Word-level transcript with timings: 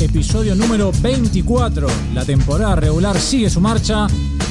episodio 0.00 0.54
número 0.54 0.92
24. 1.02 1.86
La 2.14 2.24
temporada 2.24 2.76
regular 2.76 3.18
sigue 3.18 3.50
su 3.50 3.60
marcha. 3.60 4.06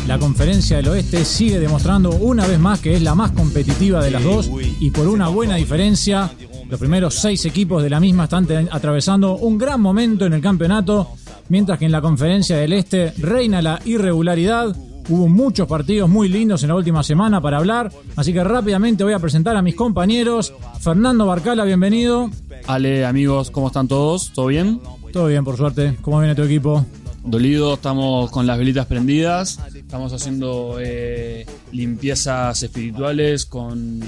La 0.08 0.20
conferencia 0.20 0.78
del 0.78 0.90
oeste 0.90 1.26
sigue 1.26 1.60
demostrando 1.60 2.12
una 2.12 2.46
vez 2.46 2.60
más 2.60 2.80
que 2.80 2.94
es 2.94 3.02
la 3.02 3.16
más 3.16 3.32
competitiva 3.32 4.04
de 4.04 4.12
las 4.12 4.24
dos 4.24 4.50
y 4.80 4.92
por 4.92 5.08
una 5.08 5.28
buena 5.30 5.56
diferencia. 5.56 6.32
Los 6.70 6.80
primeros 6.80 7.16
seis 7.16 7.46
equipos 7.46 7.82
de 7.82 7.90
la 7.90 8.00
misma 8.00 8.26
están 8.26 8.48
atravesando 8.72 9.38
un 9.38 9.58
gran 9.58 9.82
momento 9.82 10.26
en 10.26 10.34
el 10.34 10.42
campeonato, 10.42 11.10
mientras 11.50 11.80
que 11.80 11.86
en 11.86 11.92
la 11.92 12.02
conferencia 12.02 12.58
del 12.58 12.74
este 12.74 13.14
reina 13.18 13.62
la 13.62 13.80
irregularidad. 13.86 14.76
Hubo 15.10 15.28
muchos 15.28 15.68
partidos 15.68 16.08
muy 16.08 16.30
lindos 16.30 16.62
en 16.62 16.70
la 16.70 16.76
última 16.76 17.02
semana 17.02 17.42
para 17.42 17.58
hablar, 17.58 17.92
así 18.16 18.32
que 18.32 18.44
rápidamente 18.44 19.04
voy 19.04 19.14
a 19.14 19.20
presentar 19.20 19.58
a 19.58 19.64
mis 19.64 19.74
compañeros. 19.74 20.54
Fernando 20.80 21.26
Barcala, 21.26 21.64
bienvenido. 21.64 22.30
Ale, 22.68 23.06
amigos, 23.08 23.50
¿cómo 23.50 23.68
están 23.68 23.88
todos? 23.88 24.32
¿Todo 24.34 24.48
bien? 24.48 24.80
Todo 25.12 25.28
bien, 25.28 25.44
por 25.44 25.58
suerte. 25.58 25.98
¿Cómo 26.02 26.20
viene 26.20 26.36
tu 26.36 26.44
equipo? 26.44 26.86
Dolido, 27.24 27.74
estamos 27.74 28.32
con 28.32 28.48
las 28.48 28.58
velitas 28.58 28.86
prendidas, 28.86 29.60
estamos 29.76 30.14
haciendo 30.14 30.78
eh, 30.80 31.46
limpiezas 31.72 32.64
espirituales 32.64 33.46
con, 33.46 34.02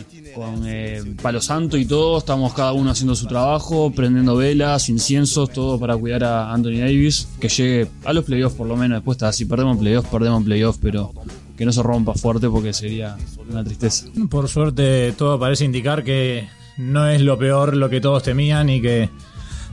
eh, 0.66 1.04
palo 1.22 1.42
santo 1.42 1.78
y 1.78 1.86
todo, 1.86 2.20
estamos 2.20 2.54
cada 2.54 2.72
uno 2.72 2.90
haciendo 2.90 3.14
su 3.16 3.28
trabajo, 3.28 3.92
prendiendo 3.92 4.38
velas, 4.38 4.88
inciensos, 4.88 5.52
todo 5.52 5.78
para 5.78 5.98
cuidar 5.98 6.24
a 6.24 6.54
Anthony 6.54 6.80
Davis, 6.80 7.28
que 7.40 7.50
llegue 7.50 7.88
a 8.06 8.14
los 8.14 8.24
playoffs 8.24 8.56
por 8.56 8.68
lo 8.68 8.78
menos, 8.78 9.00
después 9.00 9.18
está, 9.18 9.34
si 9.34 9.46
perdemos 9.46 9.78
playoffs, 9.78 10.10
perdemos 10.10 10.44
playoffs, 10.44 10.80
pero 10.82 11.12
que 11.58 11.66
no 11.66 11.74
se 11.74 11.84
rompa 11.84 12.14
fuerte 12.14 12.50
porque 12.50 12.72
sería 12.72 13.18
una 13.50 13.64
tristeza. 13.64 14.06
Por 14.30 14.48
suerte 14.48 15.12
todo 15.12 15.38
parece 15.38 15.66
indicar 15.66 16.04
que 16.04 16.48
no 16.78 17.08
es 17.08 17.22
lo 17.22 17.38
peor 17.38 17.76
lo 17.76 17.90
que 17.90 18.02
todos 18.02 18.24
temían 18.24 18.70
y 18.70 18.82
que 18.82 19.10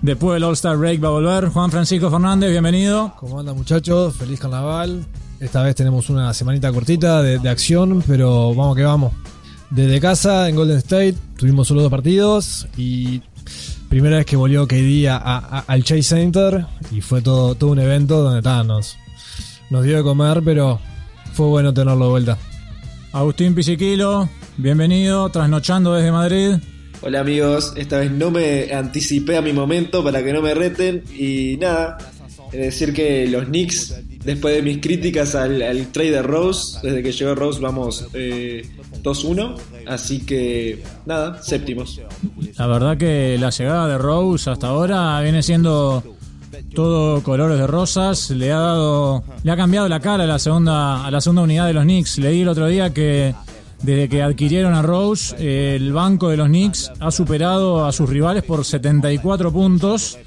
después 0.03 0.35
del 0.35 0.45
All-Star 0.45 0.77
Break 0.77 1.03
va 1.03 1.09
a 1.09 1.13
volver. 1.13 1.49
Juan 1.49 1.71
Francisco 1.71 2.11
Fernández, 2.11 2.51
bienvenido. 2.51 3.13
¿Cómo 3.19 3.41
andan 3.41 3.57
muchachos? 3.57 4.15
Feliz 4.17 4.41
carnaval. 4.41 5.05
Esta 5.41 5.63
vez 5.63 5.75
tenemos 5.77 6.11
una 6.11 6.35
semanita 6.35 6.73
cortita 6.73 7.23
de, 7.23 7.49
acción, 7.49 8.03
pero 8.07 8.55
vamos 8.55 8.77
que 8.77 8.83
vamos. 8.83 9.13
Desde 9.71 10.01
casa 10.01 10.49
en 10.49 10.57
Golden 10.57 10.79
State 10.79 11.15
tuvimos 11.37 11.69
solo 11.69 11.83
dos 11.83 11.91
partidos 11.91 12.67
y 12.77 13.23
primera 13.89 14.17
vez 14.17 14.27
que 14.27 14.37
volvió 14.37 14.67
KD 14.67 15.07
al 15.09 15.85
Chase 15.85 16.03
Center 16.03 16.67
y 16.91 17.01
fue 17.01 17.23
todo, 17.23 17.55
todo 17.55 17.71
un 17.71 17.79
evento 17.79 18.23
donde 18.23 18.43
nos, 18.65 18.97
nos 19.71 19.85
dio 19.85 19.97
de 19.99 20.03
comer, 20.03 20.43
pero 20.45 20.81
fue 21.35 21.47
bueno 21.47 21.73
tenerlo 21.73 22.07
de 22.07 22.11
vuelta. 22.11 22.39
Agustín 23.13 23.55
Pisiquilo, 23.55 24.29
bienvenido, 24.57 25.29
trasnochando 25.29 25.95
desde 25.95 26.13
Madrid. 26.13 26.57
Hola 27.01 27.21
amigos, 27.21 27.75
esta 27.77 27.99
vez 27.99 28.11
no 28.11 28.31
me 28.31 28.73
anticipé 28.73 29.37
a 29.37 29.43
mi 29.43 29.53
momento 29.53 30.03
para 30.03 30.23
que 30.23 30.33
no 30.33 30.43
me 30.43 30.53
reten 30.53 31.05
y 31.17 31.57
nada, 31.57 31.97
es 32.53 32.61
decir 32.61 32.93
que 32.93 33.29
los 33.29 33.45
Knicks, 33.45 33.95
después 34.25 34.57
de 34.57 34.63
mis 34.63 34.79
críticas 34.79 35.37
al, 35.37 35.59
trade 35.93 36.11
de 36.11 36.23
Rose, 36.23 36.79
desde 36.83 37.03
que 37.05 37.13
llegó 37.13 37.37
Rose 37.37 37.61
vamos 37.61 38.09
2-1, 38.13 38.15
eh, 38.15 39.85
así 39.87 40.27
que 40.27 40.83
nada, 41.07 41.41
séptimos. 41.41 42.01
La 42.57 42.67
verdad 42.67 42.97
que 42.99 43.39
la 43.39 43.51
llegada 43.51 43.87
de 43.87 43.99
Rose 43.99 44.51
hasta 44.51 44.67
ahora 44.67 45.21
viene 45.21 45.45
siendo 45.45 46.03
todo 46.75 47.23
colores 47.23 47.59
de 47.59 47.67
rosas, 47.67 48.31
le 48.31 48.53
ha 48.53 48.59
dado, 48.59 49.23
le 49.45 49.53
ha 49.53 49.57
cambiado 49.57 49.89
la 49.89 50.01
cara 50.01 50.25
a 50.25 50.27
la 50.27 50.39
segunda, 50.39 51.07
a 51.07 51.11
la 51.11 51.21
segunda 51.21 51.43
unidad 51.43 51.67
de 51.67 51.75
los 51.75 51.85
Knicks. 51.85 52.19
Leí 52.19 52.41
el 52.41 52.49
otro 52.49 52.67
día 52.67 52.93
que 52.93 53.35
desde 53.83 54.09
que 54.09 54.23
adquirieron 54.23 54.75
a 54.75 54.83
Rose, 54.83 55.37
el 55.39 55.93
banco 55.93 56.29
de 56.29 56.37
los 56.37 56.49
Knicks 56.49 56.91
ha 56.99 57.11
superado 57.11 57.87
a 57.87 57.93
sus 57.93 58.09
rivales 58.09 58.43
por 58.43 58.65
74 58.65 59.53
puntos 59.53 60.19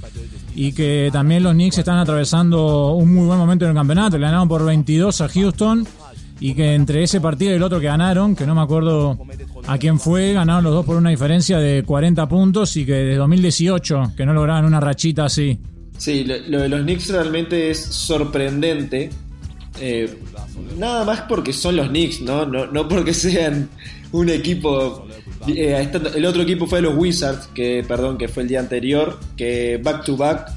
y 0.56 0.72
que 0.74 1.10
también 1.12 1.44
los 1.44 1.54
Knicks 1.54 1.78
están 1.78 1.98
atravesando 1.98 2.94
un 2.94 3.14
muy 3.14 3.26
buen 3.26 3.40
momento 3.40 3.66
en 3.66 3.72
el 3.72 3.78
campeonato. 3.78 4.18
Le 4.18 4.26
ganaron 4.26 4.48
por 4.48 4.66
22 4.66 5.22
a 5.22 5.30
Houston 5.30 5.88
y 6.40 6.54
que 6.56 6.74
entre 6.74 7.04
ese 7.04 7.22
partido 7.22 7.52
y 7.52 7.56
el 7.56 7.64
otro 7.64 7.80
que 7.80 7.86
ganaron, 7.86 8.36
que 8.36 8.46
no 8.48 8.56
me 8.56 8.62
acuerdo 8.62 9.18
a 9.68 9.78
quién 9.78 10.00
fue, 10.00 10.34
ganaron 10.34 10.64
los 10.64 10.74
dos 10.74 10.86
por 10.86 10.96
una 10.96 11.12
diferencia 11.12 11.60
de 11.60 11.84
40 11.84 12.28
puntos 12.28 12.76
y 12.78 12.86
que 12.86 12.94
desde 12.94 13.18
2018 13.18 14.14
que 14.18 14.26
no 14.26 14.34
lograban 14.34 14.66
una 14.66 14.80
rachita 14.80 15.26
así. 15.26 15.60
Sí, 15.98 16.24
lo, 16.24 16.60
de 16.60 16.68
los 16.68 16.82
Knicks 16.82 17.10
realmente 17.10 17.70
es 17.70 17.80
sorprendente. 17.80 19.12
Eh, 19.80 20.18
nada 20.78 21.04
más 21.06 21.22
porque 21.22 21.54
son 21.54 21.76
los 21.76 21.90
Knicks, 21.90 22.22
¿no? 22.22 22.46
No, 22.46 22.88
porque 22.88 23.14
sean 23.14 23.70
un 24.12 24.30
equipo. 24.30 25.08
Eh, 25.48 25.90
el 26.16 26.26
otro 26.26 26.42
equipo 26.44 26.68
fue 26.68 26.82
los 26.82 26.96
Wizards, 26.96 27.48
que 27.54 27.84
perdón, 27.88 28.18
que 28.18 28.28
fue 28.28 28.44
el 28.44 28.50
día 28.50 28.60
anterior, 28.60 29.20
que 29.36 29.80
back 29.84 30.06
to 30.06 30.18
back 30.18 30.52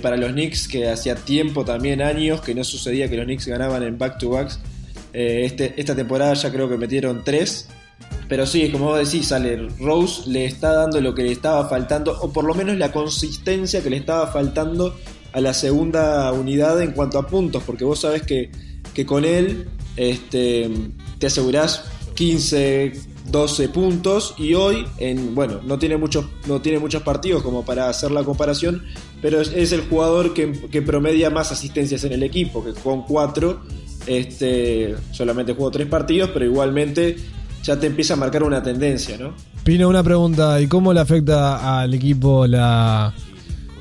para 0.00 0.16
los 0.16 0.32
Knicks, 0.32 0.68
que 0.68 0.88
hacía 0.88 1.14
tiempo 1.14 1.64
también, 1.64 2.00
años, 2.00 2.40
que 2.40 2.54
no 2.54 2.64
sucedía 2.64 3.08
que 3.08 3.16
los 3.16 3.26
Knicks 3.26 3.46
ganaban 3.46 3.82
en 3.82 3.98
back 3.98 4.18
to 4.18 4.30
backs. 4.30 4.58
Eh, 5.12 5.42
este, 5.44 5.74
esta 5.76 5.94
temporada 5.94 6.34
ya 6.34 6.50
creo 6.50 6.68
que 6.68 6.76
metieron 6.76 7.22
tres. 7.24 7.68
Pero 8.28 8.46
sí, 8.46 8.70
como 8.70 8.86
vos 8.86 8.98
decís, 8.98 9.28
sale 9.28 9.68
Rose 9.78 10.22
le 10.30 10.44
está 10.44 10.72
dando 10.72 11.00
lo 11.00 11.14
que 11.14 11.24
le 11.24 11.32
estaba 11.32 11.68
faltando, 11.68 12.16
o 12.20 12.32
por 12.32 12.44
lo 12.44 12.54
menos 12.54 12.76
la 12.76 12.92
consistencia 12.92 13.82
que 13.82 13.90
le 13.90 13.96
estaba 13.96 14.28
faltando 14.28 14.96
a 15.32 15.40
la 15.40 15.52
segunda 15.52 16.32
unidad 16.32 16.80
en 16.80 16.92
cuanto 16.92 17.18
a 17.18 17.26
puntos, 17.26 17.62
porque 17.64 17.84
vos 17.84 18.00
sabés 18.00 18.22
que 18.22 18.50
que 18.94 19.06
con 19.06 19.24
él 19.24 19.68
este, 19.96 20.70
te 21.18 21.26
asegurás 21.26 21.84
15, 22.14 22.92
12 23.30 23.68
puntos 23.68 24.34
y 24.38 24.54
hoy, 24.54 24.86
en, 24.98 25.34
bueno, 25.34 25.60
no 25.64 25.78
tiene, 25.78 25.96
muchos, 25.96 26.26
no 26.46 26.60
tiene 26.60 26.78
muchos 26.78 27.02
partidos 27.02 27.42
como 27.42 27.64
para 27.64 27.88
hacer 27.88 28.10
la 28.10 28.24
comparación, 28.24 28.82
pero 29.22 29.40
es, 29.40 29.72
el 29.72 29.82
jugador 29.82 30.34
que, 30.34 30.82
promedia 30.82 31.30
más 31.30 31.52
asistencias 31.52 32.04
en 32.04 32.12
el 32.12 32.22
equipo, 32.22 32.64
que 32.64 32.72
con 32.72 33.02
4 33.02 33.60
este, 34.06 34.94
solamente 35.12 35.54
jugó 35.54 35.70
3 35.70 35.86
partidos, 35.88 36.30
pero 36.32 36.44
igualmente 36.44 37.16
ya 37.62 37.78
te 37.78 37.86
empieza 37.86 38.14
a 38.14 38.16
marcar 38.16 38.42
una 38.42 38.62
tendencia, 38.62 39.16
¿no? 39.18 39.34
Pino, 39.62 39.88
una 39.88 40.02
pregunta, 40.02 40.60
¿y 40.60 40.66
cómo 40.66 40.92
le 40.92 41.00
afecta 41.00 41.80
al 41.80 41.92
equipo 41.92 42.46
la, 42.46 43.12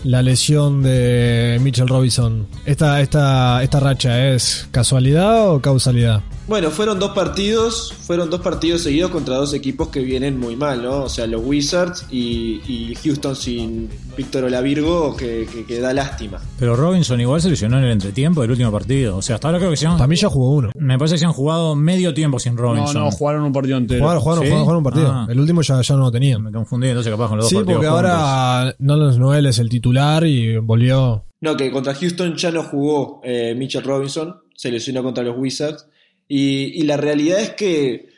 la 0.04 0.22
lesión 0.22 0.82
de 0.82 1.60
Mitchell 1.62 1.88
Robinson. 1.88 2.48
¿Esta, 2.66 3.02
esta, 3.02 3.64
¿Esta 3.64 3.80
racha 3.80 4.30
es 4.30 4.68
casualidad 4.72 5.52
o 5.52 5.62
causalidad? 5.62 6.22
Bueno, 6.48 6.72
fueron 6.72 6.98
dos 6.98 7.12
partidos, 7.12 7.94
fueron 7.94 8.32
dos 8.32 8.42
partidos 8.42 8.82
seguidos 8.82 9.12
contra 9.12 9.36
dos 9.36 9.54
equipos 9.54 9.90
que 9.90 10.00
vienen 10.00 10.40
muy 10.40 10.56
mal, 10.56 10.82
¿no? 10.82 11.04
O 11.04 11.10
sea, 11.10 11.28
los 11.28 11.44
Wizards 11.46 12.08
y, 12.10 12.96
Houston 13.04 13.36
sin 13.36 13.88
Víctor 14.18 14.46
Olavirgo, 14.46 15.16
que, 15.16 15.48
que, 15.68 15.80
da 15.80 15.94
lástima. 15.94 16.40
Pero 16.58 16.76
Robinson 16.76 17.22
igual 17.22 17.40
se 17.40 17.52
lesionó 17.52 17.78
en 17.78 17.84
el 17.84 17.92
entretiempo 17.92 18.42
del 18.42 18.50
último 18.50 18.72
partido. 18.72 19.18
O 19.18 19.22
sea, 19.22 19.36
hasta 19.36 19.48
ahora 19.48 19.60
creo 19.60 19.70
que 19.70 19.78
se 19.78 19.86
han... 19.86 19.98
Para 19.98 20.08
mí 20.08 20.16
ya 20.16 20.28
jugó 20.28 20.56
uno. 20.56 20.72
Me 20.76 20.98
parece 20.98 21.16
que 21.16 21.20
se 21.20 21.26
han 21.26 21.34
jugado 21.34 21.76
medio 21.76 22.16
tiempo 22.16 22.40
sin 22.40 22.58
Robinson. 22.58 22.96
No, 22.96 23.06
no, 23.06 23.12
jugaron 23.12 23.44
un 23.44 23.54
partido 23.54 23.78
entero. 23.78 24.02
Jugaron, 24.02 24.22
jugaron, 24.44 24.78
un 24.78 24.84
partido. 24.84 25.12
Ah. 25.12 25.28
El 25.30 25.40
último 25.40 25.62
ya, 25.62 25.82
ya 25.82 25.96
no 25.96 26.02
lo 26.02 26.12
tenían. 26.12 26.42
Me 26.42 26.52
confundí 26.52 26.88
entonces 26.88 27.12
capaz 27.12 27.28
con 27.28 27.38
los 27.38 27.46
dos 27.46 27.54
partidos 27.54 27.68
Sí, 27.68 27.74
porque 27.74 27.88
ahora 27.88 28.76
Nolan 28.80 29.46
es 29.46 29.60
el 29.60 29.70
titular 29.70 29.89
y 30.26 30.58
volvió... 30.58 31.26
No, 31.42 31.56
que 31.56 31.72
contra 31.72 31.94
Houston 31.94 32.36
ya 32.36 32.52
no 32.52 32.64
jugó 32.64 33.22
eh, 33.24 33.56
Mitchell 33.56 33.84
Robinson, 33.84 34.36
se 34.56 34.72
lesionó 34.72 35.02
contra 35.04 35.24
los 35.24 35.38
Wizards 35.38 35.88
y, 36.28 36.84
la 36.84 36.98
realidad 36.98 37.42
es 37.42 37.52
que, 37.52 38.10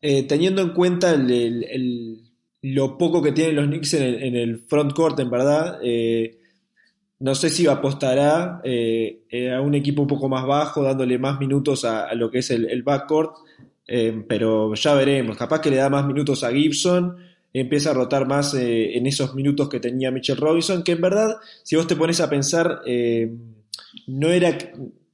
eh, 0.00 0.22
teniendo 0.24 0.62
en 0.62 0.70
cuenta 0.70 1.16
lo 2.62 2.98
poco 2.98 3.22
que 3.22 3.32
tienen 3.32 3.56
los 3.56 3.66
Knicks 3.66 3.94
en 3.94 4.36
el, 4.36 4.60
front 4.60 4.92
court, 4.92 5.18
en 5.18 5.30
verdad, 5.30 5.80
eh, 5.82 6.38
no 7.18 7.34
sé 7.34 7.50
si 7.50 7.66
apostará 7.66 8.60
a 8.62 9.60
un 9.60 9.74
equipo 9.74 10.02
un 10.02 10.08
poco 10.08 10.28
más 10.28 10.46
bajo, 10.46 10.82
dándole 10.82 11.18
más 11.18 11.40
minutos 11.40 11.84
a, 11.84 12.14
lo 12.14 12.30
que 12.30 12.38
es 12.38 12.50
el, 12.50 12.70
el 12.70 12.84
backcourt, 12.84 13.32
pero 14.28 14.74
ya 14.74 14.94
veremos. 14.94 15.36
Capaz 15.36 15.60
que 15.60 15.70
le 15.70 15.76
da 15.76 15.90
más 15.90 16.06
minutos 16.06 16.44
a 16.44 16.52
Gibson 16.52 17.16
empieza 17.52 17.90
a 17.90 17.94
rotar 17.94 18.26
más 18.26 18.54
en 18.54 19.06
esos 19.06 19.34
minutos 19.34 19.68
que 19.68 19.80
tenía 19.80 20.10
Mitchell 20.10 20.36
Robinson, 20.36 20.82
que 20.82 20.92
en 20.92 21.00
verdad, 21.00 21.36
si 21.62 21.76
vos 21.76 21.86
te 21.86 21.96
pones 21.96 22.20
a 22.20 22.30
pensar, 22.30 22.80
no 24.06 24.28
era 24.28 24.56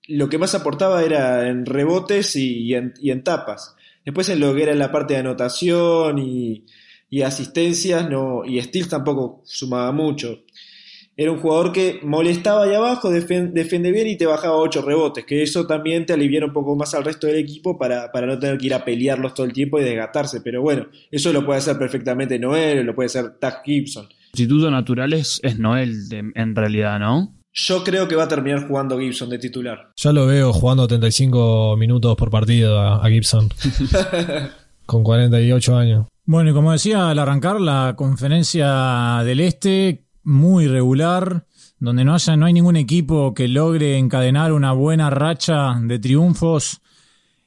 lo 0.08 0.28
que 0.28 0.38
más 0.38 0.54
aportaba 0.54 1.04
era 1.04 1.48
en 1.48 1.66
rebotes 1.66 2.34
y, 2.34 2.74
en, 2.74 3.22
tapas. 3.22 3.76
Después 4.04 4.28
en 4.30 4.40
lo 4.40 4.54
que 4.54 4.62
era 4.62 4.74
la 4.74 4.90
parte 4.90 5.14
de 5.14 5.20
anotación 5.20 6.18
y, 6.18 6.64
asistencias 7.22 8.08
no, 8.08 8.44
y 8.44 8.60
steals 8.60 8.88
tampoco 8.88 9.42
sumaba 9.44 9.92
mucho. 9.92 10.44
Era 11.20 11.32
un 11.32 11.40
jugador 11.40 11.72
que 11.72 11.98
molestaba 12.04 12.62
ahí 12.62 12.74
abajo, 12.74 13.10
defiende 13.10 13.90
bien 13.90 14.06
y 14.06 14.16
te 14.16 14.24
bajaba 14.24 14.54
8 14.54 14.82
rebotes, 14.82 15.24
que 15.24 15.42
eso 15.42 15.66
también 15.66 16.06
te 16.06 16.12
aliviara 16.12 16.46
un 16.46 16.52
poco 16.52 16.76
más 16.76 16.94
al 16.94 17.02
resto 17.02 17.26
del 17.26 17.38
equipo 17.38 17.76
para, 17.76 18.08
no 18.24 18.38
tener 18.38 18.56
que 18.56 18.66
ir 18.66 18.74
a 18.74 18.84
pelearlos 18.84 19.34
todo 19.34 19.44
el 19.44 19.52
tiempo 19.52 19.80
y 19.80 19.82
desgastarse. 19.82 20.42
Pero 20.42 20.62
bueno, 20.62 20.86
eso 21.10 21.32
lo 21.32 21.44
puede 21.44 21.58
hacer 21.58 21.76
perfectamente 21.76 22.38
Noel, 22.38 22.86
lo 22.86 22.94
puede 22.94 23.08
hacer 23.08 23.36
Tag 23.40 23.64
Gibson. 23.64 24.06
Sustituto 24.30 24.70
natural 24.70 25.12
es, 25.12 25.40
Noel 25.58 25.92
en 26.12 26.54
realidad, 26.54 27.00
¿no? 27.00 27.34
Yo 27.52 27.82
creo 27.82 28.06
que 28.06 28.14
va 28.14 28.24
a 28.24 28.28
terminar 28.28 28.68
jugando 28.68 28.96
Gibson 28.96 29.28
de 29.28 29.40
titular. 29.40 29.90
Ya 29.96 30.12
lo 30.12 30.24
veo 30.24 30.52
jugando 30.52 30.86
35 30.86 31.76
minutos 31.76 32.14
por 32.14 32.30
partido 32.30 32.78
a, 32.78 33.04
Gibson. 33.08 33.48
Con 34.86 35.02
48 35.02 35.76
años. 35.76 36.06
Bueno, 36.24 36.50
y 36.50 36.52
como 36.52 36.70
decía 36.70 37.10
al 37.10 37.18
arrancar 37.18 37.60
la 37.60 37.94
conferencia 37.96 39.22
del 39.24 39.40
Este, 39.40 40.04
muy 40.28 40.68
regular, 40.68 41.46
donde 41.80 42.04
no, 42.04 42.14
haya, 42.14 42.36
no 42.36 42.46
hay 42.46 42.52
ningún 42.52 42.76
equipo 42.76 43.34
que 43.34 43.48
logre 43.48 43.98
encadenar 43.98 44.52
una 44.52 44.72
buena 44.72 45.10
racha 45.10 45.74
de 45.80 45.98
triunfos 45.98 46.80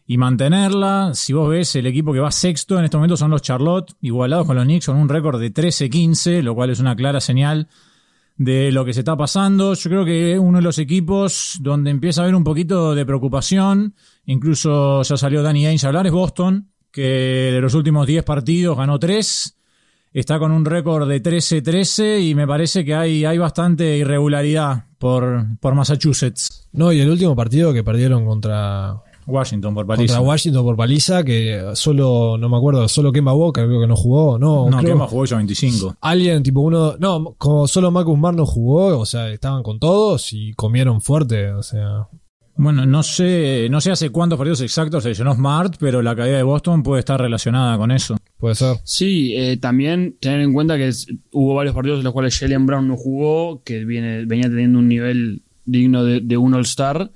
y 0.07 0.17
mantenerla. 0.17 1.11
Si 1.13 1.31
vos 1.31 1.49
ves, 1.49 1.75
el 1.75 1.85
equipo 1.85 2.11
que 2.11 2.19
va 2.19 2.31
sexto 2.31 2.77
en 2.77 2.85
este 2.85 2.97
momento 2.97 3.15
son 3.15 3.31
los 3.31 3.41
Charlotte, 3.41 3.93
igualados 4.01 4.47
con 4.47 4.55
los 4.55 4.65
Knicks 4.65 4.87
con 4.87 4.97
un 4.97 5.07
récord 5.07 5.39
de 5.39 5.53
13-15, 5.53 6.41
lo 6.41 6.55
cual 6.55 6.71
es 6.71 6.79
una 6.79 6.95
clara 6.95 7.21
señal 7.21 7.69
de 8.35 8.71
lo 8.71 8.83
que 8.83 8.93
se 8.93 9.01
está 9.01 9.15
pasando. 9.15 9.75
Yo 9.75 9.89
creo 9.89 10.03
que 10.03 10.39
uno 10.39 10.57
de 10.57 10.63
los 10.63 10.79
equipos 10.79 11.57
donde 11.61 11.91
empieza 11.91 12.21
a 12.21 12.23
haber 12.23 12.35
un 12.35 12.43
poquito 12.43 12.95
de 12.95 13.05
preocupación, 13.05 13.93
incluso 14.25 15.03
ya 15.03 15.17
salió 15.17 15.43
Danny 15.43 15.67
Ainge 15.67 15.85
a 15.85 15.89
hablar, 15.89 16.07
es 16.07 16.11
Boston, 16.11 16.71
que 16.91 17.51
de 17.53 17.61
los 17.61 17.75
últimos 17.75 18.07
10 18.07 18.23
partidos 18.23 18.77
ganó 18.77 18.97
3, 18.97 19.57
está 20.13 20.39
con 20.39 20.51
un 20.51 20.65
récord 20.65 21.07
de 21.07 21.21
13-13 21.21 22.21
y 22.29 22.35
me 22.35 22.47
parece 22.47 22.83
que 22.85 22.93
hay, 22.95 23.25
hay 23.25 23.37
bastante 23.37 23.97
irregularidad 23.97 24.85
por, 24.97 25.45
por 25.59 25.75
Massachusetts. 25.75 26.67
No, 26.73 26.91
y 26.91 26.99
el 26.99 27.09
último 27.09 27.35
partido 27.35 27.73
que 27.73 27.83
perdieron 27.83 28.25
contra, 28.25 29.01
Washington 29.27 29.73
por 29.73 29.85
paliza. 29.87 30.15
contra 30.15 30.27
Washington 30.29 30.63
por 30.63 30.75
paliza, 30.75 31.23
que 31.23 31.71
solo, 31.75 32.37
no 32.37 32.49
me 32.49 32.57
acuerdo, 32.57 32.87
solo 32.87 33.11
Kemba 33.11 33.33
Walker 33.33 33.65
creo 33.67 33.81
que 33.81 33.87
no 33.87 33.95
jugó, 33.95 34.37
no. 34.37 34.69
No, 34.69 34.77
creo- 34.77 34.91
Kemba 34.93 35.07
jugó 35.07 35.25
ya 35.25 35.37
25. 35.37 35.95
Alguien, 36.01 36.43
tipo 36.43 36.61
uno, 36.61 36.95
no, 36.99 37.35
como 37.37 37.67
solo 37.67 37.91
Marcus 37.91 38.15
Smart 38.15 38.35
no 38.37 38.45
jugó, 38.45 38.99
o 38.99 39.05
sea, 39.05 39.29
estaban 39.29 39.63
con 39.63 39.79
todos 39.79 40.33
y 40.33 40.53
comieron 40.53 41.01
fuerte, 41.01 41.51
o 41.51 41.63
sea. 41.63 42.07
Bueno, 42.63 42.85
no 42.85 43.01
sé, 43.01 43.67
no 43.71 43.81
sé 43.81 43.89
hace 43.89 44.11
cuántos 44.11 44.37
partidos 44.37 44.61
exactos 44.61 45.01
se 45.01 45.09
lesionó 45.09 45.33
Smart, 45.33 45.77
pero 45.79 46.03
la 46.03 46.15
caída 46.15 46.37
de 46.37 46.43
Boston 46.43 46.83
puede 46.83 46.99
estar 46.99 47.19
relacionada 47.19 47.75
con 47.75 47.89
eso. 47.89 48.17
Puede 48.37 48.53
ser. 48.53 48.77
Sí, 48.83 49.33
eh, 49.35 49.57
también 49.57 50.15
tener 50.19 50.41
en 50.41 50.53
cuenta 50.53 50.77
que 50.77 50.89
es- 50.89 51.07
hubo 51.31 51.55
varios 51.55 51.73
partidos 51.73 51.97
en 51.99 52.03
los 52.03 52.13
cuales 52.13 52.37
Jalen 52.37 52.67
Brown 52.67 52.87
no 52.87 52.97
jugó, 52.97 53.63
que 53.63 53.83
viene, 53.83 54.25
venía 54.25 54.47
teniendo 54.47 54.77
un 54.77 54.87
nivel 54.87 55.41
digno 55.65 56.03
de, 56.03 56.21
de 56.21 56.37
un 56.37 56.53
All-Star. 56.53 57.11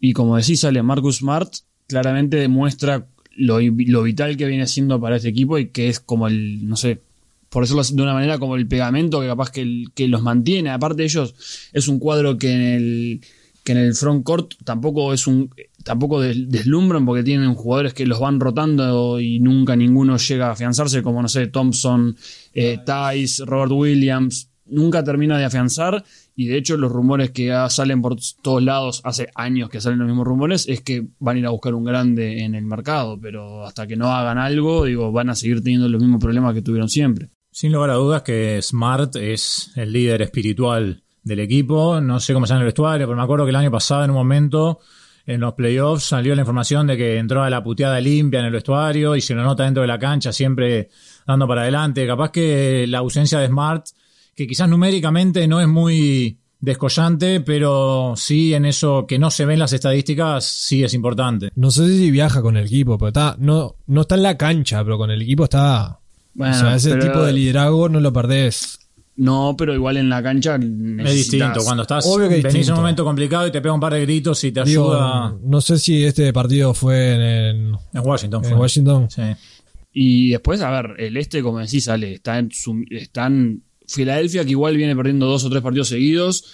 Y 0.00 0.12
como 0.12 0.36
decís, 0.36 0.58
sale 0.60 0.82
Marcus 0.82 1.18
Smart, 1.18 1.52
claramente 1.86 2.36
demuestra 2.36 3.06
lo, 3.36 3.58
lo 3.60 4.02
vital 4.02 4.36
que 4.36 4.46
viene 4.46 4.66
siendo 4.66 5.00
para 5.00 5.14
este 5.16 5.28
equipo 5.28 5.56
y 5.56 5.68
que 5.68 5.88
es 5.88 6.00
como 6.00 6.26
el, 6.26 6.66
no 6.68 6.74
sé, 6.74 7.00
por 7.48 7.62
decirlo 7.62 7.82
así, 7.82 7.94
de 7.94 8.02
una 8.02 8.12
manera 8.14 8.40
como 8.40 8.56
el 8.56 8.66
pegamento 8.66 9.20
que 9.20 9.28
capaz 9.28 9.52
que, 9.52 9.60
el- 9.62 9.86
que 9.94 10.08
los 10.08 10.22
mantiene. 10.22 10.70
Aparte 10.70 10.96
de 11.02 11.04
ellos, 11.04 11.34
es 11.72 11.86
un 11.86 12.00
cuadro 12.00 12.38
que 12.38 12.52
en 12.52 12.60
el 12.60 13.20
que 13.64 13.72
en 13.72 13.78
el 13.78 13.94
front 13.94 14.22
court 14.24 14.54
tampoco 14.62 15.12
es 15.12 15.26
un 15.26 15.50
tampoco 15.82 16.20
des- 16.20 16.48
deslumbran 16.50 17.04
porque 17.04 17.22
tienen 17.24 17.54
jugadores 17.54 17.94
que 17.94 18.06
los 18.06 18.20
van 18.20 18.38
rotando 18.40 19.18
y 19.20 19.40
nunca 19.40 19.74
ninguno 19.74 20.16
llega 20.18 20.48
a 20.48 20.52
afianzarse 20.52 21.02
como 21.02 21.20
no 21.22 21.28
sé 21.28 21.46
Thompson, 21.48 22.16
eh, 22.52 22.78
Tice, 22.84 23.44
Robert 23.44 23.72
Williams. 23.72 24.50
Nunca 24.66 25.04
termina 25.04 25.36
de 25.36 25.44
afianzar 25.44 26.02
y 26.34 26.46
de 26.46 26.56
hecho 26.56 26.78
los 26.78 26.90
rumores 26.90 27.30
que 27.32 27.46
ya 27.46 27.68
salen 27.68 28.00
por 28.00 28.16
todos 28.42 28.62
lados 28.62 29.02
hace 29.04 29.28
años 29.34 29.68
que 29.68 29.78
salen 29.80 29.98
los 29.98 30.08
mismos 30.08 30.26
rumores 30.26 30.66
es 30.68 30.80
que 30.80 31.06
van 31.18 31.36
a 31.36 31.38
ir 31.40 31.46
a 31.46 31.50
buscar 31.50 31.74
un 31.74 31.84
grande 31.84 32.44
en 32.44 32.54
el 32.54 32.64
mercado. 32.64 33.18
Pero 33.20 33.66
hasta 33.66 33.86
que 33.86 33.94
no 33.96 34.06
hagan 34.10 34.38
algo 34.38 34.86
digo 34.86 35.12
van 35.12 35.28
a 35.28 35.34
seguir 35.34 35.62
teniendo 35.62 35.88
los 35.90 36.00
mismos 36.00 36.18
problemas 36.20 36.54
que 36.54 36.62
tuvieron 36.62 36.88
siempre. 36.88 37.28
Sin 37.52 37.72
lugar 37.72 37.90
a 37.90 37.94
dudas 37.94 38.22
que 38.22 38.58
Smart 38.62 39.14
es 39.16 39.70
el 39.76 39.92
líder 39.92 40.22
espiritual 40.22 41.03
del 41.24 41.40
equipo. 41.40 42.00
No 42.00 42.20
sé 42.20 42.32
cómo 42.34 42.44
está 42.44 42.54
en 42.54 42.60
el 42.60 42.66
vestuario, 42.66 43.06
pero 43.06 43.16
me 43.16 43.22
acuerdo 43.22 43.44
que 43.44 43.50
el 43.50 43.56
año 43.56 43.70
pasado, 43.70 44.04
en 44.04 44.10
un 44.10 44.16
momento, 44.16 44.78
en 45.26 45.40
los 45.40 45.54
playoffs, 45.54 46.04
salió 46.04 46.34
la 46.34 46.42
información 46.42 46.86
de 46.86 46.96
que 46.96 47.16
entró 47.16 47.42
a 47.42 47.50
la 47.50 47.62
puteada 47.64 48.00
limpia 48.00 48.40
en 48.40 48.46
el 48.46 48.52
vestuario 48.52 49.16
y 49.16 49.20
se 49.20 49.34
lo 49.34 49.42
nota 49.42 49.64
dentro 49.64 49.80
de 49.80 49.86
la 49.88 49.98
cancha, 49.98 50.32
siempre 50.32 50.90
dando 51.26 51.48
para 51.48 51.62
adelante. 51.62 52.06
Capaz 52.06 52.30
que 52.30 52.86
la 52.86 52.98
ausencia 52.98 53.38
de 53.38 53.48
Smart, 53.48 53.86
que 54.36 54.46
quizás 54.46 54.68
numéricamente 54.68 55.48
no 55.48 55.60
es 55.60 55.66
muy 55.68 56.38
descollante, 56.60 57.40
pero 57.40 58.14
sí 58.16 58.54
en 58.54 58.64
eso 58.64 59.06
que 59.06 59.18
no 59.18 59.30
se 59.30 59.44
ve 59.46 59.52
en 59.54 59.58
las 59.60 59.72
estadísticas, 59.72 60.44
sí 60.46 60.82
es 60.84 60.94
importante. 60.94 61.50
No 61.54 61.70
sé 61.70 61.86
si 61.88 62.10
viaja 62.10 62.40
con 62.42 62.56
el 62.56 62.66
equipo, 62.66 62.96
pero 62.98 63.08
está, 63.08 63.36
no, 63.38 63.76
no 63.86 64.00
está 64.02 64.14
en 64.14 64.22
la 64.22 64.36
cancha, 64.36 64.82
pero 64.84 64.98
con 64.98 65.10
el 65.10 65.22
equipo 65.22 65.44
está. 65.44 66.00
Bueno, 66.34 66.56
o 66.56 66.58
sea, 66.58 66.74
ese 66.74 66.90
pero- 66.90 67.04
tipo 67.06 67.22
de 67.22 67.32
liderazgo 67.32 67.88
no 67.88 68.00
lo 68.00 68.12
perdés. 68.12 68.78
No 69.16 69.54
pero 69.56 69.72
igual 69.74 69.96
en 69.96 70.08
la 70.08 70.22
cancha 70.22 70.56
Es 70.56 71.14
distinto. 71.14 71.60
Cuando 71.64 71.82
estás, 71.82 72.04
Obvio 72.06 72.28
que 72.28 72.38
es 72.38 72.42
venís 72.42 72.66
en 72.68 72.74
un 72.74 72.80
momento 72.80 73.04
complicado 73.04 73.46
y 73.46 73.52
te 73.52 73.60
pega 73.60 73.72
un 73.74 73.80
par 73.80 73.92
de 73.94 74.00
gritos 74.02 74.42
y 74.44 74.52
te 74.52 74.64
Digo, 74.64 74.92
ayuda. 74.92 75.36
no 75.42 75.60
sé 75.60 75.78
si 75.78 76.02
este 76.04 76.32
partido 76.32 76.74
fue 76.74 77.14
en, 77.14 77.20
en- 77.20 77.74
En 77.92 78.00
Washington. 78.06 78.44
en 78.44 78.50
fue. 78.50 78.58
Washington. 78.60 79.08
Sí. 79.10 79.22
Y 79.92 80.30
después, 80.30 80.60
a 80.62 80.70
ver, 80.70 80.96
el 80.98 81.16
este, 81.16 81.42
como 81.42 81.60
decís, 81.60 81.84
sale, 81.84 82.14
está 82.14 82.38
en, 82.40 82.50
su, 82.50 82.84
está 82.90 83.26
en 83.26 83.62
Filadelfia, 83.86 84.44
que 84.44 84.50
igual 84.50 84.76
viene 84.76 84.96
perdiendo 84.96 85.26
dos 85.26 85.44
o 85.44 85.50
tres 85.50 85.62
partidos 85.62 85.88
seguidos. 85.88 86.44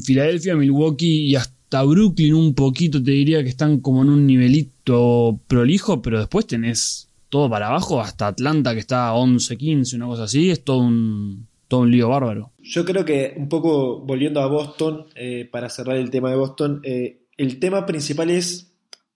Filadelfia, 0.00 0.54
Milwaukee 0.54 1.26
y 1.26 1.34
hasta 1.34 1.82
Brooklyn 1.82 2.34
un 2.34 2.54
poquito 2.54 3.02
te 3.02 3.10
diría 3.10 3.42
que 3.42 3.48
están 3.48 3.80
como 3.80 4.02
en 4.02 4.10
un 4.10 4.26
nivelito 4.26 5.40
prolijo, 5.48 6.02
pero 6.02 6.18
después 6.20 6.46
tenés 6.46 7.08
todo 7.28 7.50
para 7.50 7.66
abajo, 7.68 8.00
hasta 8.00 8.28
Atlanta 8.28 8.74
que 8.74 8.80
está 8.80 9.12
11, 9.14 9.56
15, 9.56 9.96
una 9.96 10.06
cosa 10.06 10.24
así, 10.24 10.50
es 10.50 10.62
todo 10.62 10.78
un, 10.78 11.48
todo 11.68 11.80
un 11.80 11.90
lío 11.90 12.08
bárbaro. 12.08 12.52
Yo 12.60 12.84
creo 12.84 13.04
que 13.04 13.34
un 13.36 13.48
poco 13.48 14.00
volviendo 14.00 14.40
a 14.40 14.46
Boston, 14.46 15.06
eh, 15.14 15.48
para 15.50 15.68
cerrar 15.68 15.96
el 15.96 16.10
tema 16.10 16.30
de 16.30 16.36
Boston, 16.36 16.80
eh, 16.84 17.18
el 17.36 17.58
tema 17.58 17.84
principal 17.86 18.30
es 18.30 18.70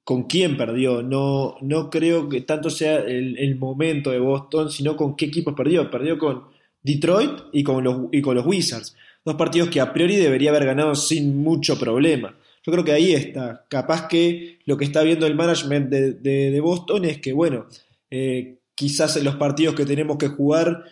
con 0.05 0.25
quién 0.25 0.57
perdió. 0.57 1.03
No, 1.03 1.57
no 1.61 1.91
creo 1.91 2.29
que 2.29 2.41
tanto 2.43 2.71
sea 2.71 2.97
el, 3.01 3.39
el 3.39 3.57
momento 3.57 4.11
de 4.11 4.19
Boston, 4.19 4.71
sino 4.71 4.97
con 4.97 5.15
qué 5.17 5.27
equipos 5.27 5.55
perdió. 5.55 5.91
Perdió 5.91 6.19
con 6.19 6.45
Detroit 6.83 7.33
y 7.53 7.63
con, 7.63 7.85
los, 7.85 8.07
y 8.13 8.23
con 8.23 8.35
los 8.35 8.47
Wizards. 8.47 8.97
Dos 9.25 9.35
partidos 9.35 9.69
que 9.69 9.81
a 9.81 9.93
priori 9.93 10.17
debería 10.17 10.51
haber 10.51 10.65
ganado 10.65 10.95
sin 10.95 11.37
mucho 11.43 11.79
problema. 11.79 12.35
Yo 12.65 12.73
creo 12.73 12.85
que 12.85 12.93
ahí 12.93 13.13
está. 13.13 13.67
Capaz 13.69 14.09
que 14.09 14.59
lo 14.65 14.77
que 14.77 14.85
está 14.85 15.03
viendo 15.03 15.27
el 15.27 15.35
management 15.35 15.91
de, 15.91 16.13
de- 16.15 16.61
Boston 16.61 17.05
es 17.05 17.19
que, 17.19 17.33
bueno, 17.33 17.67
eh, 18.11 18.59
quizás 18.75 19.17
en 19.17 19.25
los 19.25 19.37
partidos 19.37 19.75
que 19.75 19.85
tenemos 19.85 20.17
que 20.17 20.29
jugar, 20.29 20.85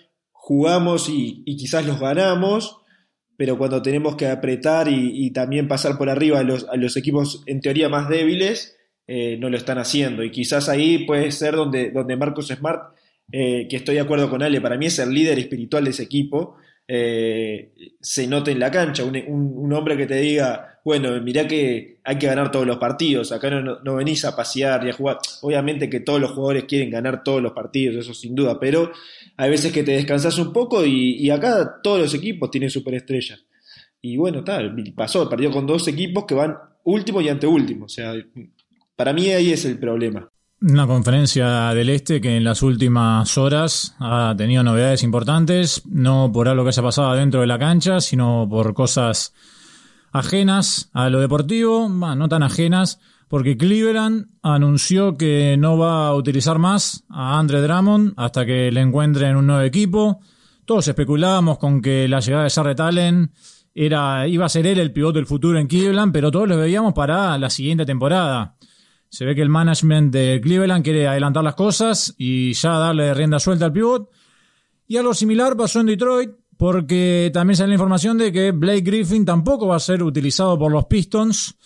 jugamos 0.47 1.09
y, 1.09 1.43
y 1.45 1.57
quizás 1.57 1.85
los 1.85 1.99
ganamos, 1.99 2.79
pero 3.37 3.59
cuando 3.59 3.83
tenemos 3.83 4.15
que 4.15 4.29
apretar 4.29 4.87
y, 4.87 5.33
también 5.33 5.67
pasar 5.67 5.99
por 5.99 6.09
arriba 6.09 6.39
a 6.39 6.45
los, 6.45 6.69
a 6.69 6.77
los 6.77 6.97
equipos 6.97 7.43
en 7.47 7.61
teoría 7.61 7.89
más 7.89 8.09
débiles, 8.09 8.77
eh, 9.09 9.37
no 9.41 9.51
lo 9.51 9.57
están 9.57 9.79
haciendo. 9.79 10.23
Y 10.23 10.31
quizás 10.31 10.69
ahí 10.69 10.99
puede 10.99 11.33
ser 11.33 11.57
donde, 11.57 11.91
donde 11.91 12.17
Marcus 12.17 12.47
Smart, 12.47 12.95
eh, 13.33 13.67
que 13.69 13.75
estoy 13.75 13.97
de 13.97 14.03
acuerdo 14.03 14.31
con 14.31 14.41
Ale, 14.41 14.61
para 14.61 14.79
mí 14.79 14.87
es 14.87 15.01
el 15.01 15.13
líder 15.13 15.41
espiritual 15.41 15.83
de 15.83 15.91
ese 15.91 16.05
equipo, 16.05 16.55
eh, 16.89 17.73
se 18.01 18.27
note 18.27 18.53
en 18.53 18.61
la 18.61 18.71
cancha. 18.71 19.05
Un, 19.05 19.17
un- 19.27 19.73
hombre 19.73 19.97
que 19.97 20.07
te 20.07 20.17
diga, 20.17 20.79
bueno, 20.85 21.21
mirá 21.21 21.47
que 21.49 21.99
hay 22.05 22.19
que 22.19 22.27
ganar 22.27 22.51
todos 22.51 22.67
los 22.67 22.79
partidos, 22.79 23.33
acá 23.33 23.51
no, 23.51 23.81
no- 23.81 23.95
venís 23.97 24.25
a 24.25 24.37
pasear 24.37 24.87
y 24.87 24.91
a 24.91 24.93
jugar. 24.93 25.19
Obviamente 25.43 25.91
que 25.91 26.01
todos 26.01 26.21
los 26.21 26.31
jugadores 26.33 26.65
quieren 26.65 26.91
ganar 26.91 27.23
todos 27.25 27.43
los 27.43 27.53
partidos, 27.53 27.97
eso 27.97 28.15
sin 28.15 28.35
duda, 28.35 28.59
pero 28.61 28.93
hay 29.37 29.51
veces 29.51 29.73
que 29.73 29.83
te 29.83 29.93
descansas 29.93 30.39
un 30.39 30.53
poco 30.53 30.85
y, 30.85 31.15
y 31.17 31.31
acá 31.31 31.81
todos 31.83 31.99
los 32.01 32.15
equipos 32.15 32.51
tienen 32.51 32.71
superestrellas. 32.71 33.45
Y 34.01 34.17
bueno, 34.17 34.45
tal, 34.45 34.75
pasó, 34.95 35.29
perdió 35.29 35.51
con 35.51 35.67
dos 35.67 35.89
equipos 35.89 36.25
que 36.27 36.35
van 36.35 36.57
último 36.85 37.21
y 37.21 37.29
anteúltimo. 37.29 37.87
O 37.87 37.89
sea, 37.89 38.15
para 38.95 39.13
mí 39.13 39.29
ahí 39.31 39.51
es 39.53 39.65
el 39.65 39.79
problema. 39.79 40.31
Una 40.63 40.87
conferencia 40.87 41.75
del 41.75 41.91
Este 41.91 42.19
que 42.19 42.39
en 42.39 42.45
las 42.45 42.63
últimas 42.63 43.37
horas 43.37 43.95
ha 43.99 44.35
tenido 44.39 44.63
novedades 44.63 45.03
importantes, 45.03 45.83
no 45.85 46.31
por 46.33 46.49
algo 46.49 46.65
que 46.65 46.71
haya 46.71 46.83
pasado 46.83 47.13
dentro 47.13 47.43
de 47.43 47.47
la 47.47 47.59
cancha, 47.59 48.01
sino 48.01 48.47
por 48.49 48.73
cosas 48.73 49.35
ajenas 50.13 50.89
a 50.95 51.11
lo 51.11 51.21
deportivo, 51.21 51.89
bah, 51.91 52.15
no 52.15 52.31
tan 52.31 52.43
ajenas, 52.43 52.99
porque 53.29 53.59
Cleveland 53.59 54.29
anunció 54.41 55.19
que 55.19 55.59
no 55.59 55.77
va 55.77 56.09
a 56.09 56.15
utilizar 56.15 56.59
más 56.59 57.05
a 57.11 57.39
Andre 57.39 57.61
Drummond 57.61 58.15
hasta 58.17 58.47
que 58.47 58.73
le 58.73 58.81
encuentren 58.81 59.37
un 59.37 59.49
nuevo 59.49 59.63
equipo. 59.63 60.21
Todos 60.65 60.89
especulábamos 60.89 61.59
con 61.59 61.83
que 61.83 62.09
la 62.09 62.21
llegada 62.21 62.45
de 62.45 62.51
Jarrett 62.51 62.81
Allen 62.81 63.31
era, 63.75 64.27
iba 64.27 64.47
a 64.47 64.49
ser 64.49 64.67
él 64.67 64.79
el 64.79 64.93
pivote 64.95 65.19
del 65.19 65.27
futuro 65.27 65.59
en 65.59 65.67
Cleveland, 65.67 66.15
pero 66.15 66.31
todos 66.31 66.49
lo 66.49 66.57
veíamos 66.57 66.95
para 66.95 67.37
la 67.37 67.51
siguiente 67.51 67.85
temporada. 67.85 68.57
Se 69.09 69.25
ve 69.25 69.35
que 69.35 69.43
el 69.43 69.49
management 69.49 70.13
de 70.13 70.41
Cleveland 70.43 70.85
quiere 70.85 71.07
adelantar 71.07 71.45
las 71.45 71.55
cosas 71.55 72.15
y 72.19 72.53
ya 72.53 72.79
darle 72.79 73.15
rienda 73.15 73.39
suelta 73.39 73.67
al 73.67 73.73
pivot. 73.73 74.11
Y 74.89 74.97
algo 74.97 75.15
similar 75.15 75.57
pasó 75.57 75.81
en 75.81 75.87
Detroit, 75.87 76.31
porque 76.57 77.31
también 77.33 77.57
sale 77.57 77.69
la 77.69 77.75
información 77.75 78.19
de 78.19 78.33
que 78.33 78.53
Blake 78.53 78.81
Griffin 78.81 79.25
tampoco 79.25 79.69
va 79.69 79.77
a 79.77 79.81
ser 79.81 80.03
utilizado 80.03 80.59
por 80.59 80.73
los 80.73 80.87
Pistons 80.87 81.57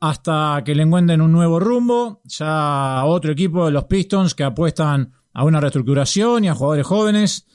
hasta 0.00 0.62
que 0.64 0.74
le 0.74 0.82
encuentren 0.82 1.20
un 1.20 1.32
nuevo 1.32 1.58
rumbo. 1.58 2.20
Ya 2.24 3.04
otro 3.04 3.32
equipo 3.32 3.66
de 3.66 3.72
los 3.72 3.84
Pistons 3.84 4.34
que 4.34 4.44
apuestan 4.44 5.12
a 5.32 5.44
una 5.44 5.60
reestructuración 5.60 6.44
y 6.44 6.48
a 6.48 6.54
jugadores 6.54 6.86
jóvenes. 6.86 7.46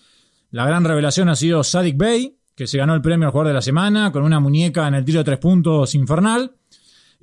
La 0.52 0.66
gran 0.66 0.84
revelación 0.84 1.30
ha 1.30 1.36
sido 1.36 1.64
Sadik 1.64 1.98
Bey, 1.98 2.38
que 2.56 2.68
se 2.68 2.78
ganó 2.78 2.94
el 2.94 3.02
premio 3.02 3.28
al 3.28 3.32
jugador 3.32 3.50
de 3.50 3.56
la 3.56 3.62
semana 3.62 4.12
con 4.12 4.24
una 4.24 4.40
muñeca 4.40 4.88
en 4.88 4.96
el 4.96 5.06
tiro 5.06 5.20
de 5.20 5.26
tres 5.26 5.40
puntos 5.40 5.96
infernal. 5.96 6.56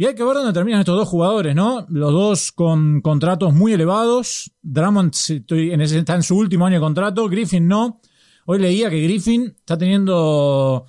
Y 0.00 0.06
hay 0.06 0.14
que 0.14 0.24
ver 0.24 0.32
dónde 0.32 0.54
terminan 0.54 0.80
estos 0.80 0.96
dos 0.96 1.06
jugadores, 1.06 1.54
¿no? 1.54 1.84
Los 1.90 2.10
dos 2.10 2.52
con 2.52 3.02
contratos 3.02 3.52
muy 3.52 3.74
elevados. 3.74 4.50
Drummond 4.62 5.12
está 5.12 6.14
en 6.14 6.22
su 6.22 6.38
último 6.38 6.64
año 6.64 6.76
de 6.76 6.80
contrato, 6.80 7.28
Griffin 7.28 7.68
no. 7.68 8.00
Hoy 8.46 8.60
leía 8.60 8.88
que 8.88 8.98
Griffin 9.02 9.54
está 9.58 9.76
teniendo 9.76 10.86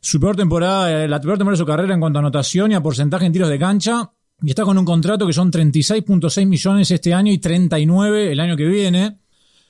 su 0.00 0.18
peor 0.18 0.34
temporada, 0.34 1.04
eh, 1.04 1.06
la 1.06 1.20
peor 1.20 1.38
temporada 1.38 1.56
de 1.56 1.62
su 1.62 1.66
carrera 1.66 1.94
en 1.94 2.00
cuanto 2.00 2.18
a 2.18 2.22
anotación 2.22 2.72
y 2.72 2.74
a 2.74 2.82
porcentaje 2.82 3.26
en 3.26 3.32
tiros 3.32 3.48
de 3.48 3.60
cancha. 3.60 4.10
Y 4.42 4.48
está 4.48 4.64
con 4.64 4.76
un 4.76 4.84
contrato 4.84 5.24
que 5.24 5.32
son 5.32 5.52
36.6 5.52 6.44
millones 6.44 6.90
este 6.90 7.14
año 7.14 7.30
y 7.30 7.38
39 7.38 8.32
el 8.32 8.40
año 8.40 8.56
que 8.56 8.66
viene. 8.66 9.20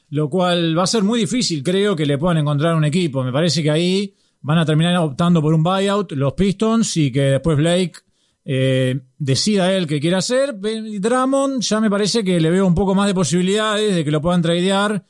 Lo 0.09 0.30
cual 0.30 0.78
va 0.78 0.85
a 0.85 0.87
ser 0.87 1.02
muy 1.02 1.21
difícil, 1.21 1.62
creo, 1.62 1.95
que 1.95 2.07
le 2.07 2.16
puedan 2.16 2.38
encontrar 2.38 2.75
un 2.75 2.87
equipo. 2.87 3.23
Me 3.23 3.33
parece 3.33 3.62
que 3.62 3.71
ahí 3.71 4.14
van 4.40 4.57
a 4.57 4.64
terminar 4.64 4.97
optando 4.97 5.42
por 5.42 5.52
un 5.52 5.62
buyout 5.62 6.12
los 6.12 6.33
Pistons 6.33 6.97
y 6.97 7.12
que 7.12 7.21
después 7.21 7.59
Blake 7.59 8.08
eh, 8.45 9.00
decida 9.18 9.73
él 9.75 9.87
qué 9.87 10.00
quiere 10.00 10.16
hacer. 10.16 10.54
Drummond 10.59 11.62
ya 11.62 11.80
me 11.80 11.90
parece 11.90 12.25
que 12.25 12.40
le 12.40 12.50
veo 12.50 12.66
un 12.66 12.75
poco 12.75 12.95
más 12.95 13.07
de 13.07 13.14
posibilidades 13.14 13.95
de 13.95 14.04
que 14.04 14.11
lo 14.11 14.21
puedan 14.21 14.42
tradear. 14.42 15.04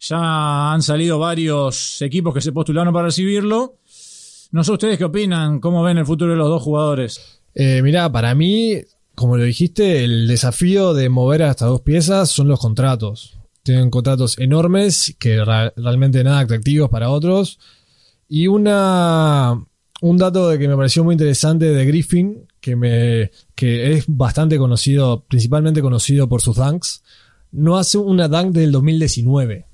Ya 0.00 0.72
han 0.72 0.82
salido 0.82 1.18
varios 1.18 2.00
equipos 2.02 2.34
que 2.34 2.40
se 2.40 2.52
postularon 2.52 2.92
para 2.92 3.06
recibirlo. 3.06 3.76
No 4.52 4.64
sé 4.64 4.72
ustedes 4.72 4.98
qué 4.98 5.04
opinan, 5.04 5.60
cómo 5.60 5.82
ven 5.82 5.98
el 5.98 6.06
futuro 6.06 6.32
de 6.32 6.38
los 6.38 6.48
dos 6.48 6.62
jugadores. 6.62 7.40
Eh, 7.54 7.82
mirá, 7.82 8.10
para 8.10 8.34
mí, 8.34 8.80
como 9.14 9.36
lo 9.36 9.44
dijiste, 9.44 10.02
el 10.02 10.26
desafío 10.26 10.94
de 10.94 11.08
mover 11.08 11.42
a 11.42 11.50
estas 11.50 11.68
dos 11.68 11.82
piezas 11.82 12.30
son 12.30 12.48
los 12.48 12.58
contratos. 12.58 13.38
Tienen 13.62 13.90
contratos 13.90 14.38
enormes 14.38 15.14
que 15.18 15.44
realmente 15.44 16.24
nada 16.24 16.40
atractivos 16.40 16.88
para 16.88 17.10
otros. 17.10 17.58
Y 18.28 18.46
una, 18.46 19.64
un 20.00 20.16
dato 20.16 20.48
de 20.48 20.58
que 20.58 20.68
me 20.68 20.76
pareció 20.76 21.04
muy 21.04 21.14
interesante 21.14 21.66
de 21.66 21.84
Griffin, 21.84 22.46
que, 22.60 22.76
me, 22.76 23.30
que 23.54 23.92
es 23.92 24.04
bastante 24.06 24.58
conocido, 24.58 25.24
principalmente 25.28 25.82
conocido 25.82 26.28
por 26.28 26.40
sus 26.40 26.56
dunks, 26.56 27.02
no 27.52 27.76
hace 27.76 27.98
una 27.98 28.28
dunk 28.28 28.52
del 28.52 28.72
2019. 28.72 29.66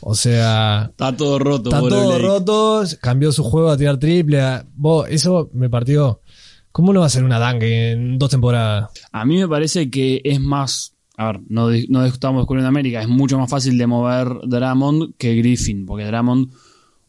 O 0.00 0.14
sea. 0.14 0.88
Está 0.90 1.16
todo 1.16 1.38
roto, 1.38 1.70
Está 1.70 1.80
todo 1.80 2.18
roto. 2.18 2.82
Cambió 3.00 3.32
su 3.32 3.42
juego 3.42 3.70
a 3.70 3.76
tirar 3.76 3.98
triple. 3.98 4.40
eso 5.08 5.50
me 5.52 5.70
partió. 5.70 6.20
¿Cómo 6.72 6.92
no 6.92 7.00
va 7.00 7.06
a 7.06 7.10
ser 7.10 7.24
una 7.24 7.38
dunk 7.38 7.62
en 7.62 8.18
dos 8.18 8.30
temporadas? 8.30 8.90
A 9.10 9.24
mí 9.24 9.38
me 9.38 9.48
parece 9.48 9.90
que 9.90 10.20
es 10.24 10.40
más. 10.40 10.94
A 11.16 11.32
ver, 11.32 11.40
no, 11.48 11.70
no 11.88 12.04
estamos 12.04 12.42
descubriendo 12.42 12.68
América. 12.68 13.00
Es 13.00 13.08
mucho 13.08 13.38
más 13.38 13.48
fácil 13.48 13.78
de 13.78 13.86
mover 13.86 14.28
Dramond 14.46 15.14
que 15.16 15.34
Griffin. 15.36 15.86
Porque 15.86 16.04
Dramond, 16.04 16.50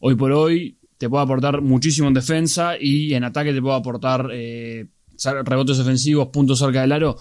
hoy 0.00 0.14
por 0.14 0.32
hoy, 0.32 0.77
te 0.98 1.08
puede 1.08 1.22
aportar 1.22 1.62
muchísimo 1.62 2.08
en 2.08 2.14
defensa 2.14 2.72
y 2.78 3.14
en 3.14 3.24
ataque 3.24 3.52
te 3.52 3.62
puede 3.62 3.76
aportar 3.76 4.28
eh, 4.32 4.86
rebotes 5.44 5.78
ofensivos, 5.78 6.28
puntos 6.28 6.58
cerca 6.58 6.82
del 6.82 6.92
aro. 6.92 7.16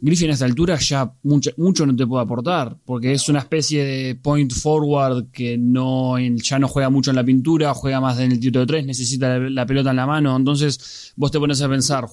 Griffin 0.00 0.30
a 0.30 0.34
esta 0.34 0.44
altura 0.44 0.78
ya 0.78 1.12
mucho, 1.24 1.50
mucho, 1.56 1.84
no 1.84 1.94
te 1.94 2.06
puede 2.06 2.22
aportar, 2.22 2.76
porque 2.84 3.12
es 3.12 3.28
una 3.28 3.40
especie 3.40 3.84
de 3.84 4.14
point 4.14 4.52
forward 4.52 5.26
que 5.32 5.58
no, 5.58 6.16
ya 6.18 6.60
no 6.60 6.68
juega 6.68 6.88
mucho 6.88 7.10
en 7.10 7.16
la 7.16 7.24
pintura, 7.24 7.74
juega 7.74 8.00
más 8.00 8.18
en 8.20 8.30
el 8.30 8.38
tiro 8.38 8.60
de 8.60 8.66
tres, 8.66 8.86
necesita 8.86 9.38
la, 9.38 9.66
pelota 9.66 9.90
en 9.90 9.96
la 9.96 10.06
mano. 10.06 10.36
Entonces 10.36 11.12
vos 11.16 11.32
te 11.32 11.40
pones 11.40 11.60
a 11.62 11.68
pensar 11.68 12.06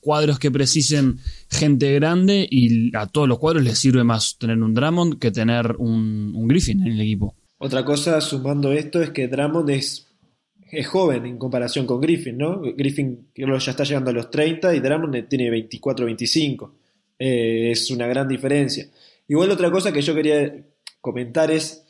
cuadros 0.00 0.38
que 0.38 0.52
precisen 0.52 1.18
gente 1.50 1.92
grande 1.94 2.46
y 2.48 2.96
a 2.96 3.06
todos 3.06 3.28
los 3.28 3.40
cuadros 3.40 3.64
les 3.64 3.78
sirve 3.78 4.04
más 4.04 4.38
tener 4.38 4.62
un 4.62 4.72
Drummond 4.72 5.18
que 5.18 5.32
tener 5.32 5.74
un, 5.78 6.32
un 6.36 6.46
Griffin 6.46 6.86
en 6.86 6.92
el 6.92 7.00
equipo. 7.00 7.34
Otra 7.58 7.84
cosa 7.84 8.20
sumando 8.20 8.70
esto 8.72 9.02
es 9.02 9.10
que 9.10 9.26
Drummond 9.26 9.70
es 9.70 10.03
es 10.70 10.86
joven 10.86 11.26
en 11.26 11.38
comparación 11.38 11.86
con 11.86 12.00
Griffin, 12.00 12.38
¿no? 12.38 12.60
Griffin 12.60 13.28
ya 13.34 13.70
está 13.70 13.84
llegando 13.84 14.10
a 14.10 14.14
los 14.14 14.30
30 14.30 14.74
y 14.74 14.80
Drummond 14.80 15.28
tiene 15.28 15.50
24, 15.50 16.06
25. 16.06 16.74
Eh, 17.18 17.70
es 17.70 17.90
una 17.90 18.06
gran 18.06 18.28
diferencia. 18.28 18.86
Igual 19.28 19.50
otra 19.50 19.70
cosa 19.70 19.92
que 19.92 20.02
yo 20.02 20.14
quería 20.14 20.64
comentar 21.00 21.50
es 21.50 21.86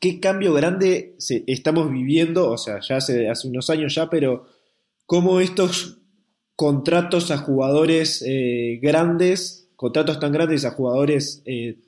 qué 0.00 0.20
cambio 0.20 0.52
grande 0.52 1.14
estamos 1.46 1.90
viviendo, 1.90 2.50
o 2.50 2.58
sea, 2.58 2.80
ya 2.80 2.96
hace, 2.96 3.28
hace 3.28 3.48
unos 3.48 3.70
años 3.70 3.94
ya, 3.94 4.10
pero 4.10 4.46
cómo 5.06 5.40
estos 5.40 5.98
contratos 6.56 7.30
a 7.30 7.38
jugadores 7.38 8.24
eh, 8.26 8.78
grandes, 8.82 9.68
contratos 9.76 10.20
tan 10.20 10.32
grandes 10.32 10.64
a 10.64 10.72
jugadores 10.72 11.42
eh, 11.46 11.78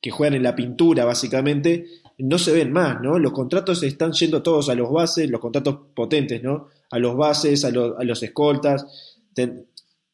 que 0.00 0.10
juegan 0.10 0.34
en 0.34 0.42
la 0.44 0.56
pintura 0.56 1.04
básicamente, 1.04 1.86
no 2.18 2.38
se 2.38 2.52
ven 2.52 2.72
más, 2.72 3.00
¿no? 3.00 3.18
Los 3.18 3.32
contratos 3.32 3.82
están 3.82 4.12
yendo 4.12 4.42
todos 4.42 4.68
a 4.68 4.74
los 4.74 4.90
bases, 4.90 5.30
los 5.30 5.40
contratos 5.40 5.78
potentes, 5.94 6.42
¿no? 6.42 6.68
A 6.90 6.98
los 6.98 7.16
bases, 7.16 7.64
a, 7.64 7.68
a 7.68 8.04
los 8.04 8.22
escoltas, 8.22 8.86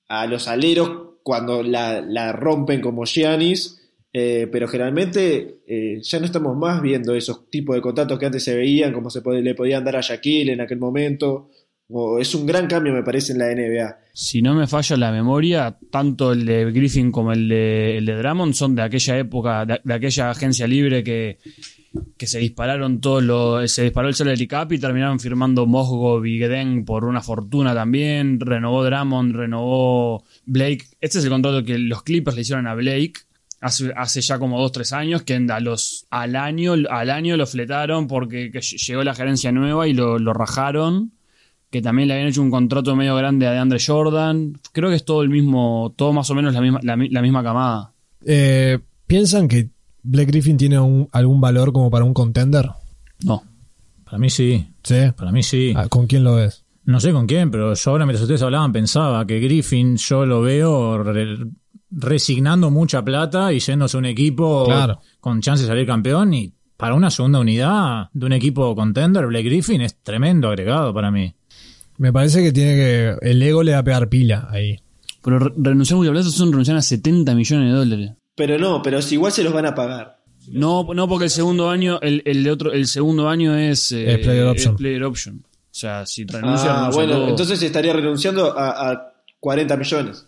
a 0.09 0.27
los 0.27 0.49
aleros 0.49 1.15
cuando 1.23 1.63
la, 1.63 2.33
rompen 2.33 2.81
como 2.81 3.05
Giannis, 3.05 3.81
eh, 4.13 4.47
pero 4.53 4.69
generalmente 4.69 5.63
eh, 5.67 5.99
ya 6.03 6.21
no 6.21 6.27
estamos 6.27 6.57
más 6.57 6.81
viendo 6.83 7.15
esos 7.15 7.51
tipos 7.51 7.75
de 7.75 7.83
contratos 7.83 8.19
que 8.19 8.27
antes 8.27 8.45
se 8.45 8.55
veían, 8.55 8.93
como 8.93 9.11
se 9.11 9.23
le 9.43 9.55
podían 9.55 9.85
dar 9.85 9.97
a 9.97 10.03
Shaquille 10.03 10.53
en 10.53 10.61
aquel 10.61 10.79
momento. 10.79 11.49
es 12.21 12.35
un 12.35 12.47
gran 12.47 12.67
cambio, 12.67 12.93
me 12.93 13.03
parece, 13.03 13.33
en 13.33 13.39
la 13.39 13.53
NBA. 13.53 13.99
Si 14.13 14.43
no 14.43 14.55
me 14.55 14.67
falla 14.67 14.97
la 14.99 15.11
memoria, 15.11 15.77
tanto 15.91 16.33
el 16.33 16.45
de 16.45 16.71
Griffin 16.71 17.11
como 17.11 17.33
el 17.33 17.49
de, 17.49 17.97
el 17.99 18.07
de 18.07 18.15
Drummond 18.15 18.53
son 18.53 18.75
de 18.75 18.83
aquella 18.83 19.19
época, 19.19 19.65
de 19.65 19.95
aquella 19.95 20.31
agencia 20.31 20.67
libre 20.67 21.03
que 21.03 21.39
que 22.17 22.27
se 22.27 22.39
dispararon 22.39 23.01
todos 23.01 23.23
los. 23.23 23.71
Se 23.71 23.83
disparó 23.83 24.09
el 24.09 24.15
salary 24.15 24.47
cap 24.47 24.73
y 24.73 24.79
terminaron 24.79 25.21
firmando 25.21 25.67
Mosgo 25.67 26.25
y 26.25 26.41
por 26.85 27.05
una 27.05 27.21
fortuna 27.21 27.75
también. 27.75 28.41
Renovó 28.41 28.85
Drummond, 28.85 29.35
renovó 29.35 30.25
Blake. 30.47 30.85
Este 31.01 31.19
es 31.19 31.25
el 31.25 31.31
contrato 31.31 31.65
que 31.65 31.79
los 31.79 32.03
Clippers 32.03 32.37
le 32.37 32.43
hicieron 32.43 32.67
a 32.67 32.75
Blake 32.75 33.15
hace, 33.61 33.93
hace 33.97 34.21
ya 34.21 34.39
como 34.39 34.59
2-3 34.61 34.93
años. 34.93 35.23
Que 35.23 35.39
los, 35.61 36.07
al, 36.11 36.37
año, 36.37 36.75
al 36.91 37.11
año 37.11 37.37
lo 37.37 37.47
fletaron 37.47 38.07
porque 38.07 38.51
llegó 38.51 39.03
la 39.05 39.15
gerencia 39.15 39.53
nueva 39.53 39.89
y 39.89 39.93
lo, 39.93 40.19
rajaron. 40.33 41.13
Que 41.71 41.83
también 41.83 42.07
le 42.07 42.15
habían 42.15 42.29
hecho 42.29 42.43
un 42.43 42.53
contrato 42.53 42.95
medio 42.95 43.17
grande 43.17 43.47
a 43.49 43.53
DeAndre 43.53 43.81
Jordan. 43.85 44.61
Creo 44.73 44.91
que 44.91 44.97
es 44.97 45.05
todo 45.05 45.23
el 45.23 45.29
mismo, 45.29 45.93
todo 45.97 46.13
más 46.13 46.31
o 46.31 46.35
menos 46.35 46.55
la 46.55 46.61
misma, 46.61 46.81
la, 46.83 46.97
misma 46.97 47.43
camada. 47.43 47.93
Eh, 48.25 48.79
¿Piensan 49.09 49.49
que 49.49 49.74
Black 50.05 50.29
Griffin 50.29 50.57
tiene 50.57 50.77
algún 50.77 51.41
valor 51.41 51.73
como 51.73 51.91
para 51.91 52.05
un 52.05 52.15
contender? 52.15 52.71
No. 53.25 53.43
Para 54.05 54.19
mí 54.19 54.31
sí. 54.31 54.67
¿Sí? 54.83 54.97
Para 55.17 55.33
mí 55.33 55.43
sí. 55.43 55.73
Ah, 55.75 55.89
¿Con 55.89 56.07
quién 56.07 56.23
lo 56.23 56.37
ves? 56.37 56.65
No 56.85 57.01
sé 57.01 57.13
con 57.13 57.27
quién, 57.27 57.51
pero 57.51 57.75
yo 57.75 57.91
ahora 57.91 58.05
mientras 58.05 58.23
ustedes 58.23 58.43
hablaban 58.43 58.71
pensaba 58.73 59.27
que 59.27 59.41
Griffin 59.41 59.97
yo 59.97 60.27
lo 60.27 60.43
veo 60.43 61.03
resignando 61.91 62.71
mucha 62.71 63.03
plata 63.03 63.53
y 63.53 63.59
yéndose 63.61 63.97
a 63.97 64.01
un 64.01 64.05
equipo 64.05 64.69
con 65.21 65.41
chance 65.41 65.63
de 65.63 65.69
salir 65.69 65.87
campeón 65.87 66.35
y 66.35 66.53
para 66.77 66.95
una 66.95 67.11
segunda 67.11 67.39
unidad 67.39 68.11
de 68.13 68.27
un 68.27 68.33
equipo 68.33 68.75
contender, 68.75 69.27
Blake 69.27 69.49
Griffin 69.49 69.81
es 69.81 70.03
tremendo 70.03 70.49
agregado 70.49 70.93
para 70.93 71.11
mí. 71.11 71.35
Me 71.97 72.13
parece 72.13 72.43
que 72.43 72.53
tiene 72.53 72.75
que. 72.75 73.17
El 73.23 73.41
ego 73.41 73.63
le 73.63 73.73
va 73.73 73.79
a 73.79 73.85
pegar 73.85 74.09
pila 74.09 74.49
ahí. 74.51 74.81
Pero 75.23 75.39
renunciar 75.39 75.97
mucha 75.97 76.11
plata 76.11 76.29
son 76.29 76.51
renunciar 76.51 76.77
a 76.77 76.83
70 76.83 77.35
millones 77.35 77.73
de 77.73 77.79
dólares. 77.79 78.13
Pero 78.35 78.59
no, 78.59 78.83
pero 78.83 79.01
si 79.01 79.15
igual 79.15 79.33
se 79.33 79.45
los 79.45 79.53
van 79.53 79.67
a 79.67 79.75
pagar. 79.75 80.19
No, 80.49 80.87
no 80.95 81.09
porque 81.09 81.25
el 81.25 81.31
segundo 81.31 81.71
año, 81.71 81.99
el, 82.03 82.23
el 82.25 82.49
otro, 82.49 82.73
el 82.73 82.87
segundo 82.87 83.29
año 83.29 83.57
es, 83.57 83.93
eh, 83.93 84.19
player, 84.23 84.47
option. 84.47 84.77
player 84.77 85.05
option. 85.05 85.37
O 85.37 85.77
sea, 85.77 86.07
si 86.07 86.25
renuncia, 86.25 86.87
ah, 86.87 86.91
bueno, 86.93 87.29
entonces 87.29 87.61
estaría 87.63 87.93
renunciando 87.93 88.55
a, 88.57 89.13
40 89.41 89.77
millones. 89.77 90.27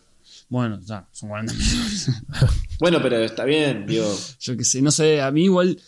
Bueno, 0.49 0.79
ya, 0.85 1.09
son 1.13 1.31
40 1.31 1.55
millones. 1.55 2.11
bueno, 2.81 2.99
pero 3.03 3.17
está 3.19 3.45
bien, 3.45 3.87
digo. 3.87 4.13
Yo 4.41 4.57
qué 4.57 4.65
sé, 4.65 4.83
no 4.83 4.91
sé, 4.91 5.23
a 5.23 5.31
mí 5.31 5.45
igual 5.45 5.79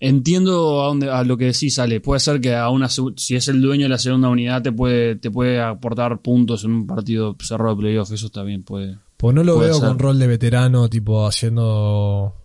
entiendo 0.00 0.82
a 0.82 0.86
dónde 0.88 1.10
a 1.10 1.24
lo 1.24 1.36
que 1.36 1.46
decís, 1.46 1.74
sale. 1.74 2.00
Puede 2.00 2.20
ser 2.20 2.40
que 2.40 2.54
a 2.54 2.68
una 2.70 2.88
si 2.88 3.36
es 3.36 3.48
el 3.48 3.60
dueño 3.62 3.84
de 3.84 3.88
la 3.90 3.98
segunda 3.98 4.28
unidad 4.28 4.62
te 4.62 4.72
puede 4.72 5.16
te 5.16 5.30
puede 5.30 5.60
aportar 5.60 6.20
puntos 6.20 6.64
en 6.64 6.72
un 6.72 6.86
partido 6.86 7.36
cerrado 7.40 7.74
de 7.74 7.80
playoff, 7.80 8.12
eso 8.12 8.26
está 8.26 8.42
bien, 8.42 8.62
puede. 8.62 8.98
Pues 9.18 9.34
no 9.34 9.42
lo 9.42 9.58
veo 9.58 9.80
con 9.80 9.98
rol 9.98 10.16
de 10.20 10.28
veterano, 10.28 10.88
tipo 10.88 11.26
haciendo. 11.26 12.36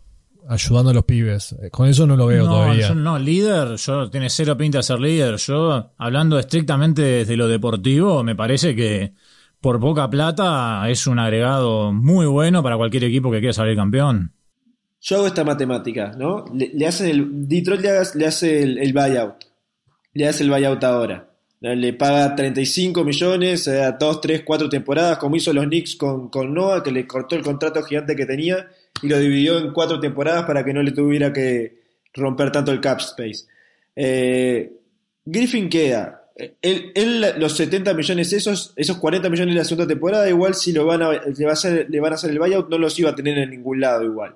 ayudando 0.50 0.90
a 0.90 0.94
los 0.96 1.06
pibes. 1.06 1.56
Eh, 1.62 1.70
con 1.70 1.88
eso 1.88 2.08
no 2.08 2.18
lo 2.18 2.26
veo 2.26 2.46
todavía. 2.46 2.96
no, 2.96 3.20
líder, 3.20 3.76
yo 3.76 4.10
tiene 4.10 4.28
cero 4.28 4.58
pinta 4.58 4.80
de 4.80 4.84
ser 4.84 5.00
líder. 5.00 5.38
Yo, 5.38 5.92
hablando 6.00 6.40
estrictamente 6.40 7.04
desde 7.04 7.38
lo 7.38 7.48
deportivo, 7.48 8.24
me 8.24 8.36
parece 8.36 8.76
que 8.76 9.14
por 9.62 9.80
poca 9.80 10.10
plata 10.10 10.90
es 10.90 11.06
un 11.06 11.20
agregado 11.20 11.94
muy 11.94 12.26
bueno 12.26 12.64
para 12.64 12.76
cualquier 12.76 13.04
equipo 13.04 13.30
que 13.30 13.38
quiera 13.38 13.54
salir 13.54 13.76
campeón. 13.76 14.34
Yo 15.00 15.18
hago 15.18 15.28
esta 15.28 15.44
matemática, 15.44 16.14
¿no? 16.18 16.46
Le, 16.56 16.88
hacen 16.88 17.08
el. 17.08 17.48
Detroit 17.48 17.82
le, 18.16 18.26
hace 18.26 18.64
el, 18.64 18.80
el 18.80 18.94
buyout. 18.94 19.46
Le 20.14 20.28
hace 20.28 20.44
el 20.44 20.50
buyout 20.50 20.84
ahora 20.84 21.33
le 21.64 21.94
paga 21.94 22.36
35 22.36 23.06
millones 23.06 23.70
a 23.70 23.94
2, 23.94 24.22
3, 24.22 24.44
4 24.44 24.70
temporadas, 24.70 25.18
como 25.18 25.38
hizo 25.38 25.54
los 25.54 25.66
Knicks 25.66 25.96
con, 25.96 26.28
con 26.30 26.54
Noah, 26.54 26.84
que 26.84 26.92
le 26.92 27.08
cortó 27.08 27.36
el 27.36 27.42
contrato 27.42 27.82
gigante 27.84 28.18
que 28.18 28.26
tenía 28.26 28.68
y 29.02 29.08
lo 29.08 29.18
dividió 29.18 29.58
en 29.58 29.72
4 29.72 30.00
temporadas 30.02 30.44
para 30.44 30.66
que 30.66 30.74
no 30.74 30.84
le 30.84 30.92
tuviera 30.92 31.32
que 31.32 31.82
romper 32.14 32.52
tanto 32.52 32.74
el 32.74 32.82
cap 32.82 33.00
space. 33.00 33.46
Eh, 33.96 34.74
Griffin 35.24 35.70
queda. 35.70 36.20
Él, 36.62 37.34
los 37.38 37.56
70 37.56 37.94
millones 37.94 38.34
esos, 38.34 38.74
esos 38.76 38.98
40 38.98 39.30
millones 39.30 39.54
de 39.54 39.60
la 39.60 39.66
segunda 39.66 39.88
temporada, 39.88 40.28
igual 40.28 40.56
si 40.56 40.74
lo 40.74 40.86
van 40.86 41.02
a, 41.02 41.12
a 41.12 41.52
hacer, 41.52 41.88
le 41.90 42.00
van 42.02 42.12
a 42.12 42.16
hacer 42.16 42.32
el 42.32 42.40
buyout, 42.40 42.70
no 42.70 42.78
los 42.78 43.00
iba 43.00 43.12
a 43.12 43.16
tener 43.16 43.38
en 43.38 43.52
ningún 43.52 43.80
lado 43.80 44.04
igual. 44.04 44.36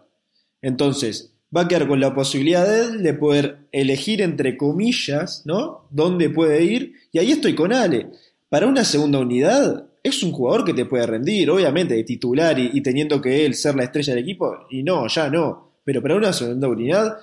Entonces, 0.61 1.33
va 1.55 1.61
a 1.61 1.67
quedar 1.67 1.87
con 1.87 1.99
la 1.99 2.13
posibilidad 2.13 2.67
de 2.67 2.81
él 2.81 3.03
de 3.03 3.13
poder 3.13 3.67
elegir 3.71 4.21
entre 4.21 4.57
comillas, 4.57 5.43
¿no? 5.45 5.87
Dónde 5.89 6.29
puede 6.29 6.63
ir. 6.63 6.93
Y 7.11 7.19
ahí 7.19 7.31
estoy 7.31 7.55
con 7.55 7.73
Ale. 7.73 8.07
Para 8.49 8.67
una 8.67 8.83
segunda 8.83 9.19
unidad, 9.19 9.87
es 10.03 10.23
un 10.23 10.31
jugador 10.31 10.65
que 10.65 10.73
te 10.73 10.85
puede 10.85 11.05
rendir, 11.05 11.49
obviamente, 11.49 11.95
de 11.95 12.03
titular 12.03 12.57
y, 12.59 12.81
teniendo 12.81 13.21
que 13.21 13.45
él 13.45 13.55
ser 13.55 13.75
la 13.75 13.83
estrella 13.83 14.13
del 14.13 14.23
equipo. 14.23 14.67
Y 14.69 14.83
no, 14.83 15.07
ya 15.07 15.29
no. 15.29 15.79
Pero 15.83 16.01
para 16.01 16.15
una 16.15 16.33
segunda 16.33 16.67
unidad, 16.67 17.17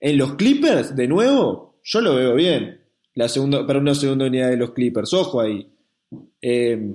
en 0.00 0.18
los 0.18 0.34
Clippers, 0.34 0.94
de 0.94 1.08
nuevo, 1.08 1.78
yo 1.82 2.00
lo 2.00 2.14
veo 2.14 2.34
bien. 2.34 2.80
La 3.14 3.28
segunda, 3.28 3.66
para 3.66 3.78
una 3.78 3.94
segunda 3.94 4.26
unidad 4.26 4.50
de 4.50 4.56
los 4.56 4.72
Clippers, 4.72 5.12
ojo 5.12 5.40
ahí. 5.40 5.68
Eh, 6.40 6.94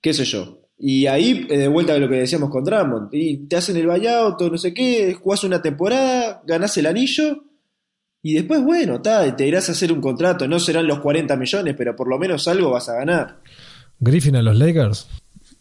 ¿Qué 0.00 0.12
sé 0.12 0.24
yo? 0.24 0.63
Y 0.86 1.06
ahí, 1.06 1.46
eh, 1.48 1.56
de 1.56 1.68
vuelta 1.68 1.94
a 1.94 1.98
lo 1.98 2.10
que 2.10 2.16
decíamos 2.16 2.50
con 2.50 2.62
Drummond, 2.62 3.08
y 3.12 3.46
te 3.46 3.56
hacen 3.56 3.74
el 3.78 3.86
buyout, 3.86 4.38
no 4.38 4.58
sé 4.58 4.74
qué, 4.74 5.14
jugás 5.14 5.42
una 5.42 5.62
temporada, 5.62 6.42
ganás 6.46 6.76
el 6.76 6.84
anillo, 6.84 7.42
y 8.22 8.34
después, 8.34 8.62
bueno, 8.62 9.00
te 9.00 9.48
irás 9.48 9.70
a 9.70 9.72
hacer 9.72 9.90
un 9.90 10.02
contrato. 10.02 10.46
No 10.46 10.58
serán 10.58 10.86
los 10.86 11.00
40 11.00 11.36
millones, 11.36 11.74
pero 11.76 11.96
por 11.96 12.06
lo 12.06 12.18
menos 12.18 12.46
algo 12.48 12.70
vas 12.70 12.90
a 12.90 12.96
ganar. 12.96 13.40
Griffin 13.98 14.36
a 14.36 14.42
los 14.42 14.58
Lakers. 14.58 15.08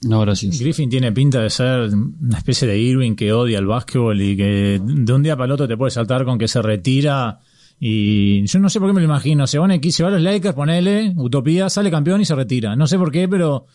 No, 0.01 0.19
gracias. 0.19 0.59
Griffin 0.59 0.89
tiene 0.89 1.13
pinta 1.13 1.41
de 1.41 1.49
ser 1.49 1.89
una 1.93 2.37
especie 2.37 2.67
de 2.67 2.77
Irving 2.77 3.15
que 3.15 3.31
odia 3.31 3.59
el 3.59 3.65
básquetbol 3.65 4.21
y 4.21 4.35
que 4.35 4.81
de 4.83 5.13
un 5.13 5.23
día 5.23 5.37
para 5.37 5.45
el 5.45 5.51
otro 5.53 5.69
te 5.69 5.77
puede 5.77 5.91
saltar 5.91 6.25
con 6.25 6.37
que 6.37 6.49
se 6.49 6.61
retira. 6.61 7.39
Y 7.79 8.45
yo 8.45 8.59
no 8.59 8.69
sé 8.69 8.79
por 8.81 8.89
qué 8.89 8.93
me 8.93 9.01
lo 9.01 9.05
imagino. 9.05 9.47
Se, 9.47 9.57
van 9.57 9.71
aquí, 9.71 9.93
se 9.93 10.03
va 10.03 10.09
a 10.09 10.13
los 10.13 10.21
Lakers, 10.21 10.53
ponele, 10.53 11.13
utopía, 11.15 11.69
sale 11.69 11.89
campeón 11.89 12.19
y 12.19 12.25
se 12.25 12.35
retira. 12.35 12.75
No 12.75 12.87
sé 12.87 12.97
por 12.97 13.09
qué, 13.09 13.29
pero 13.29 13.67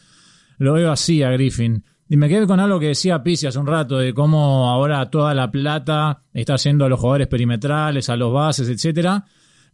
lo 0.58 0.74
veo 0.74 0.92
así 0.92 1.22
a 1.22 1.30
Griffin. 1.30 1.84
Y 2.10 2.16
me 2.16 2.28
quedé 2.28 2.46
con 2.46 2.58
algo 2.58 2.80
que 2.80 2.88
decía 2.88 3.22
Pizzi 3.22 3.46
hace 3.46 3.58
un 3.58 3.66
rato, 3.66 3.98
de 3.98 4.14
cómo 4.14 4.70
ahora 4.70 5.10
toda 5.10 5.34
la 5.34 5.50
plata 5.50 6.22
está 6.32 6.56
yendo 6.56 6.84
a 6.84 6.88
los 6.88 6.98
jugadores 6.98 7.28
perimetrales, 7.28 8.08
a 8.08 8.16
los 8.16 8.32
bases, 8.32 8.68
etcétera. 8.68 9.24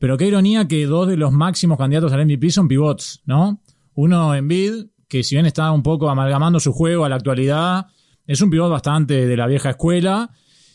Pero 0.00 0.16
qué 0.16 0.26
ironía 0.26 0.66
que 0.66 0.84
dos 0.86 1.06
de 1.08 1.16
los 1.16 1.32
máximos 1.32 1.78
candidatos 1.78 2.12
al 2.12 2.26
MVP 2.26 2.50
son 2.50 2.66
pivots, 2.66 3.22
¿no? 3.24 3.60
Uno 3.94 4.34
en 4.34 4.48
Bid, 4.48 4.86
que 5.08 5.22
si 5.22 5.36
bien 5.36 5.46
está 5.46 5.70
un 5.70 5.82
poco 5.84 6.10
amalgamando 6.10 6.58
su 6.58 6.72
juego 6.72 7.04
a 7.04 7.08
la 7.08 7.16
actualidad, 7.16 7.86
es 8.26 8.40
un 8.40 8.50
pivot 8.50 8.70
bastante 8.70 9.26
de 9.26 9.36
la 9.36 9.46
vieja 9.46 9.70
escuela. 9.70 10.30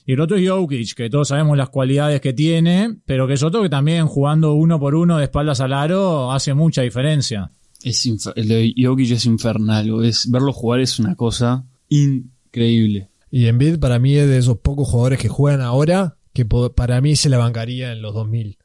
Y 0.05 0.13
el 0.13 0.21
otro 0.21 0.37
es 0.37 0.49
Jokic, 0.49 0.95
que 0.95 1.09
todos 1.09 1.27
sabemos 1.27 1.57
las 1.57 1.69
cualidades 1.69 2.21
que 2.21 2.33
tiene, 2.33 2.95
pero 3.05 3.27
que 3.27 3.33
es 3.33 3.43
otro 3.43 3.61
que 3.61 3.69
también 3.69 4.07
jugando 4.07 4.53
uno 4.53 4.79
por 4.79 4.95
uno 4.95 5.17
de 5.17 5.25
espaldas 5.25 5.59
al 5.59 5.73
aro 5.73 6.31
hace 6.31 6.53
mucha 6.53 6.81
diferencia. 6.81 7.51
Es 7.83 8.05
el 8.35 8.47
de 8.47 8.73
es 8.75 9.25
infernal. 9.25 10.03
Es, 10.03 10.29
verlo 10.29 10.51
jugar 10.53 10.81
es 10.81 10.99
una 10.99 11.15
cosa 11.15 11.65
increíble. 11.87 13.09
Y 13.31 13.45
Embiid 13.45 13.79
para 13.79 13.99
mí 13.99 14.15
es 14.15 14.27
de 14.27 14.37
esos 14.37 14.57
pocos 14.57 14.87
jugadores 14.89 15.19
que 15.19 15.29
juegan 15.29 15.61
ahora 15.61 16.17
que 16.33 16.45
para 16.45 17.01
mí 17.01 17.15
se 17.15 17.29
la 17.29 17.37
bancaría 17.37 17.91
en 17.91 18.01
los 18.01 18.13
2000. 18.13 18.57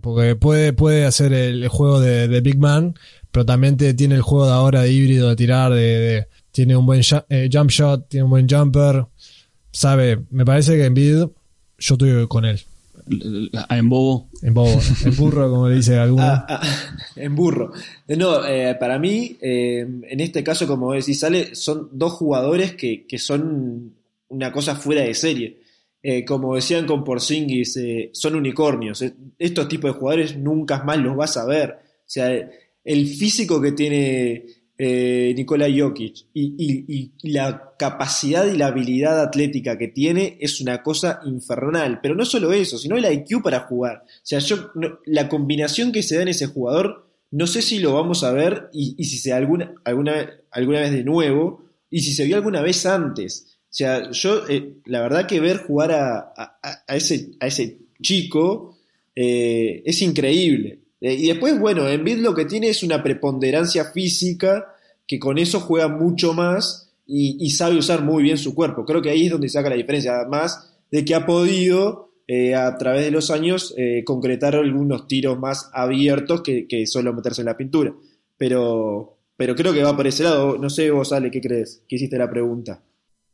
Porque 0.00 0.36
puede, 0.36 0.72
puede 0.72 1.04
hacer 1.04 1.32
el, 1.32 1.66
juego 1.68 2.00
de, 2.00 2.40
Big 2.40 2.58
Man, 2.58 2.94
pero 3.32 3.44
también 3.44 3.76
tiene 3.76 4.14
el 4.14 4.22
juego 4.22 4.46
de 4.46 4.52
ahora 4.52 4.82
de 4.82 4.92
híbrido, 4.92 5.28
de 5.28 5.36
tirar, 5.36 5.72
de, 5.72 6.28
tiene 6.52 6.76
un 6.76 6.86
buen 6.86 7.02
eh, 7.28 7.48
jump 7.52 7.70
shot, 7.70 8.08
tiene 8.08 8.24
un 8.24 8.30
buen 8.30 8.48
jumper. 8.48 9.06
Sabe, 9.72 10.24
me 10.30 10.44
parece 10.44 10.76
que 10.76 10.84
Embiid, 10.84 11.16
yo 11.16 11.94
estoy 11.94 12.26
con 12.28 12.44
él. 12.44 12.60
En 13.70 13.88
bobo. 13.88 14.30
En 14.42 14.54
bobo. 14.54 14.80
En 15.04 15.16
burro, 15.16 15.50
como 15.50 15.68
le 15.68 15.76
dice 15.76 15.98
alguno. 15.98 16.22
Ah, 16.24 16.46
ah, 16.48 16.62
en 17.16 17.34
burro. 17.34 17.72
No, 18.08 18.44
eh, 18.46 18.76
para 18.78 18.98
mí, 18.98 19.36
eh, 19.40 19.80
en 19.80 20.20
este 20.20 20.42
caso, 20.42 20.66
como 20.66 20.92
decís, 20.92 21.20
sale, 21.20 21.54
son 21.54 21.88
dos 21.92 22.12
jugadores 22.12 22.74
que, 22.74 23.06
son 23.18 23.94
una 24.28 24.52
cosa 24.52 24.74
fuera 24.74 25.02
de 25.02 25.14
serie. 25.14 25.60
Eh, 26.02 26.24
como 26.24 26.54
decían 26.54 26.86
con 26.86 27.04
Porzingis, 27.04 27.78
son 28.12 28.36
unicornios. 28.36 29.04
Estos 29.38 29.68
tipos 29.68 29.92
de 29.92 29.98
jugadores 29.98 30.36
nunca 30.36 30.82
más 30.84 30.98
los 30.98 31.16
vas 31.16 31.36
a 31.36 31.44
ver. 31.44 31.70
O 31.70 32.10
sea, 32.10 32.30
el 32.84 33.06
físico 33.06 33.60
que 33.60 33.72
tiene 33.72 34.44
eh, 34.78 35.34
Jokic 35.76 36.26
y, 36.32 37.10
la 37.24 37.74
capacidad 37.76 38.46
y 38.46 38.56
la 38.56 38.68
habilidad 38.68 39.20
atlética 39.20 39.76
que 39.76 39.88
tiene 39.88 40.38
es 40.40 40.60
una 40.60 40.82
cosa 40.82 41.20
infernal. 41.26 42.00
Pero 42.00 42.14
no 42.14 42.24
solo 42.24 42.52
eso, 42.52 42.78
sino 42.78 42.96
el 42.96 43.12
IQ 43.12 43.42
para 43.42 43.60
jugar. 43.60 44.04
O 44.06 44.20
sea, 44.22 44.38
yo, 44.38 44.70
la 45.04 45.28
combinación 45.28 45.90
que 45.90 46.02
se 46.02 46.16
da 46.16 46.22
en 46.22 46.28
ese 46.28 46.46
jugador, 46.46 47.08
no 47.30 47.46
sé 47.46 47.60
si 47.60 47.80
lo 47.80 47.92
vamos 47.92 48.22
a 48.22 48.32
ver 48.32 48.70
y, 48.72 49.02
si 49.04 49.18
se 49.18 49.30
da 49.30 49.36
alguna, 49.36 49.74
alguna, 49.84 50.30
alguna 50.52 50.80
vez 50.80 50.92
de 50.92 51.04
nuevo 51.04 51.64
y 51.90 52.00
si 52.00 52.12
se 52.14 52.24
vio 52.24 52.36
alguna 52.36 52.62
vez 52.62 52.86
antes. 52.86 53.58
O 53.64 53.74
sea, 53.74 54.10
yo, 54.12 54.48
eh, 54.48 54.76
la 54.86 55.02
verdad 55.02 55.26
que 55.26 55.40
ver 55.40 55.58
jugar 55.58 55.92
a, 55.92 56.32
ese, 56.88 57.32
a 57.40 57.48
ese 57.48 57.78
chico 58.00 58.78
eh, 59.14 59.82
es 59.84 60.00
increíble. 60.02 60.78
Eh, 61.00 61.14
y 61.14 61.28
después, 61.28 61.58
bueno, 61.58 61.88
Embiid 61.88 62.18
lo 62.18 62.34
que 62.34 62.44
tiene 62.44 62.68
es 62.68 62.82
una 62.82 63.02
preponderancia 63.02 63.84
física 63.86 64.74
que 65.06 65.18
con 65.18 65.38
eso 65.38 65.60
juega 65.60 65.88
mucho 65.88 66.34
más 66.34 66.92
y, 67.06 67.50
sabe 67.50 67.78
usar 67.78 68.02
muy 68.02 68.22
bien 68.22 68.36
su 68.36 68.54
cuerpo. 68.54 68.84
Creo 68.84 69.00
que 69.00 69.10
ahí 69.10 69.24
es 69.24 69.32
donde 69.32 69.48
saca 69.48 69.70
la 69.70 69.76
diferencia, 69.76 70.16
además 70.16 70.74
de 70.90 71.04
que 71.04 71.14
ha 71.14 71.24
podido 71.24 72.10
eh, 72.26 72.54
a 72.54 72.76
través 72.76 73.06
de 73.06 73.10
los 73.10 73.30
años 73.30 73.74
eh, 73.78 74.02
concretar 74.04 74.54
algunos 74.54 75.06
tiros 75.06 75.38
más 75.38 75.70
abiertos 75.72 76.42
que, 76.42 76.86
solo 76.86 77.14
meterse 77.14 77.40
en 77.40 77.46
la 77.46 77.56
pintura. 77.56 77.94
Pero, 78.36 79.16
pero 79.36 79.56
creo 79.56 79.72
que 79.72 79.82
va 79.82 79.96
por 79.96 80.06
ese 80.06 80.24
lado. 80.24 80.58
No 80.58 80.68
sé 80.68 80.90
vos, 80.90 81.12
Ale, 81.12 81.30
¿qué 81.30 81.40
crees? 81.40 81.82
¿Qué 81.88 81.96
hiciste 81.96 82.18
la 82.18 82.28
pregunta? 82.28 82.82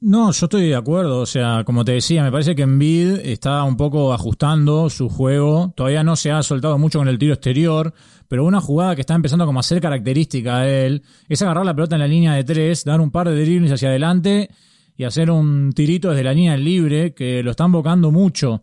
No, 0.01 0.33
yo 0.33 0.47
estoy 0.47 0.69
de 0.69 0.75
acuerdo. 0.75 1.21
O 1.21 1.27
sea, 1.27 1.65
como 1.65 1.85
te 1.85 1.93
decía, 1.93 2.23
me 2.23 2.31
parece 2.31 2.55
que 2.55 2.63
Envid 2.63 3.21
está 3.25 3.63
un 3.65 3.77
poco 3.77 4.13
ajustando 4.13 4.91
su 4.91 5.09
juego. 5.09 5.73
Todavía 5.77 6.05
no 6.05 6.17
se 6.17 6.31
ha 6.31 6.43
soltado 6.43 6.77
mucho 6.79 6.99
con 6.99 7.09
el 7.09 7.19
tiro 7.19 7.33
exterior, 7.33 7.95
pero 8.29 8.45
una 8.45 8.61
jugada 8.61 8.95
que 8.95 9.01
está 9.01 9.15
empezando 9.15 9.47
como 9.47 9.61
a 9.61 9.63
ser 9.63 9.81
característica 9.81 10.59
de 10.59 10.87
él 10.87 11.03
es 11.29 11.41
agarrar 11.41 11.65
la 11.65 11.75
pelota 11.75 11.97
en 11.97 12.01
la 12.01 12.09
línea 12.09 12.35
de 12.35 12.45
tres, 12.45 12.85
dar 12.85 13.01
un 13.01 13.11
par 13.11 13.29
de 13.29 13.41
dribles 13.41 13.73
hacia 13.73 13.89
adelante 13.89 14.51
y 14.97 15.05
hacer 15.05 15.31
un 15.31 15.73
tirito 15.73 16.11
desde 16.11 16.25
la 16.25 16.35
línea 16.35 16.57
libre, 16.57 17.15
que 17.15 17.43
lo 17.43 17.51
están 17.51 17.73
bocando 17.73 18.11
mucho. 18.11 18.63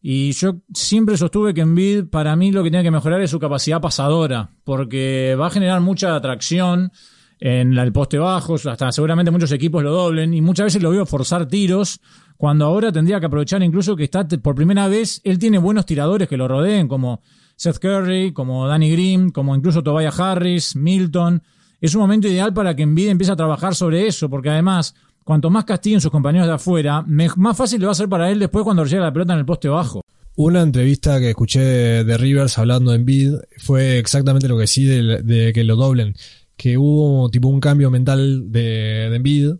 Y 0.00 0.32
yo 0.32 0.58
siempre 0.72 1.16
sostuve 1.16 1.54
que 1.54 1.62
Envid, 1.62 2.04
para 2.04 2.36
mí, 2.36 2.52
lo 2.52 2.62
que 2.62 2.70
tiene 2.70 2.84
que 2.84 2.90
mejorar 2.90 3.20
es 3.20 3.30
su 3.30 3.40
capacidad 3.40 3.80
pasadora, 3.80 4.50
porque 4.64 5.34
va 5.38 5.48
a 5.48 5.50
generar 5.50 5.80
mucha 5.80 6.14
atracción 6.14 6.92
en 7.40 7.76
el 7.76 7.92
poste 7.92 8.18
bajo, 8.18 8.54
hasta 8.54 8.90
seguramente 8.92 9.30
muchos 9.30 9.52
equipos 9.52 9.82
lo 9.82 9.92
doblen, 9.92 10.34
y 10.34 10.40
muchas 10.40 10.66
veces 10.66 10.82
lo 10.82 10.90
veo 10.90 11.06
forzar 11.06 11.46
tiros, 11.46 12.00
cuando 12.36 12.64
ahora 12.64 12.92
tendría 12.92 13.20
que 13.20 13.26
aprovechar 13.26 13.62
incluso 13.62 13.96
que 13.96 14.04
está 14.04 14.26
por 14.26 14.54
primera 14.54 14.88
vez, 14.88 15.20
él 15.24 15.38
tiene 15.38 15.58
buenos 15.58 15.86
tiradores 15.86 16.28
que 16.28 16.36
lo 16.36 16.48
rodeen, 16.48 16.88
como 16.88 17.20
Seth 17.56 17.78
Curry, 17.78 18.32
como 18.32 18.66
Danny 18.68 18.90
Green, 18.90 19.30
como 19.30 19.56
incluso 19.56 19.82
Tobias 19.82 20.18
Harris, 20.20 20.76
Milton. 20.76 21.42
Es 21.80 21.94
un 21.94 22.02
momento 22.02 22.28
ideal 22.28 22.54
para 22.54 22.76
que 22.76 22.84
Embiid 22.84 23.08
empiece 23.08 23.32
a 23.32 23.36
trabajar 23.36 23.74
sobre 23.74 24.06
eso, 24.06 24.30
porque 24.30 24.50
además, 24.50 24.94
cuanto 25.24 25.50
más 25.50 25.64
castiguen 25.64 26.00
sus 26.00 26.12
compañeros 26.12 26.46
de 26.46 26.54
afuera, 26.54 27.02
más 27.02 27.56
fácil 27.56 27.80
le 27.80 27.86
va 27.86 27.92
a 27.92 27.96
ser 27.96 28.08
para 28.08 28.30
él 28.30 28.38
después 28.38 28.64
cuando 28.64 28.84
llega 28.84 29.02
la 29.02 29.12
pelota 29.12 29.32
en 29.32 29.40
el 29.40 29.44
poste 29.44 29.68
bajo. 29.68 30.00
Una 30.36 30.62
entrevista 30.62 31.18
que 31.18 31.30
escuché 31.30 31.60
de 32.04 32.16
Rivers 32.16 32.58
hablando 32.58 32.92
de 32.92 32.98
Embiid 32.98 33.34
fue 33.56 33.98
exactamente 33.98 34.46
lo 34.46 34.56
que 34.56 34.68
sí 34.68 34.84
de 34.84 35.52
que 35.52 35.64
lo 35.64 35.74
doblen 35.74 36.14
que 36.58 36.76
hubo 36.76 37.30
tipo 37.30 37.48
un 37.48 37.60
cambio 37.60 37.90
mental 37.90 38.50
de, 38.52 39.08
de 39.08 39.16
Envid 39.16 39.52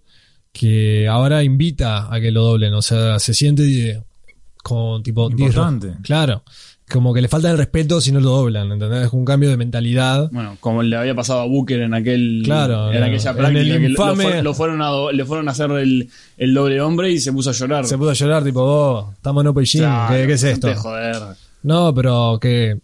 que 0.52 1.06
ahora 1.06 1.44
invita 1.44 2.12
a 2.12 2.20
que 2.20 2.32
lo 2.32 2.42
doblen, 2.42 2.74
o 2.74 2.82
sea, 2.82 3.20
se 3.20 3.32
siente 3.32 4.02
con 4.64 5.04
tipo 5.04 5.30
importante. 5.30 5.94
Claro, 6.02 6.42
como 6.90 7.14
que 7.14 7.22
le 7.22 7.28
falta 7.28 7.52
el 7.52 7.56
respeto 7.56 8.00
si 8.00 8.11
no 8.11 8.18
lo 8.18 8.30
doblan, 8.30 8.72
¿entendés? 8.72 9.06
Es 9.06 9.12
un 9.12 9.24
cambio 9.24 9.48
de 9.48 9.56
mentalidad. 9.56 10.28
Bueno, 10.32 10.56
como 10.58 10.82
le 10.82 10.96
había 10.96 11.14
pasado 11.14 11.42
a 11.42 11.46
Booker 11.46 11.82
en 11.82 11.94
aquel 11.94 12.42
claro, 12.44 12.92
en 12.92 13.00
aquella 13.00 13.32
práctica 13.32 13.78
que 13.78 13.88
lo, 14.42 14.52
fueron 14.52 14.82
a, 14.82 15.12
le 15.12 15.24
fueron 15.24 15.48
a 15.48 15.52
hacer 15.52 15.70
el, 15.70 16.11
el, 16.37 16.54
doble 16.54 16.80
hombre 16.80 17.12
y 17.12 17.20
se 17.20 17.32
puso 17.32 17.50
a 17.50 17.52
llorar. 17.52 17.87
Se 17.87 17.96
puso 17.96 18.11
a 18.11 18.14
llorar, 18.14 18.42
tipo, 18.42 18.61
oh, 18.61 19.12
estamos 19.12 19.44
en 19.44 19.46
Open 19.46 19.64
¿qué, 19.64 20.32
es 20.32 20.42
esto? 20.42 20.68
No, 21.62 21.94
pero 21.94 22.38
que 22.40 22.80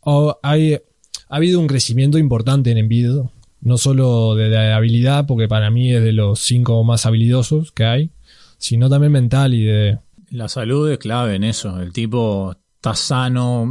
oh, 0.00 0.38
hay, 0.42 0.74
ha 0.74 1.36
habido 1.36 1.58
un 1.58 1.66
crecimiento 1.66 2.18
importante 2.18 2.70
en 2.70 2.76
Envid 2.76 3.22
no 3.64 3.78
solo 3.78 4.34
de, 4.36 4.72
habilidad, 4.72 5.26
porque 5.26 5.48
para 5.48 5.70
mí 5.70 5.92
es 5.92 6.02
de 6.02 6.12
los 6.12 6.40
cinco 6.40 6.84
más 6.84 7.06
habilidosos 7.06 7.72
que 7.72 7.84
hay, 7.84 8.10
sino 8.58 8.88
también 8.88 9.12
mental 9.12 9.54
y 9.54 9.64
de... 9.64 9.98
La 10.30 10.48
salud 10.48 10.90
es 10.90 10.98
clave 10.98 11.36
en 11.36 11.44
eso. 11.44 11.80
El 11.80 11.92
tipo 11.92 12.54
está 12.76 12.94
sano 12.94 13.66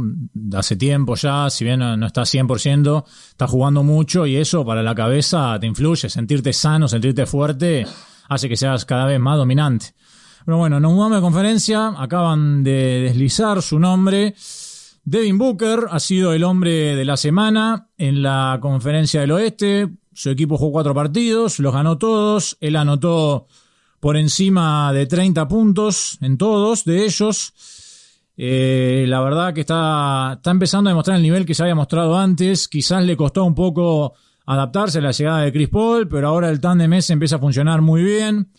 hace 0.54 0.76
tiempo 0.76 1.14
ya, 1.14 1.48
si 1.48 1.64
bien 1.64 1.80
no 1.80 2.06
está 2.06 2.22
100%, 2.22 3.04
está 3.30 3.46
jugando 3.46 3.82
mucho 3.82 4.26
y 4.26 4.36
eso 4.36 4.64
para 4.64 4.82
la 4.82 4.94
cabeza 4.94 5.56
te 5.60 5.66
influye. 5.66 6.08
Sentirte 6.08 6.52
sano, 6.52 6.88
sentirte 6.88 7.24
fuerte, 7.26 7.86
hace 8.28 8.48
que 8.48 8.56
seas 8.56 8.84
cada 8.84 9.06
vez 9.06 9.20
más 9.20 9.36
dominante. 9.36 9.94
Pero 10.44 10.58
bueno, 10.58 10.80
nos 10.80 10.92
mudamos 10.92 11.18
de 11.18 11.22
conferencia, 11.22 11.92
acaban 11.96 12.64
de 12.64 13.02
deslizar 13.02 13.62
su 13.62 13.78
nombre. 13.78 14.34
Devin 15.06 15.36
Booker 15.36 15.86
ha 15.90 16.00
sido 16.00 16.32
el 16.32 16.44
hombre 16.44 16.96
de 16.96 17.04
la 17.04 17.18
semana 17.18 17.90
en 17.98 18.22
la 18.22 18.58
conferencia 18.62 19.20
del 19.20 19.32
oeste. 19.32 19.90
Su 20.14 20.30
equipo 20.30 20.56
jugó 20.56 20.72
cuatro 20.72 20.94
partidos, 20.94 21.58
los 21.58 21.74
ganó 21.74 21.98
todos. 21.98 22.56
Él 22.60 22.76
anotó 22.76 23.46
por 24.00 24.16
encima 24.16 24.92
de 24.94 25.06
30 25.06 25.46
puntos 25.46 26.16
en 26.22 26.38
todos 26.38 26.86
de 26.86 27.04
ellos. 27.04 27.52
Eh, 28.38 29.04
la 29.06 29.20
verdad 29.20 29.52
que 29.52 29.60
está, 29.60 30.34
está 30.36 30.50
empezando 30.50 30.88
a 30.88 30.92
demostrar 30.92 31.18
el 31.18 31.22
nivel 31.22 31.44
que 31.44 31.54
se 31.54 31.62
había 31.62 31.74
mostrado 31.74 32.16
antes. 32.16 32.66
Quizás 32.66 33.04
le 33.04 33.16
costó 33.16 33.44
un 33.44 33.54
poco 33.54 34.14
adaptarse 34.46 34.98
a 34.98 35.02
la 35.02 35.12
llegada 35.12 35.40
de 35.40 35.52
Chris 35.52 35.68
Paul, 35.68 36.08
pero 36.08 36.28
ahora 36.28 36.48
el 36.48 36.60
tándem 36.60 36.94
ese 36.94 37.12
empieza 37.12 37.36
a 37.36 37.40
funcionar 37.40 37.82
muy 37.82 38.02
bien. 38.02 38.50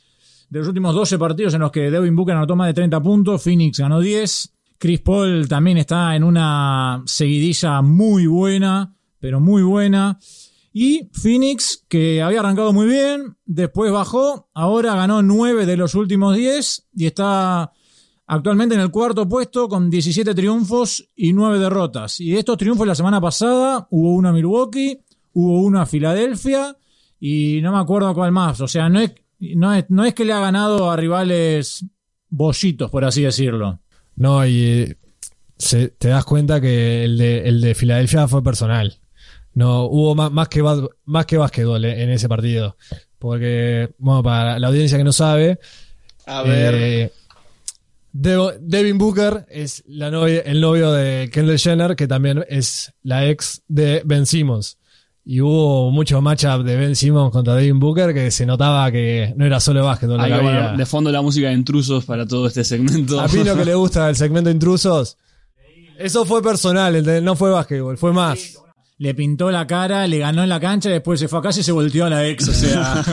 De 0.50 0.60
los 0.60 0.68
últimos 0.68 0.94
12 0.94 1.18
partidos 1.18 1.56
en 1.56 1.62
los 1.62 1.72
que 1.72 1.90
Devin 1.90 2.16
Booker 2.16 2.36
anotó 2.36 2.56
más 2.56 2.68
de 2.68 2.76
30 2.76 3.02
puntos, 3.02 3.42
Phoenix 3.42 3.80
ganó 3.80 4.00
10. 4.00 4.55
Chris 4.78 5.02
Paul 5.02 5.48
también 5.48 5.78
está 5.78 6.16
en 6.16 6.24
una 6.24 7.04
seguidilla 7.06 7.82
muy 7.82 8.28
buena, 8.28 8.96
pero 9.20 9.40
muy 9.40 9.64
buena. 9.64 10.20
Y 10.74 11.10
Phoenix, 11.14 11.86
que 11.88 12.22
había 12.22 12.42
arrancado 12.42 12.74
muy 12.74 12.88
bien, 12.88 13.38
después 13.46 13.92
bajó, 13.92 14.50
ahora 14.54 14.96
ganó 14.96 15.22
9 15.22 15.66
de 15.66 15.78
los 15.78 15.96
últimos 15.96 16.36
10 16.36 16.90
y 16.96 17.06
está 17.06 17.72
actualmente 18.28 18.76
en 18.76 18.82
el 18.82 18.92
cuarto 18.92 19.28
puesto 19.30 19.70
con 19.70 19.90
17 19.90 20.36
triunfos 20.36 21.10
y 21.16 21.32
9 21.32 21.60
derrotas. 21.60 22.20
Y 22.20 22.36
estos 22.36 22.58
triunfos 22.58 22.86
la 22.86 22.96
semana 22.96 23.22
pasada 23.22 23.88
hubo 23.90 24.16
uno 24.16 24.30
a 24.30 24.34
Milwaukee, 24.34 25.00
hubo 25.32 25.62
uno 25.62 25.80
a 25.80 25.86
Filadelfia 25.86 26.76
y 27.20 27.62
no 27.62 27.72
me 27.72 27.80
acuerdo 27.80 28.14
cuál 28.14 28.34
más. 28.34 28.60
O 28.60 28.68
sea, 28.68 28.90
no 28.90 29.00
es, 29.00 29.14
no 29.40 29.74
es, 29.74 29.86
no 29.88 30.04
es 30.04 30.14
que 30.14 30.26
le 30.26 30.34
ha 30.34 30.40
ganado 30.42 30.92
a 30.92 30.98
rivales 30.98 31.86
bollitos, 32.30 32.92
por 32.92 33.06
así 33.06 33.22
decirlo. 33.22 33.80
No, 34.16 34.46
y 34.46 34.64
eh, 34.64 34.98
se- 35.58 35.90
te 35.90 36.08
das 36.10 36.26
cuenta 36.26 36.60
que 36.62 37.04
el 37.04 37.18
de, 37.18 37.48
el 37.48 37.62
de 37.62 37.76
Filadelfia 37.76 38.28
fue 38.28 38.44
personal. 38.44 38.98
No, 39.54 39.84
hubo 39.86 40.16
más, 40.16 40.32
más 40.32 40.50
que 40.50 40.62
más 41.06 41.26
que 41.26 41.38
básquetbol 41.38 41.86
en 41.86 42.10
ese 42.10 42.28
partido. 42.28 42.76
Porque, 43.20 43.90
bueno, 43.98 44.22
para 44.22 44.60
la 44.60 44.68
audiencia 44.68 44.98
que 44.98 45.04
no 45.04 45.14
sabe, 45.14 45.60
A 46.26 46.42
ver. 46.44 46.74
eh, 46.76 47.12
Devin 48.14 48.98
Booker 48.98 49.46
es 49.50 49.84
la 49.88 50.10
novia, 50.12 50.42
el 50.42 50.62
novio 50.62 50.92
de 50.92 51.30
Kendall 51.32 51.60
Jenner, 51.60 51.96
que 51.96 52.08
también 52.08 52.46
es 52.50 52.94
la 53.04 53.28
ex 53.28 53.62
de 53.68 54.02
Ben 54.06 54.26
Simmons. 54.26 54.78
Y 55.28 55.42
hubo 55.42 55.90
mucho 55.90 56.22
matchup 56.22 56.64
de 56.64 56.76
Ben 56.76 56.96
Simmons 56.96 57.32
contra 57.32 57.56
Devin 57.56 57.80
Booker 57.80 58.14
que 58.14 58.30
se 58.30 58.46
notaba 58.46 58.92
que 58.92 59.34
no 59.36 59.44
era 59.44 59.60
solo 59.60 59.84
básquetbol. 59.84 60.18
lo 60.18 60.24
Hay 60.24 60.32
que 60.32 60.38
poner 60.38 60.78
de 60.78 60.86
fondo 60.86 61.12
la 61.12 61.24
música 61.24 61.48
de 61.48 61.54
intrusos 61.54 62.06
para 62.06 62.28
todo 62.28 62.46
este 62.46 62.64
segmento. 62.64 63.20
A 63.20 63.28
Pino 63.28 63.56
que 63.56 63.66
le 63.66 63.74
gusta 63.74 64.08
el 64.08 64.16
segmento 64.16 64.50
de 64.50 64.54
intrusos. 64.54 65.18
Eso 65.98 66.26
fue 66.26 66.44
personal, 66.44 67.24
no 67.24 67.36
fue 67.36 67.50
básquetbol, 67.50 67.98
fue 67.98 68.14
más. 68.14 68.60
Le 68.98 69.16
pintó 69.16 69.50
la 69.50 69.66
cara, 69.66 70.06
le 70.08 70.20
ganó 70.20 70.44
en 70.44 70.50
la 70.50 70.60
cancha, 70.60 70.90
después 70.90 71.20
se 71.20 71.28
fue 71.28 71.40
a 71.40 71.42
casa 71.42 71.60
y 71.60 71.64
se 71.64 71.72
volteó 71.72 72.06
a 72.06 72.10
la 72.10 72.28
ex. 72.28 72.48
O 72.48 72.54
sea, 72.54 73.04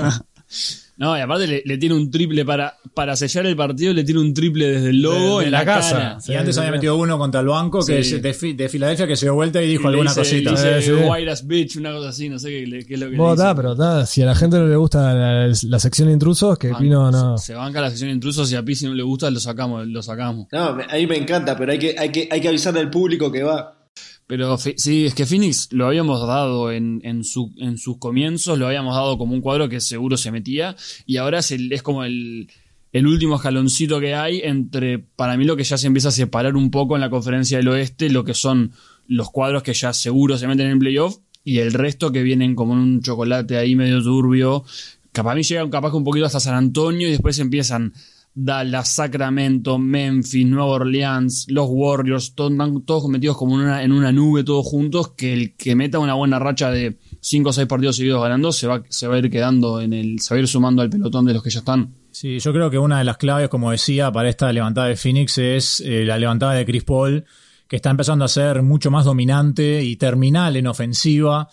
No, 0.94 1.16
y 1.16 1.20
aparte 1.20 1.46
le, 1.46 1.62
le 1.64 1.78
tiene 1.78 1.94
un 1.94 2.10
triple 2.10 2.44
para, 2.44 2.76
para 2.94 3.16
sellar 3.16 3.46
el 3.46 3.56
partido, 3.56 3.92
le 3.94 4.04
tiene 4.04 4.20
un 4.20 4.34
triple 4.34 4.68
desde 4.68 4.90
el 4.90 5.00
logo 5.00 5.38
De- 5.38 5.44
de 5.44 5.46
en 5.46 5.50
la 5.52 5.58
la, 5.60 5.64
casa. 5.64 5.92
cara. 5.96 6.18
y 6.28 6.34
antes 6.34 6.58
había 6.58 6.70
metido 6.70 6.96
uno 6.96 7.18
contra 7.18 7.40
el 7.40 7.46
banco, 7.46 7.84
que 7.84 8.04
Sí. 8.04 8.16
es 8.16 8.22
de, 8.22 8.34
Fi- 8.34 8.52
de 8.52 8.68
Filadelfia, 8.68 9.06
que 9.06 9.16
se 9.16 9.24
dio 9.26 9.34
vuelta 9.34 9.60
y 9.62 9.68
dijo 9.68 9.84
Y 9.84 9.86
alguna 9.88 10.10
dice- 10.10 10.20
cosita. 10.20 10.50
dice, 10.50 10.82
sí. 10.82 10.90
White 10.92 11.30
as 11.30 11.46
bitch, 11.46 11.76
una 11.76 11.92
cosa 11.92 12.10
así, 12.10 12.28
no 12.28 12.38
sé 12.38 12.48
qué, 12.50 12.62
es 12.64 12.68
lo 13.00 13.10
que 13.10 13.16
le 13.16 13.36
ta, 13.36 13.54
pero 13.54 13.74
ta, 13.74 14.04
si 14.06 14.22
a 14.22 14.26
la 14.26 14.34
gente 14.34 14.58
no 14.58 14.66
le 14.66 14.76
gusta 14.76 15.14
la, 15.14 15.46
la 15.62 15.78
sección 15.80 16.08
de 16.08 16.12
intrusos, 16.14 16.58
que 16.58 16.70
Ban- 16.70 16.78
Pino 16.78 17.10
no. 17.10 17.38
Se, 17.38 17.46
se 17.46 17.54
banca 17.54 17.80
la 17.80 17.90
sesión 17.90 18.10
de 18.10 18.14
intrusos 18.14 18.52
y 18.52 18.56
a 18.56 18.62
Pi 18.62 18.74
si 18.74 18.84
no 18.86 18.94
le 18.94 19.02
gusta 19.02 19.30
lo 19.30 19.40
sacamos, 19.40 19.86
lo 19.88 20.02
sacamos. 20.02 20.46
No, 20.52 20.74
me- 20.76 20.84
a 20.84 20.94
mí 20.96 21.06
me 21.06 21.16
encanta, 21.16 21.56
pero 21.56 21.72
hay 21.72 21.78
que, 21.78 21.96
hay 21.98 22.10
que, 22.10 22.28
hay 22.30 22.40
que 22.40 22.48
avisarle 22.48 22.80
al 22.80 22.90
público 22.90 23.32
que 23.32 23.42
va. 23.42 23.78
Pero 24.26 24.56
sí, 24.56 25.04
es 25.04 25.14
que 25.14 25.26
Phoenix 25.26 25.68
lo 25.72 25.86
habíamos 25.86 26.26
dado 26.26 26.72
en, 26.72 27.00
en, 27.04 27.22
su, 27.24 27.52
en 27.58 27.76
sus 27.76 27.98
comienzos, 27.98 28.58
lo 28.58 28.66
habíamos 28.66 28.94
dado 28.94 29.18
como 29.18 29.34
un 29.34 29.40
cuadro 29.42 29.68
que 29.68 29.80
seguro 29.80 30.16
se 30.16 30.30
metía, 30.30 30.74
y 31.06 31.18
ahora 31.18 31.40
es, 31.40 31.50
el- 31.50 31.70
es 31.72 31.82
como 31.82 32.04
el, 32.04 32.48
el 32.92 33.06
último 33.06 33.36
escaloncito 33.36 34.00
que 34.00 34.14
hay 34.14 34.40
entre, 34.42 34.98
para 34.98 35.36
mí 35.36 35.44
lo 35.44 35.56
que 35.56 35.64
ya 35.64 35.76
se 35.76 35.86
empieza 35.86 36.08
a 36.08 36.12
separar 36.12 36.56
un 36.56 36.70
poco 36.70 36.94
en 36.94 37.00
la 37.02 37.10
conferencia 37.10 37.58
del 37.58 37.68
oeste, 37.68 38.08
lo 38.08 38.24
que 38.24 38.32
son 38.34 38.72
los 39.06 39.30
cuadros 39.30 39.62
que 39.62 39.74
ya 39.74 39.92
seguro 39.92 40.38
se 40.38 40.46
meten 40.46 40.68
en 40.68 40.78
playoff, 40.78 41.18
y 41.44 41.58
el 41.58 41.72
resto 41.72 42.10
que 42.12 42.22
vienen 42.22 42.54
como 42.54 42.72
un 42.72 43.02
chocolate 43.02 43.58
ahí 43.58 43.74
medio 43.76 44.02
turbio, 44.02 44.64
que 45.12 45.22
para 45.22 45.34
mí 45.34 45.42
llegan 45.42 45.68
capaz 45.68 45.92
un 45.92 46.04
poquito 46.04 46.24
hasta 46.24 46.40
San 46.40 46.54
Antonio 46.54 47.06
y 47.08 47.10
después 47.10 47.38
empiezan 47.38 47.92
Dallas, 48.34 48.94
Sacramento, 48.94 49.78
Memphis, 49.78 50.46
Nueva 50.46 50.66
Orleans, 50.72 51.46
los 51.48 51.66
Warriors, 51.68 52.34
to- 52.34 52.48
están 52.48 52.82
todos 52.82 53.08
metidos 53.08 53.36
como 53.36 53.56
en 53.60 53.66
una, 53.66 53.82
en 53.82 53.92
una 53.92 54.10
nube, 54.12 54.42
todos 54.44 54.66
juntos, 54.66 55.12
que 55.16 55.32
el 55.32 55.54
que 55.56 55.74
meta 55.74 55.98
una 55.98 56.14
buena 56.14 56.38
racha 56.38 56.70
de 56.70 56.98
5 57.20 57.50
o 57.50 57.52
6 57.52 57.66
partidos 57.68 57.96
seguidos 57.96 58.22
ganando 58.22 58.50
se 58.52 58.66
va, 58.66 58.82
se 58.88 59.06
va 59.06 59.16
a 59.16 59.18
ir 59.18 59.30
quedando 59.30 59.80
en 59.80 59.92
el, 59.92 60.20
se 60.20 60.34
va 60.34 60.38
a 60.38 60.40
ir 60.40 60.48
sumando 60.48 60.80
al 60.82 60.88
pelotón 60.90 61.24
de 61.26 61.34
los 61.34 61.42
que 61.42 61.50
ya 61.50 61.58
están. 61.60 61.94
Sí, 62.10 62.38
yo 62.38 62.52
creo 62.52 62.70
que 62.70 62.78
una 62.78 62.98
de 62.98 63.04
las 63.04 63.16
claves, 63.16 63.48
como 63.48 63.70
decía, 63.70 64.10
para 64.12 64.28
esta 64.28 64.52
levantada 64.52 64.86
de 64.88 64.96
Phoenix 64.96 65.38
es 65.38 65.80
eh, 65.80 66.04
la 66.04 66.18
levantada 66.18 66.52
de 66.54 66.64
Chris 66.64 66.84
Paul, 66.84 67.24
que 67.68 67.76
está 67.76 67.90
empezando 67.90 68.24
a 68.24 68.28
ser 68.28 68.62
mucho 68.62 68.90
más 68.90 69.04
dominante 69.06 69.82
y 69.82 69.96
terminal 69.96 70.56
en 70.56 70.66
ofensiva. 70.66 71.48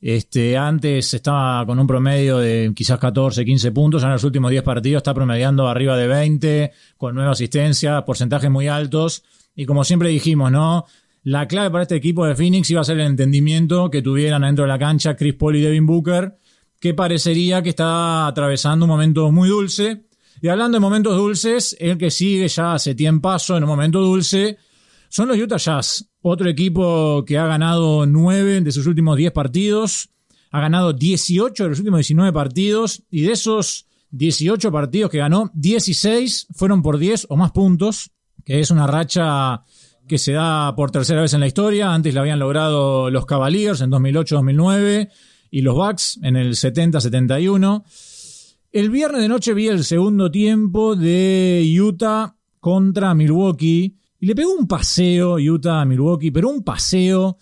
Este, 0.00 0.56
antes 0.56 1.12
estaba 1.12 1.66
con 1.66 1.78
un 1.78 1.86
promedio 1.86 2.38
de 2.38 2.72
quizás 2.74 2.98
14, 2.98 3.44
15 3.44 3.72
puntos, 3.72 4.02
en 4.02 4.10
los 4.10 4.22
últimos 4.22 4.50
10 4.50 4.62
partidos 4.62 5.00
está 5.00 5.12
promediando 5.12 5.66
arriba 5.66 5.96
de 5.96 6.06
20, 6.06 6.72
con 6.96 7.14
nueva 7.14 7.32
asistencia, 7.32 8.04
porcentajes 8.04 8.50
muy 8.50 8.68
altos. 8.68 9.24
Y 9.56 9.66
como 9.66 9.82
siempre 9.82 10.08
dijimos, 10.10 10.52
¿no? 10.52 10.86
La 11.24 11.48
clave 11.48 11.70
para 11.70 11.82
este 11.82 11.96
equipo 11.96 12.24
de 12.24 12.36
Phoenix 12.36 12.70
iba 12.70 12.80
a 12.80 12.84
ser 12.84 13.00
el 13.00 13.06
entendimiento 13.06 13.90
que 13.90 14.02
tuvieran 14.02 14.42
dentro 14.42 14.64
de 14.64 14.68
la 14.68 14.78
cancha 14.78 15.16
Chris 15.16 15.34
Paul 15.34 15.56
y 15.56 15.62
Devin 15.62 15.84
Booker, 15.84 16.38
que 16.78 16.94
parecería 16.94 17.60
que 17.60 17.70
está 17.70 18.28
atravesando 18.28 18.84
un 18.84 18.90
momento 18.90 19.32
muy 19.32 19.48
dulce. 19.48 20.04
Y 20.40 20.46
hablando 20.46 20.76
de 20.76 20.80
momentos 20.80 21.16
dulces, 21.16 21.76
el 21.80 21.98
que 21.98 22.12
sigue 22.12 22.46
ya 22.46 22.74
hace 22.74 22.94
tiempazo 22.94 23.56
en 23.56 23.64
un 23.64 23.68
momento 23.68 24.00
dulce 24.00 24.58
son 25.08 25.28
los 25.28 25.38
Utah 25.38 25.56
Jazz, 25.56 26.08
otro 26.22 26.48
equipo 26.48 27.24
que 27.26 27.38
ha 27.38 27.46
ganado 27.46 28.06
9 28.06 28.60
de 28.60 28.72
sus 28.72 28.86
últimos 28.86 29.16
10 29.16 29.32
partidos, 29.32 30.10
ha 30.50 30.60
ganado 30.60 30.92
18 30.92 31.62
de 31.62 31.68
los 31.68 31.78
últimos 31.78 31.98
19 31.98 32.32
partidos 32.32 33.02
y 33.10 33.22
de 33.22 33.32
esos 33.32 33.86
18 34.10 34.72
partidos 34.72 35.10
que 35.10 35.18
ganó, 35.18 35.50
16 35.54 36.48
fueron 36.54 36.82
por 36.82 36.98
10 36.98 37.26
o 37.30 37.36
más 37.36 37.52
puntos, 37.52 38.10
que 38.44 38.60
es 38.60 38.70
una 38.70 38.86
racha 38.86 39.62
que 40.06 40.18
se 40.18 40.32
da 40.32 40.74
por 40.74 40.90
tercera 40.90 41.20
vez 41.20 41.34
en 41.34 41.40
la 41.40 41.46
historia. 41.46 41.92
Antes 41.92 42.14
la 42.14 42.22
habían 42.22 42.38
logrado 42.38 43.10
los 43.10 43.26
Cavaliers 43.26 43.82
en 43.82 43.90
2008-2009 43.90 45.10
y 45.50 45.60
los 45.60 45.74
Bucks 45.74 46.18
en 46.22 46.36
el 46.36 46.54
70-71. 46.54 47.84
El 48.72 48.90
viernes 48.90 49.22
de 49.22 49.28
noche 49.28 49.54
vi 49.54 49.68
el 49.68 49.84
segundo 49.84 50.30
tiempo 50.30 50.96
de 50.96 51.76
Utah 51.80 52.36
contra 52.60 53.14
Milwaukee 53.14 53.96
y 54.20 54.26
le 54.26 54.34
pegó 54.34 54.52
un 54.52 54.66
paseo 54.66 55.36
Utah 55.36 55.82
a 55.82 55.84
Milwaukee, 55.84 56.30
pero 56.30 56.48
un 56.48 56.62
paseo. 56.62 57.38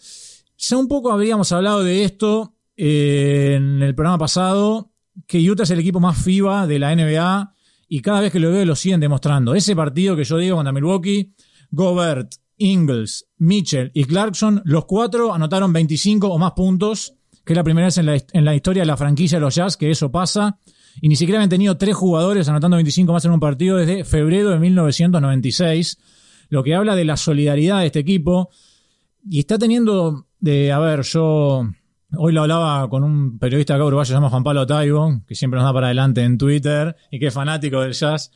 Ya 0.59 0.77
un 0.77 0.89
poco 0.89 1.13
habríamos 1.13 1.53
hablado 1.53 1.83
de 1.83 2.05
esto 2.05 2.55
eh, 2.77 3.55
en 3.57 3.83
el 3.83 3.95
programa 3.95 4.19
pasado, 4.19 4.93
que 5.27 5.39
Utah 5.51 5.63
es 5.63 5.71
el 5.71 5.81
equipo 5.81 6.01
más 6.01 6.23
FIBA 6.23 6.67
de 6.67 6.79
la 6.79 6.95
NBA 6.95 7.53
y 7.89 8.01
cada 8.01 8.21
vez 8.21 8.33
que 8.33 8.41
lo 8.41 8.51
veo 8.51 8.65
lo 8.65 8.77
siguen 8.77 9.01
demostrando. 9.01 9.55
Ese 9.55 9.77
partido 9.77 10.17
que 10.17 10.25
yo 10.25 10.39
digo 10.39 10.57
contra 10.57 10.73
Milwaukee, 10.73 11.35
Gobert, 11.71 12.35
Ingles, 12.59 13.29
Mitchell 13.39 13.91
y 13.95 14.05
Clarkson, 14.05 14.63
los 14.65 14.87
cuatro 14.87 15.33
anotaron 15.33 15.73
25 15.73 16.29
o 16.29 16.39
más 16.39 16.53
puntos, 16.53 17.15
que 17.45 17.53
es 17.53 17.57
la 17.57 17.65
primera 17.65 17.87
vez 17.87 17.99
en 17.99 18.07
la, 18.07 18.23
en 18.33 18.45
la 18.45 18.55
historia 18.55 18.83
de 18.83 18.87
la 18.87 18.97
franquicia 18.97 19.39
de 19.39 19.43
los 19.43 19.55
Jazz 19.55 19.77
que 19.77 19.91
eso 19.91 20.11
pasa. 20.11 20.59
Y 21.01 21.09
ni 21.09 21.17
siquiera 21.17 21.39
habían 21.39 21.51
tenido 21.51 21.77
tres 21.77 21.95
jugadores 21.95 22.49
anotando 22.49 22.77
25 22.77 23.13
más 23.13 23.25
en 23.25 23.33
un 23.33 23.41
partido 23.41 23.77
desde 23.77 24.05
febrero 24.05 24.51
de 24.51 24.59
1996, 24.59 25.99
lo 26.49 26.63
que 26.63 26.75
habla 26.75 26.95
de 26.97 27.05
la 27.05 27.17
solidaridad 27.17 27.81
de 27.81 27.87
este 27.87 27.99
equipo. 28.01 28.51
Y 29.29 29.41
está 29.41 29.59
teniendo, 29.59 30.27
de, 30.39 30.73
a 30.73 30.79
ver, 30.79 31.03
yo 31.03 31.69
hoy 32.17 32.33
lo 32.33 32.43
hablaba 32.43 32.89
con 32.89 33.03
un 33.03 33.39
periodista 33.39 33.75
acá 33.75 33.85
uruguayo, 33.85 34.07
se 34.07 34.15
llama 34.15 34.31
Juan 34.31 34.45
Pablo 34.45 34.67
Taibo, 34.67 35.23
que 35.27 35.35
siempre 35.35 35.59
nos 35.59 35.67
da 35.67 35.73
para 35.73 35.87
adelante 35.89 36.23
en 36.23 36.39
Twitter 36.39 36.95
y 37.11 37.19
que 37.19 37.27
es 37.27 37.35
fanático 37.35 37.81
del 37.81 37.93
jazz. 37.93 38.31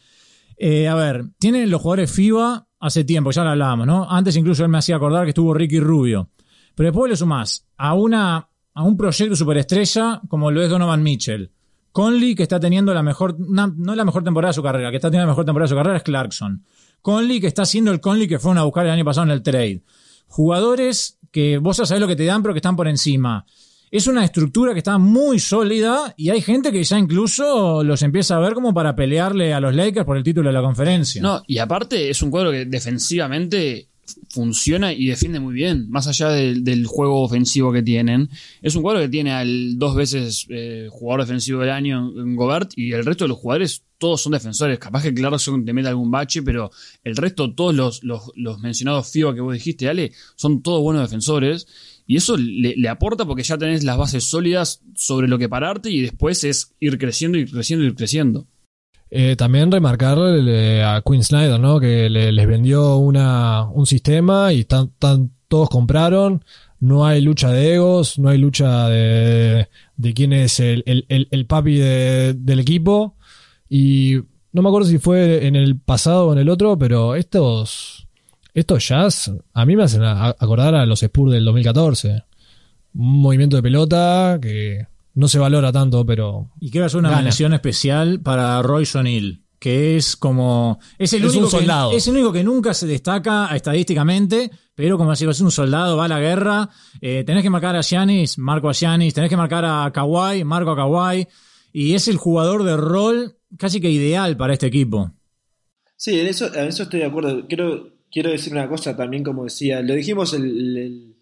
Eh, 0.57 0.89
a 0.89 0.95
ver, 0.95 1.25
tienen 1.39 1.71
los 1.71 1.81
jugadores 1.81 2.11
FIBA 2.13 2.67
hace 2.81 3.05
tiempo, 3.05 3.31
ya 3.31 3.45
lo 3.45 3.51
hablábamos, 3.51 3.87
¿no? 3.87 4.11
Antes 4.11 4.37
incluso 4.37 4.63
él 4.65 4.69
me 4.71 4.79
hacía 4.79 4.97
acordar 4.97 5.25
que 5.25 5.31
estuvo 5.31 5.55
Ricky 5.55 5.81
Rubio. 5.81 6.31
Pero 6.75 6.89
después 6.89 7.11
le 7.11 7.17
sumás 7.17 7.67
a, 7.77 7.95
una, 7.95 8.49
a 8.75 8.83
un 8.83 8.97
proyecto 8.97 9.37
superestrella 9.37 10.21
como 10.29 10.51
lo 10.51 10.63
es 10.63 10.69
Donovan 10.71 11.03
Mitchell. 11.03 11.51
Conley, 11.93 12.35
que 12.35 12.43
está 12.45 12.61
teniendo 12.61 12.93
la 12.95 13.03
mejor, 13.03 13.37
una- 13.39 13.73
no 13.75 13.95
la 13.95 14.05
mejor 14.05 14.23
temporada 14.23 14.51
de 14.51 14.55
su 14.55 14.63
carrera, 14.63 14.91
que 14.91 14.97
está 14.97 15.09
teniendo 15.09 15.27
la 15.27 15.33
mejor 15.33 15.45
temporada 15.45 15.67
de 15.67 15.71
su 15.71 15.77
carrera 15.77 15.97
es 15.97 16.03
Clarkson. 16.03 16.65
Conley, 17.03 17.41
que 17.41 17.47
está 17.47 17.63
haciendo 17.63 17.91
el 17.91 18.01
Conley 18.01 18.29
que 18.29 18.39
fueron 18.39 18.59
a 18.59 18.65
buscar 18.65 18.87
el 18.87 18.93
año 18.93 19.05
pasado 19.05 19.27
en 19.27 19.33
el 19.33 19.43
trade. 19.43 19.83
Jugadores 20.27 21.19
que 21.31 21.59
vos 21.59 21.77
ya 21.77 21.87
sabés 21.87 22.01
lo 22.01 22.09
que 22.09 22.17
te 22.17 22.25
dan, 22.25 22.43
pero 22.43 22.55
que 22.55 22.59
están 22.59 22.77
por 22.77 22.89
encima. 22.89 23.45
Es 23.91 24.07
una 24.07 24.25
estructura 24.25 24.73
que 24.73 24.79
está 24.79 24.99
muy 24.99 25.41
sólida 25.41 26.15
y 26.17 26.31
hay 26.31 26.41
gente 26.41 26.71
que 26.71 26.85
ya 26.85 26.97
incluso 26.97 27.83
los 27.83 28.03
empieza 28.03 28.37
a 28.37 28.41
ver 28.41 28.55
como 28.55 28.73
para 28.73 28.95
pelearle 28.95 29.53
a 29.53 29.59
los 29.59 29.75
Lakers 29.75 30.07
por 30.07 30.17
el 30.17 30.23
título 30.23 30.49
de 30.49 30.53
la 30.53 30.63
conferencia. 30.63 31.21
No, 31.21 31.43
y 31.49 31.59
aparte 31.59 32.09
es 32.09 32.23
un 32.23 32.31
cuadro 32.31 32.53
que 32.53 32.67
defensivamente 32.67 33.89
funciona 34.29 34.93
y 34.93 35.07
defiende 35.07 35.41
muy 35.41 35.55
bien, 35.55 35.89
más 35.91 36.07
allá 36.07 36.29
del, 36.31 36.87
juego 36.87 37.23
ofensivo 37.23 37.73
que 37.73 37.83
tienen. 37.83 38.29
Es 38.63 38.77
un 38.77 38.83
cuadro 38.83 39.01
que 39.01 39.09
tiene 39.09 39.33
al 39.33 39.79
dos 39.79 39.97
veces 39.97 40.47
eh, 40.51 40.89
jugador 40.91 41.27
defensivo 41.27 41.61
del 41.61 41.71
año 41.71 42.13
en 42.17 42.37
Gobert 42.37 42.73
y 42.77 42.93
el 42.93 43.05
resto 43.05 43.25
de 43.25 43.29
los 43.29 43.39
jugadores 43.39 43.83
todos 44.01 44.23
son 44.23 44.33
defensores. 44.33 44.79
Capaz 44.79 45.03
que 45.03 45.15
Clarkson 45.15 45.65
te 45.65 45.73
mete 45.73 45.89
algún 45.89 46.11
bache, 46.11 46.43
pero 46.43 46.73
el 47.05 47.15
resto, 47.17 47.55
todos 47.55 47.75
los, 47.75 48.03
los, 48.03 48.59
mencionados 48.61 49.09
FIBA 49.11 49.35
que 49.35 49.41
vos 49.43 49.53
dijiste, 49.53 49.89
Ale, 49.89 50.13
son 50.35 50.63
todos 50.63 50.83
buenos 50.83 51.03
defensores. 51.03 51.67
Y 52.07 52.17
eso 52.17 52.37
le, 52.37 52.89
aporta 52.89 53.25
porque 53.25 53.45
ya 53.45 53.59
tenés 53.59 53.85
las 53.85 53.99
bases 53.99 54.25
sólidas 54.25 54.83
sobre 54.97 55.29
lo 55.29 55.39
que 55.39 55.49
pararte 55.49 55.91
y 55.91 56.01
después 56.01 56.43
es 56.43 56.75
ir 56.81 56.99
creciendo, 56.99 57.39
ir 57.39 57.53
creciendo, 57.53 57.85
ir 57.85 57.95
creciendo. 57.95 58.49
Eh, 59.11 59.37
también 59.37 59.71
remarcar 59.71 60.19
eh, 60.19 60.83
a 60.83 61.03
Quinn 61.03 61.23
Snyder, 61.23 61.61
¿no? 61.61 61.79
Que 61.79 62.09
le, 62.09 62.33
les 62.33 62.47
vendió 62.47 62.97
una, 62.97 63.65
un 63.65 63.85
sistema 63.87 64.53
y 64.53 64.61
están, 64.61 64.93
todos 65.47 65.69
compraron. 65.69 66.43
No 66.81 67.05
hay 67.05 67.21
lucha 67.21 67.51
de 67.51 67.75
egos, 67.75 68.19
no 68.19 68.31
hay 68.31 68.39
lucha 68.39 68.89
de, 68.89 69.69
de 69.97 70.15
quién 70.15 70.33
es 70.33 70.59
el, 70.59 70.83
el, 70.87 71.29
el 71.31 71.47
papi 71.47 71.77
de, 71.77 72.35
del 72.35 72.61
equipo. 72.61 73.17
Y 73.71 74.17
no 74.53 74.63
me 74.63 74.69
acuerdo 74.69 74.89
si 74.89 74.99
fue 74.99 75.47
en 75.47 75.55
el 75.55 75.79
pasado 75.79 76.27
o 76.27 76.33
en 76.33 76.41
el 76.41 76.49
otro, 76.49 76.77
pero 76.77 77.15
estos, 77.15 78.09
estos 78.53 78.87
jazz 78.87 79.31
a 79.55 79.65
mí 79.65 79.77
me 79.77 79.85
hacen 79.85 80.03
acordar 80.03 80.75
a 80.75 80.85
los 80.85 81.03
Spurs 81.03 81.33
del 81.33 81.45
2014. 81.45 82.25
Un 82.95 83.23
movimiento 83.23 83.55
de 83.55 83.63
pelota 83.63 84.39
que 84.43 84.89
no 85.15 85.29
se 85.29 85.39
valora 85.39 85.71
tanto, 85.71 86.05
pero. 86.05 86.51
Y 86.61 86.71
quiero 86.71 86.87
hacer 86.87 86.99
una 86.99 87.11
gana. 87.11 87.23
mención 87.23 87.53
especial 87.53 88.21
para 88.21 88.61
Royce 88.63 88.99
O'Neill, 88.99 89.45
que 89.61 89.97
es 89.97 90.17
como. 90.17 90.81
Es 90.99 91.13
el, 91.13 91.23
Es 91.23 91.31
único 91.31 91.45
un 91.45 91.51
soldado. 91.53 91.91
Que, 91.91 91.97
es 91.99 92.09
el 92.09 92.15
único 92.15 92.33
que 92.33 92.43
nunca 92.43 92.75
se 92.75 92.89
destaca 92.89 93.55
estadísticamente, 93.55 94.51
pero 94.75 94.99
como 94.99 95.11
decía, 95.11 95.31
es 95.31 95.41
un 95.41 95.53
soldado, 95.53 95.97
va 95.97 96.07
a 96.07 96.09
la 96.09 96.19
guerra. 96.19 96.69
Eh, 97.01 97.23
tenés 97.25 97.45
que 97.45 97.51
marcar 97.51 97.77
a 97.77 97.83
Giannis, 97.83 98.37
marco 98.39 98.69
a 98.69 98.73
Giannis. 98.73 99.15
Tenés 99.15 99.31
que 99.31 99.37
marcar 99.37 99.65
a 99.65 99.89
Kawhi, 99.93 100.43
marco 100.43 100.73
a 100.73 100.77
Kawhi. 100.77 101.29
Y 101.73 101.95
es 101.95 102.09
el 102.09 102.17
jugador 102.17 102.65
de 102.65 102.77
rol 102.77 103.37
casi 103.57 103.81
que 103.81 103.91
ideal 103.91 104.37
para 104.37 104.53
este 104.53 104.67
equipo. 104.67 105.13
Sí, 105.97 106.19
en 106.19 106.27
eso, 106.27 106.53
en 106.55 106.67
eso 106.67 106.85
estoy 106.85 107.01
de 107.01 107.07
acuerdo. 107.07 107.47
Quiero, 107.47 107.91
quiero 108.11 108.31
decir 108.31 108.53
una 108.53 108.69
cosa 108.69 108.97
también, 108.97 109.23
como 109.23 109.45
decía, 109.45 109.83
lo 109.83 109.95
dijimos 109.95 110.33
el, 110.33 111.15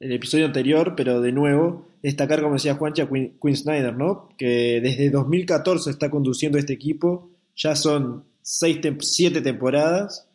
el, 0.00 0.12
episodio 0.12 0.46
anterior, 0.46 0.94
pero 0.96 1.20
de 1.20 1.32
nuevo, 1.32 1.86
destacar, 2.02 2.40
como 2.42 2.54
decía 2.54 2.74
Juancha, 2.74 3.08
Quinn, 3.08 3.38
Quinn 3.40 3.56
Snyder, 3.56 3.96
¿no? 3.96 4.28
Que 4.36 4.80
desde 4.82 5.10
2014 5.10 5.90
está 5.90 6.10
conduciendo 6.10 6.58
este 6.58 6.72
equipo, 6.72 7.30
ya 7.54 7.76
son 7.76 8.24
seis, 8.42 8.78
siete 9.00 9.42
temporadas, 9.42 10.26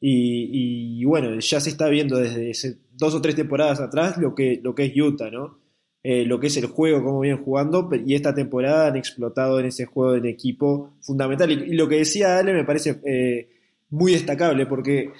y, 0.00 1.00
y, 1.00 1.04
bueno, 1.04 1.38
ya 1.38 1.60
se 1.60 1.70
está 1.70 1.88
viendo 1.88 2.16
desde 2.16 2.50
ese, 2.50 2.78
dos 2.92 3.14
o 3.14 3.22
tres 3.22 3.36
temporadas 3.36 3.78
atrás 3.78 4.16
lo 4.16 4.34
que, 4.34 4.60
lo 4.60 4.74
que 4.74 4.86
es 4.86 4.96
Utah, 4.96 5.30
¿no? 5.30 5.61
Eh, 6.04 6.24
lo 6.24 6.40
que 6.40 6.48
es 6.48 6.56
el 6.56 6.66
juego, 6.66 7.04
cómo 7.04 7.20
vienen 7.20 7.44
jugando, 7.44 7.88
y 8.04 8.16
esta 8.16 8.34
temporada 8.34 8.88
han 8.88 8.96
explotado 8.96 9.60
en 9.60 9.66
ese 9.66 9.86
juego 9.86 10.16
en 10.16 10.26
equipo 10.26 10.94
fundamental. 11.00 11.52
Y, 11.52 11.74
lo 11.74 11.88
que 11.88 11.98
decía 11.98 12.38
Ale 12.38 12.52
me 12.52 12.64
parece 12.64 13.00
eh, 13.04 13.48
muy 13.90 14.12
destacable, 14.12 14.66
porque 14.66 15.12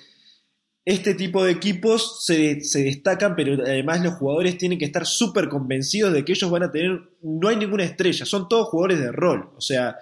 este 0.85 1.14
tipo 1.14 1.45
de 1.45 1.53
equipos 1.53 2.25
se, 2.27 2.62
se, 2.62 2.83
destacan, 2.83 3.37
pero 3.37 3.62
además 3.62 4.03
los 4.03 4.14
jugadores 4.14 4.59
tienen 4.59 4.77
que 4.77 4.85
estar 4.85 5.07
súper 5.07 5.49
convencidos 5.49 6.12
de 6.12 6.25
que 6.25 6.33
ellos 6.33 6.51
van 6.51 6.64
a 6.64 6.73
tener, 6.73 7.01
no 7.23 7.47
hay 7.47 7.57
ninguna 7.57 7.85
estrella, 7.85 8.27
son 8.27 8.49
todos 8.49 8.68
jugadores 8.68 8.99
de 8.99 9.12
rol. 9.12 9.51
O 9.57 9.61
sea, 9.61 9.97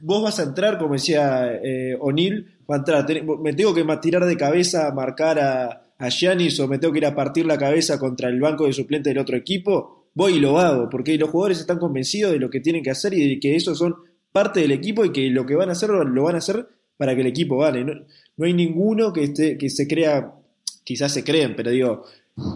vos 0.00 0.22
vas 0.22 0.38
a 0.40 0.44
entrar, 0.44 0.78
como 0.78 0.94
decía 0.94 1.60
eh, 1.62 1.94
O'Neill, 2.00 2.56
me 3.42 3.52
tengo 3.52 3.74
que 3.74 3.84
tirar 4.00 4.24
de 4.24 4.36
cabeza 4.38 4.88
a 4.88 4.94
marcar 4.94 5.38
a, 5.38 5.92
a 5.98 6.08
Giannis 6.08 6.58
o 6.58 6.68
me 6.68 6.78
tengo 6.78 6.92
que 6.92 7.00
ir 7.00 7.06
a 7.06 7.14
partir 7.14 7.44
la 7.44 7.58
cabeza 7.58 7.98
contra 7.98 8.30
el 8.30 8.40
banco 8.40 8.64
de 8.64 8.72
suplente 8.72 9.10
del 9.10 9.18
otro 9.18 9.36
equipo 9.36 10.01
voy 10.14 10.34
y 10.34 10.40
lo 10.40 10.58
hago, 10.58 10.88
porque 10.90 11.16
los 11.16 11.30
jugadores 11.30 11.60
están 11.60 11.78
convencidos 11.78 12.32
de 12.32 12.38
lo 12.38 12.50
que 12.50 12.60
tienen 12.60 12.82
que 12.82 12.90
hacer 12.90 13.14
y 13.14 13.28
de 13.28 13.40
que 13.40 13.56
esos 13.56 13.78
son 13.78 13.94
parte 14.30 14.60
del 14.60 14.72
equipo 14.72 15.04
y 15.04 15.12
que 15.12 15.28
lo 15.30 15.46
que 15.46 15.54
van 15.54 15.68
a 15.68 15.72
hacer 15.72 15.90
lo 15.90 16.22
van 16.22 16.34
a 16.34 16.38
hacer 16.38 16.66
para 16.96 17.14
que 17.14 17.20
el 17.22 17.26
equipo 17.26 17.58
gane. 17.58 17.84
No, 17.84 18.44
hay 18.44 18.54
ninguno 18.54 19.12
que, 19.12 19.24
esté, 19.24 19.58
que 19.58 19.70
se 19.70 19.86
crea, 19.86 20.34
quizás 20.84 21.12
se 21.12 21.24
creen, 21.24 21.54
pero 21.56 21.70
digo, 21.70 22.04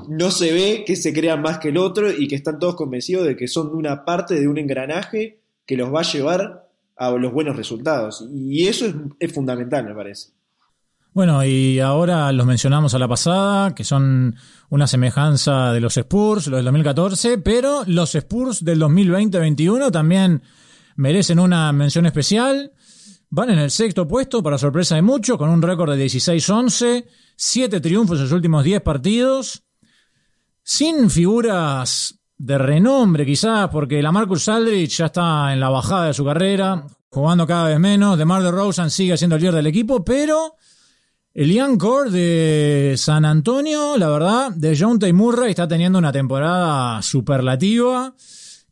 no 0.09 0.31
se 0.31 0.53
ve 0.53 0.85
que 0.87 0.97
se 0.97 1.13
crean 1.13 1.43
más 1.43 1.59
que 1.59 1.69
el 1.69 1.79
otro 1.79 2.11
y 2.11 2.29
que 2.29 2.37
están 2.37 2.59
todos 2.59 2.77
convencidos 2.77 3.27
de 3.27 3.37
que 3.37 3.49
son 3.49 3.75
una 3.75 4.05
parte 4.05 4.39
de 4.39 4.49
un 4.49 4.59
engranaje 4.59 5.41
que 5.67 5.77
los 5.77 5.93
va 5.93 6.01
a 6.01 6.11
llevar 6.11 6.69
a 6.97 7.11
los 7.11 7.33
buenos 7.33 7.57
resultados. 7.57 8.27
Y 8.33 8.69
eso 8.69 8.87
es, 8.87 8.95
es 9.19 9.33
fundamental, 9.33 9.85
me 9.85 9.95
parece. 9.95 10.36
Bueno, 11.17 11.43
y 11.47 11.81
ahora 11.81 12.31
los 12.31 12.45
mencionamos 12.45 12.93
a 12.93 12.99
la 12.99 13.09
pasada, 13.09 13.75
que 13.75 13.85
son 13.85 14.37
una 14.69 14.87
semejanza 14.87 15.73
de 15.73 15.81
los 15.81 15.97
Spurs, 15.97 16.49
los 16.49 16.59
del 16.59 16.67
2014, 16.67 17.39
pero 17.39 17.85
los 17.87 18.15
Spurs 18.15 18.63
del 18.63 18.79
2020-21 18.83 19.91
también 19.91 20.43
merecen 20.97 21.39
una 21.39 21.73
mención 21.73 22.05
especial. 22.05 22.71
Van 23.31 23.49
en 23.49 23.61
el 23.61 23.71
sexto 23.71 24.07
puesto, 24.07 24.43
para 24.43 24.59
sorpresa 24.59 24.97
de 24.97 25.01
muchos, 25.01 25.39
con 25.39 25.49
un 25.49 25.63
récord 25.63 25.97
de 25.97 26.05
16-11, 26.05 27.07
7 27.35 27.81
triunfos 27.81 28.19
en 28.19 28.25
los 28.25 28.33
últimos 28.33 28.63
10 28.63 28.83
partidos, 28.83 29.65
sin 30.63 31.09
figuras 31.09 32.21
de 32.37 32.59
renombre 32.59 33.25
quizás, 33.25 33.71
porque 33.71 34.03
la 34.03 34.13
Marcus 34.13 34.51
Aldrich 34.51 34.99
ya 34.99 35.07
está 35.07 35.51
en 35.51 35.61
la 35.61 35.71
bajada 35.71 36.09
de 36.09 36.13
su 36.13 36.27
carrera, 36.27 36.87
jugando 37.09 37.47
cada 37.47 37.69
vez 37.69 37.81
menos, 37.81 38.19
DeMar 38.19 38.43
DeRozan 38.43 38.91
sigue 38.91 39.17
siendo 39.17 39.37
el 39.37 39.41
líder 39.41 39.55
del 39.55 39.67
equipo, 39.69 40.05
pero 40.05 40.57
el 41.37 41.53
Young 41.53 41.77
Core 41.77 42.11
de 42.11 42.95
San 42.97 43.27
Antonio, 43.27 43.99
la 43.99 44.09
verdad, 44.09 44.53
de 44.53 44.75
John 44.75 44.99
T. 44.99 45.13
Murray 45.13 45.51
está 45.51 45.69
teniendo 45.69 45.99
una 45.99 46.11
temporada 46.11 47.03
superlativa. 47.03 48.15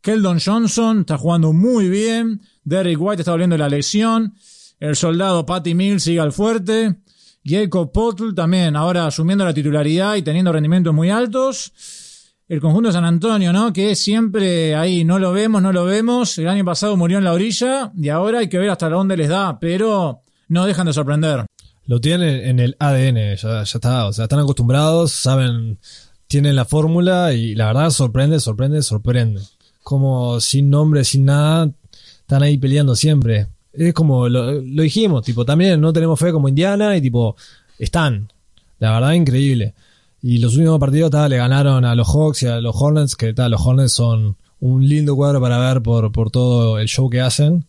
Keldon 0.00 0.38
Johnson 0.42 1.00
está 1.00 1.18
jugando 1.18 1.52
muy 1.52 1.90
bien. 1.90 2.40
Derrick 2.64 2.98
White 2.98 3.20
está 3.20 3.32
volviendo 3.32 3.58
la 3.58 3.68
lesión. 3.68 4.32
El 4.80 4.96
soldado 4.96 5.44
Patty 5.44 5.74
Mills 5.74 6.04
sigue 6.04 6.20
al 6.20 6.32
fuerte. 6.32 6.94
Jacob 7.44 7.92
Potl 7.92 8.32
también 8.32 8.76
ahora 8.76 9.08
asumiendo 9.08 9.44
la 9.44 9.52
titularidad 9.52 10.14
y 10.14 10.22
teniendo 10.22 10.50
rendimientos 10.50 10.94
muy 10.94 11.10
altos. 11.10 11.70
El 12.48 12.62
conjunto 12.62 12.88
de 12.88 12.94
San 12.94 13.04
Antonio, 13.04 13.52
¿no? 13.52 13.74
Que 13.74 13.94
siempre 13.94 14.74
ahí 14.74 15.04
no 15.04 15.18
lo 15.18 15.34
vemos, 15.34 15.60
no 15.60 15.70
lo 15.70 15.84
vemos. 15.84 16.38
El 16.38 16.48
año 16.48 16.64
pasado 16.64 16.96
murió 16.96 17.18
en 17.18 17.24
la 17.24 17.34
orilla 17.34 17.92
y 17.94 18.08
ahora 18.08 18.38
hay 18.38 18.48
que 18.48 18.56
ver 18.56 18.70
hasta 18.70 18.88
dónde 18.88 19.18
les 19.18 19.28
da, 19.28 19.58
pero 19.60 20.22
no 20.48 20.64
dejan 20.64 20.86
de 20.86 20.94
sorprender 20.94 21.44
lo 21.86 22.00
tienen 22.00 22.46
en 22.46 22.60
el 22.60 22.76
ADN, 22.78 23.36
ya, 23.36 23.36
ya, 23.36 23.62
está, 23.62 24.06
o 24.06 24.12
sea, 24.12 24.24
están 24.24 24.40
acostumbrados, 24.40 25.12
saben, 25.12 25.78
tienen 26.26 26.56
la 26.56 26.64
fórmula 26.64 27.32
y 27.32 27.54
la 27.54 27.66
verdad 27.66 27.90
sorprende, 27.90 28.40
sorprende, 28.40 28.82
sorprende. 28.82 29.42
Como 29.82 30.40
sin 30.40 30.70
nombre, 30.70 31.04
sin 31.04 31.26
nada, 31.26 31.70
están 32.20 32.42
ahí 32.42 32.56
peleando 32.56 32.96
siempre. 32.96 33.48
Es 33.72 33.92
como 33.92 34.28
lo, 34.28 34.60
dijimos, 34.60 35.24
tipo, 35.24 35.44
también 35.44 35.80
no 35.80 35.92
tenemos 35.92 36.18
fe 36.18 36.32
como 36.32 36.48
Indiana 36.48 36.96
y 36.96 37.02
tipo, 37.02 37.36
están. 37.78 38.32
La 38.78 38.92
verdad, 38.92 39.12
increíble. 39.12 39.74
Y 40.22 40.38
los 40.38 40.56
últimos 40.56 40.80
partidos 40.80 41.12
le 41.28 41.36
ganaron 41.36 41.84
a 41.84 41.94
los 41.94 42.08
Hawks 42.08 42.44
y 42.44 42.46
a 42.46 42.60
los 42.60 42.74
Hornets, 42.74 43.14
que 43.14 43.34
los 43.36 43.66
Hornets 43.66 43.92
son 43.92 44.36
un 44.60 44.88
lindo 44.88 45.14
cuadro 45.14 45.40
para 45.40 45.58
ver 45.58 45.82
por, 45.82 46.10
por 46.12 46.30
todo 46.30 46.78
el 46.78 46.88
show 46.88 47.10
que 47.10 47.20
hacen. 47.20 47.66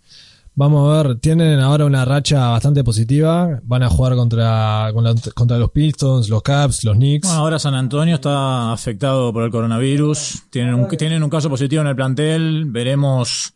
Vamos 0.58 0.90
a 0.90 1.04
ver, 1.04 1.20
tienen 1.20 1.60
ahora 1.60 1.84
una 1.84 2.06
racha 2.06 2.48
bastante 2.48 2.82
positiva. 2.82 3.60
Van 3.64 3.84
a 3.84 3.90
jugar 3.90 4.16
contra, 4.16 4.90
contra 5.34 5.58
los 5.58 5.70
Pistons, 5.72 6.30
los 6.30 6.42
Caps, 6.42 6.86
los 6.86 6.96
Knicks. 6.96 7.28
Bueno, 7.28 7.42
ahora 7.42 7.60
San 7.60 7.74
Antonio 7.74 8.16
está 8.16 8.72
afectado 8.72 9.34
por 9.34 9.44
el 9.44 9.52
coronavirus. 9.52 10.44
Tienen 10.50 10.74
un, 10.76 10.88
tienen 10.88 11.22
un 11.22 11.30
caso 11.30 11.50
positivo 11.50 11.82
en 11.82 11.90
el 11.90 11.96
plantel. 11.98 12.66
Veremos 12.68 13.54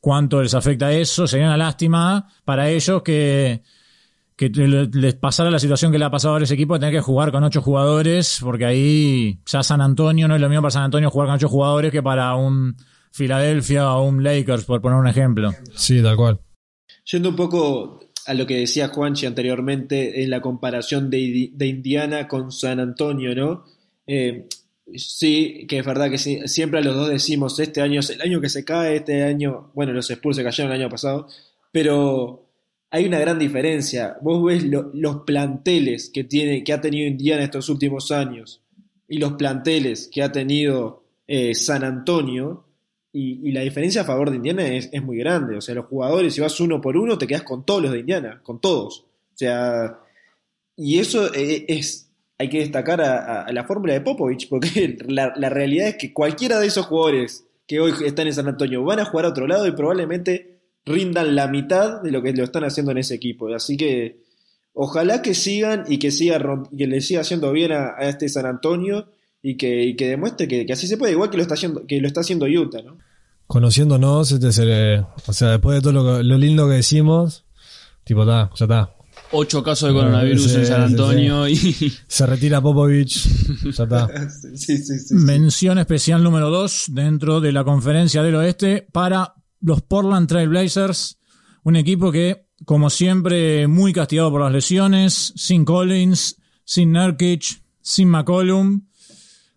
cuánto 0.00 0.40
les 0.40 0.54
afecta 0.54 0.92
eso. 0.92 1.26
Sería 1.26 1.46
una 1.46 1.56
lástima 1.56 2.28
para 2.44 2.68
ellos 2.70 3.02
que, 3.02 3.64
que 4.36 4.48
les 4.48 5.14
pasara 5.14 5.50
la 5.50 5.58
situación 5.58 5.90
que 5.90 5.98
le 5.98 6.04
ha 6.04 6.10
pasado 6.12 6.36
a 6.36 6.42
ese 6.42 6.54
equipo 6.54 6.74
de 6.74 6.80
tener 6.80 6.94
que 6.94 7.00
jugar 7.00 7.32
con 7.32 7.42
ocho 7.42 7.60
jugadores, 7.60 8.38
porque 8.40 8.66
ahí 8.66 9.40
ya 9.46 9.64
San 9.64 9.80
Antonio 9.80 10.28
no 10.28 10.36
es 10.36 10.40
lo 10.40 10.48
mismo 10.48 10.62
para 10.62 10.70
San 10.70 10.84
Antonio 10.84 11.10
jugar 11.10 11.26
con 11.26 11.34
ocho 11.34 11.48
jugadores 11.48 11.90
que 11.90 12.04
para 12.04 12.36
un 12.36 12.76
Filadelfia 13.16 13.90
o 13.92 14.06
un 14.06 14.22
Lakers, 14.22 14.64
por 14.64 14.80
poner 14.80 14.98
un 14.98 15.08
ejemplo. 15.08 15.52
Sí, 15.74 16.02
tal 16.02 16.16
cual. 16.16 16.40
Yendo 17.10 17.30
un 17.30 17.36
poco 17.36 18.00
a 18.26 18.34
lo 18.34 18.46
que 18.46 18.58
decía 18.58 18.88
Juanchi 18.88 19.26
anteriormente 19.26 20.22
en 20.22 20.30
la 20.30 20.40
comparación 20.40 21.08
de, 21.08 21.50
de 21.52 21.66
Indiana 21.66 22.28
con 22.28 22.52
San 22.52 22.78
Antonio, 22.78 23.34
¿no? 23.34 23.64
Eh, 24.06 24.46
sí, 24.94 25.64
que 25.68 25.78
es 25.78 25.86
verdad 25.86 26.10
que 26.10 26.18
sí, 26.18 26.40
siempre 26.44 26.80
a 26.80 26.82
los 26.82 26.94
dos 26.94 27.08
decimos, 27.08 27.58
este 27.58 27.80
año 27.80 28.00
es 28.00 28.10
el 28.10 28.20
año 28.20 28.40
que 28.40 28.48
se 28.48 28.64
cae, 28.64 28.96
este 28.96 29.22
año, 29.22 29.70
bueno, 29.74 29.92
los 29.92 30.10
Spurs 30.10 30.36
se 30.36 30.44
cayeron 30.44 30.72
el 30.72 30.82
año 30.82 30.90
pasado, 30.90 31.28
pero 31.72 32.46
hay 32.90 33.06
una 33.06 33.18
gran 33.18 33.38
diferencia. 33.38 34.16
Vos 34.20 34.44
ves 34.44 34.64
lo, 34.64 34.90
los 34.92 35.22
planteles 35.22 36.10
que, 36.12 36.24
tiene, 36.24 36.62
que 36.64 36.72
ha 36.72 36.80
tenido 36.80 37.06
Indiana 37.06 37.44
estos 37.44 37.68
últimos 37.68 38.10
años 38.12 38.62
y 39.08 39.18
los 39.18 39.32
planteles 39.34 40.08
que 40.12 40.22
ha 40.22 40.32
tenido 40.32 41.04
eh, 41.26 41.54
San 41.54 41.84
Antonio, 41.84 42.65
y, 43.18 43.50
la 43.52 43.62
diferencia 43.62 44.02
a 44.02 44.04
favor 44.04 44.28
de 44.28 44.36
Indiana 44.36 44.66
es, 44.68 45.02
muy 45.02 45.16
grande. 45.16 45.56
O 45.56 45.60
sea, 45.62 45.74
los 45.74 45.86
jugadores, 45.86 46.34
si 46.34 46.42
vas 46.42 46.60
uno 46.60 46.82
por 46.82 46.98
uno, 46.98 47.16
te 47.16 47.26
quedas 47.26 47.44
con 47.44 47.64
todos 47.64 47.82
los 47.82 47.92
de 47.92 48.00
Indiana, 48.00 48.40
con 48.42 48.60
todos. 48.60 49.00
O 49.00 49.36
sea, 49.36 50.00
y 50.76 50.98
eso 50.98 51.32
es, 51.32 52.10
hay 52.36 52.50
que 52.50 52.58
destacar 52.58 53.00
a, 53.00 53.50
la 53.50 53.64
fórmula 53.64 53.94
de 53.94 54.02
Popovich, 54.02 54.50
porque 54.50 54.98
la, 55.08 55.48
realidad 55.48 55.88
es 55.88 55.96
que 55.96 56.12
cualquiera 56.12 56.60
de 56.60 56.66
esos 56.66 56.84
jugadores 56.84 57.46
que 57.66 57.80
hoy 57.80 57.94
están 58.04 58.26
en 58.26 58.34
San 58.34 58.48
Antonio 58.48 58.84
van 58.84 59.00
a 59.00 59.06
jugar 59.06 59.24
a 59.24 59.30
otro 59.30 59.46
lado 59.46 59.66
y 59.66 59.72
probablemente 59.72 60.60
rindan 60.84 61.34
la 61.34 61.48
mitad 61.48 62.02
de 62.02 62.10
lo 62.10 62.22
que 62.22 62.34
lo 62.34 62.44
están 62.44 62.64
haciendo 62.64 62.92
en 62.92 62.98
ese 62.98 63.14
equipo. 63.14 63.48
Así 63.48 63.78
que 63.78 64.18
ojalá 64.74 65.22
que 65.22 65.32
sigan 65.32 65.84
y 65.88 65.98
que, 65.98 66.10
siga, 66.10 66.38
que 66.76 66.86
le 66.86 67.00
siga 67.00 67.22
haciendo 67.22 67.50
bien 67.50 67.72
a, 67.72 67.96
este 68.00 68.28
San 68.28 68.44
Antonio 68.44 69.08
y 69.40 69.56
que, 69.56 69.84
y 69.84 69.96
que 69.96 70.06
demuestre 70.06 70.46
que, 70.46 70.66
que 70.66 70.74
así 70.74 70.86
se 70.86 70.98
puede, 70.98 71.12
igual 71.12 71.30
que 71.30 71.38
lo 71.38 71.42
está 71.42 71.54
haciendo, 71.54 71.86
que 71.86 71.98
lo 71.98 72.06
está 72.06 72.20
haciendo 72.20 72.44
Utah, 72.44 72.82
¿no? 72.82 72.98
Conociéndonos, 73.46 74.32
este 74.32 74.48
es 74.48 74.58
el- 74.58 75.04
o 75.26 75.32
sea, 75.32 75.50
después 75.52 75.76
de 75.76 75.80
todo 75.82 75.92
lo, 75.92 76.16
que- 76.18 76.24
lo 76.24 76.36
lindo 76.38 76.66
que 76.68 76.74
decimos, 76.74 77.44
tipo, 78.04 78.22
está, 78.22 78.50
ya 78.56 78.64
está. 78.64 78.90
Ocho 79.32 79.62
casos 79.62 79.88
de 79.88 79.94
coronavirus 79.94 80.42
Sí, 80.44 80.54
en 80.56 80.66
San 80.66 80.86
sí, 80.88 80.92
Antonio 80.92 81.48
y 81.48 81.56
Se 82.06 82.26
retira 82.26 82.60
Popovich, 82.60 83.26
ya 83.72 83.84
está. 83.84 84.08
Sí, 84.30 84.56
sí, 84.56 84.78
sí. 84.78 84.98
sí. 84.98 85.14
Mención 85.14 85.78
especial 85.78 86.22
número 86.22 86.50
2 86.50 86.84
dentro 86.88 87.40
de 87.40 87.52
la 87.52 87.64
conferencia 87.64 88.22
del 88.22 88.34
oeste 88.36 88.86
para 88.92 89.34
los 89.60 89.82
Portland 89.82 90.28
Trail 90.28 90.48
Blazers, 90.48 91.18
un 91.64 91.76
equipo 91.76 92.12
que, 92.12 92.46
como 92.64 92.88
siempre, 92.90 93.66
muy 93.66 93.92
castigado 93.92 94.30
por 94.30 94.42
las 94.42 94.52
lesiones, 94.52 95.32
sin 95.34 95.64
Collins, 95.64 96.36
sin 96.64 96.92
Nurkic, 96.92 97.62
sin 97.80 98.08
McCollum, 98.08 98.82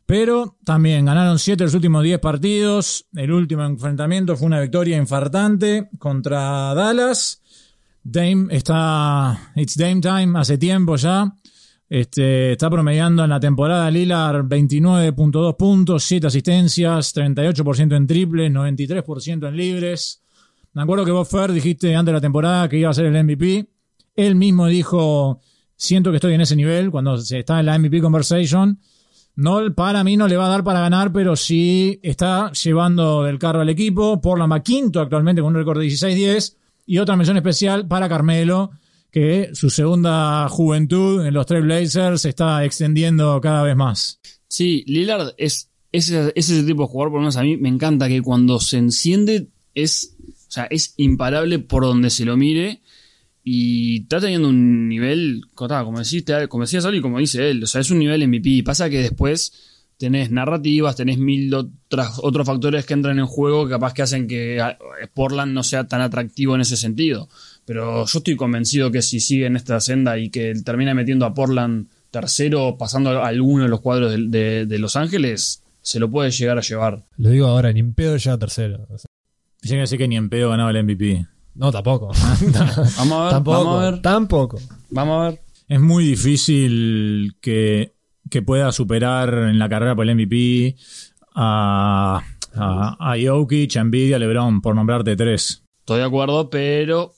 pero 0.10 0.58
también 0.65 1.06
ganaron 1.06 1.38
7 1.38 1.56
de 1.56 1.65
los 1.65 1.76
últimos 1.76 2.04
10 2.04 2.17
partidos. 2.17 3.06
El 3.13 3.32
último 3.32 3.63
enfrentamiento 3.63 4.36
fue 4.36 4.48
una 4.48 4.60
victoria 4.60 4.98
infartante 4.98 5.88
contra 6.00 6.74
Dallas. 6.74 7.43
Dame 8.02 8.48
está. 8.50 9.52
It's 9.56 9.78
Dame 9.78 10.02
time 10.02 10.39
hace 10.39 10.58
tiempo 10.58 10.95
ya. 10.95 11.32
Este, 11.88 12.54
está 12.54 12.72
promediando 12.72 13.24
en 13.24 13.30
la 13.30 13.39
temporada 13.39 13.91
Lillard 13.91 14.45
29.2 14.45 15.56
puntos, 15.56 16.04
7 16.06 16.26
asistencias, 16.26 17.15
38% 17.15 17.95
en 17.95 18.08
triples, 18.08 18.52
93% 18.52 19.48
en 19.48 19.56
libres. 19.56 20.24
Me 20.74 20.82
acuerdo 20.82 21.06
que 21.06 21.12
vos, 21.12 21.30
Fer, 21.30 21.52
dijiste 21.52 21.95
antes 21.95 22.08
de 22.12 22.17
la 22.17 22.22
temporada 22.22 22.67
que 22.67 22.80
iba 22.80 22.89
a 22.89 22.95
ser 22.95 23.06
el 23.06 23.24
MVP. 23.24 23.69
Él 24.15 24.34
mismo 24.34 24.65
dijo, 24.65 25.39
siento 25.76 26.10
que 26.10 26.15
estoy 26.15 26.34
en 26.34 26.41
ese 26.41 26.56
nivel 26.56 26.89
cuando 26.89 27.15
se 27.19 27.38
está 27.38 27.60
en 27.60 27.67
la 27.67 27.78
MVP 27.78 28.02
conversation. 28.02 28.80
No, 29.39 29.73
para 29.73 30.04
mí 30.04 30.17
no 30.17 30.28
le 30.28 30.36
va 30.36 30.47
a 30.47 30.49
dar 30.49 30.65
para 30.65 30.82
ganar, 30.82 31.13
pero 31.13 31.38
sí 31.38 31.97
está 32.04 32.52
llevando 32.52 33.23
del 33.23 33.39
carro 33.39 33.62
al 33.62 33.69
equipo. 33.69 34.19
Portland 34.19 34.52
va 34.52 34.62
quinto 34.62 34.99
actualmente 34.99 35.41
con 35.41 35.56
un 35.56 35.56
récord 35.56 35.80
de 35.80 35.86
16-10. 35.86 36.58
Y 36.88 36.97
otra 36.97 37.15
mención 37.15 37.38
especial 37.38 37.88
para 37.88 38.10
Carmelo, 38.10 38.71
que 39.10 39.52
su 39.54 39.69
segunda 39.69 40.49
juventud 40.49 41.25
en 41.25 41.34
los 41.34 41.45
Trail 41.45 41.63
Blazers 41.63 42.23
se 42.23 42.30
está 42.30 42.65
extendiendo 42.65 43.39
cada 43.39 43.63
vez 43.63 43.78
más. 43.78 44.19
Sí, 44.49 44.84
Lillard 44.88 45.36
es, 45.38 45.69
es, 45.93 46.10
es 46.10 46.49
ese 46.49 46.63
tipo 46.63 46.82
de 46.82 46.89
jugador, 46.89 47.12
por 47.12 47.19
lo 47.19 47.21
menos 47.21 47.38
a 47.38 47.43
mí 47.43 47.56
me 47.56 47.69
encanta 47.69 48.10
que 48.10 48.21
cuando 48.21 48.60
se 48.60 48.78
enciende 48.78 49.47
es, 49.73 50.17
o 50.49 50.52
sea, 50.52 50.65
es 50.65 50.95
imparable 50.97 51.60
por 51.60 51.84
donde 51.84 52.10
se 52.10 52.25
lo 52.25 52.36
mire 52.36 52.82
y 53.51 54.01
está 54.03 54.19
teniendo 54.19 54.47
un 54.49 54.88
nivel, 54.88 55.41
como 55.55 55.97
deciste, 55.99 56.47
como 56.47 56.63
decía 56.65 56.81
Sally, 56.81 57.01
como 57.01 57.17
dice 57.19 57.49
él, 57.49 57.63
o 57.63 57.67
sea, 57.67 57.81
es 57.81 57.89
un 57.89 57.99
nivel 57.99 58.27
MVP. 58.27 58.62
Pasa 58.63 58.89
que 58.89 58.99
después 59.01 59.53
tenés 59.97 60.29
narrativas, 60.31 60.95
tenés 60.95 61.17
mil 61.17 61.51
otras, 61.53 62.19
otros 62.21 62.45
factores 62.45 62.85
que 62.85 62.93
entran 62.93 63.17
en 63.19 63.25
juego 63.25 63.65
que 63.65 63.71
capaz 63.71 63.93
que 63.93 64.01
hacen 64.03 64.27
que 64.27 64.62
ah, 64.62 64.77
Portland 65.13 65.51
no 65.53 65.63
sea 65.63 65.88
tan 65.88 66.01
atractivo 66.01 66.53
en 66.55 66.62
ese 66.62 66.77
sentido. 66.77 67.27
Pero 67.65 68.05
yo 68.05 68.17
estoy 68.19 68.35
convencido 68.35 68.91
que 68.91 69.01
si 69.01 69.19
sigue 69.19 69.45
en 69.47 69.55
esta 69.55 69.79
senda 69.79 70.17
y 70.19 70.29
que 70.29 70.53
termina 70.63 70.93
metiendo 70.93 71.25
a 71.25 71.33
Portland 71.33 71.88
tercero, 72.12 72.77
pasando 72.77 73.09
a 73.21 73.27
alguno 73.27 73.63
de 73.63 73.69
los 73.69 73.81
cuadros 73.81 74.12
de, 74.12 74.27
de- 74.29 74.65
de 74.67 74.79
Los 74.79 74.95
Ángeles, 74.95 75.63
se 75.81 75.99
lo 75.99 76.09
puede 76.09 76.31
llegar 76.31 76.57
a 76.57 76.62
llevar. 76.62 77.03
Lo 77.17 77.29
digo 77.29 77.47
ahora, 77.47 77.71
ni 77.73 77.79
en 77.79 77.93
pedo 77.93 78.15
ya 78.17 78.38
tercero. 78.38 78.88
Llega 79.62 79.81
a 79.81 79.81
decir 79.81 79.97
que 79.97 80.07
ni 80.07 80.17
en 80.17 80.29
pedo 80.29 80.49
ganaba 80.49 80.71
el 80.71 80.83
MVP. 80.83 81.25
No, 81.60 81.72
tampoco. 81.74 82.08
Vamos 82.98 83.12
a 83.12 83.24
ver, 83.26 83.32
tampoco. 83.34 83.52
vamos 83.58 83.84
a 83.84 83.91
ver, 83.91 84.02
Tampoco. 84.02 84.58
vamos 84.89 85.19
a 85.26 85.30
ver. 85.30 85.41
Es 85.67 85.80
muy 85.82 86.06
difícil 86.06 87.36
que, 87.41 87.93
que 88.30 88.41
pueda 88.41 88.72
superar 88.72 89.34
en 89.50 89.60
la 89.60 89.67
carrera 89.67 89.93
por 89.93 90.08
el 90.08 90.15
MVP 90.15 90.78
a, 91.36 92.22
a, 92.56 93.12
a 93.12 93.15
Jokic, 93.22 93.76
a 93.76 93.84
y 93.91 94.13
a 94.13 94.19
LeBron, 94.19 94.62
por 94.62 94.74
nombrarte 94.74 95.17
tres. 95.17 95.62
Estoy 95.82 96.00
de 96.00 96.06
acuerdo, 96.06 96.50
pero 96.50 97.12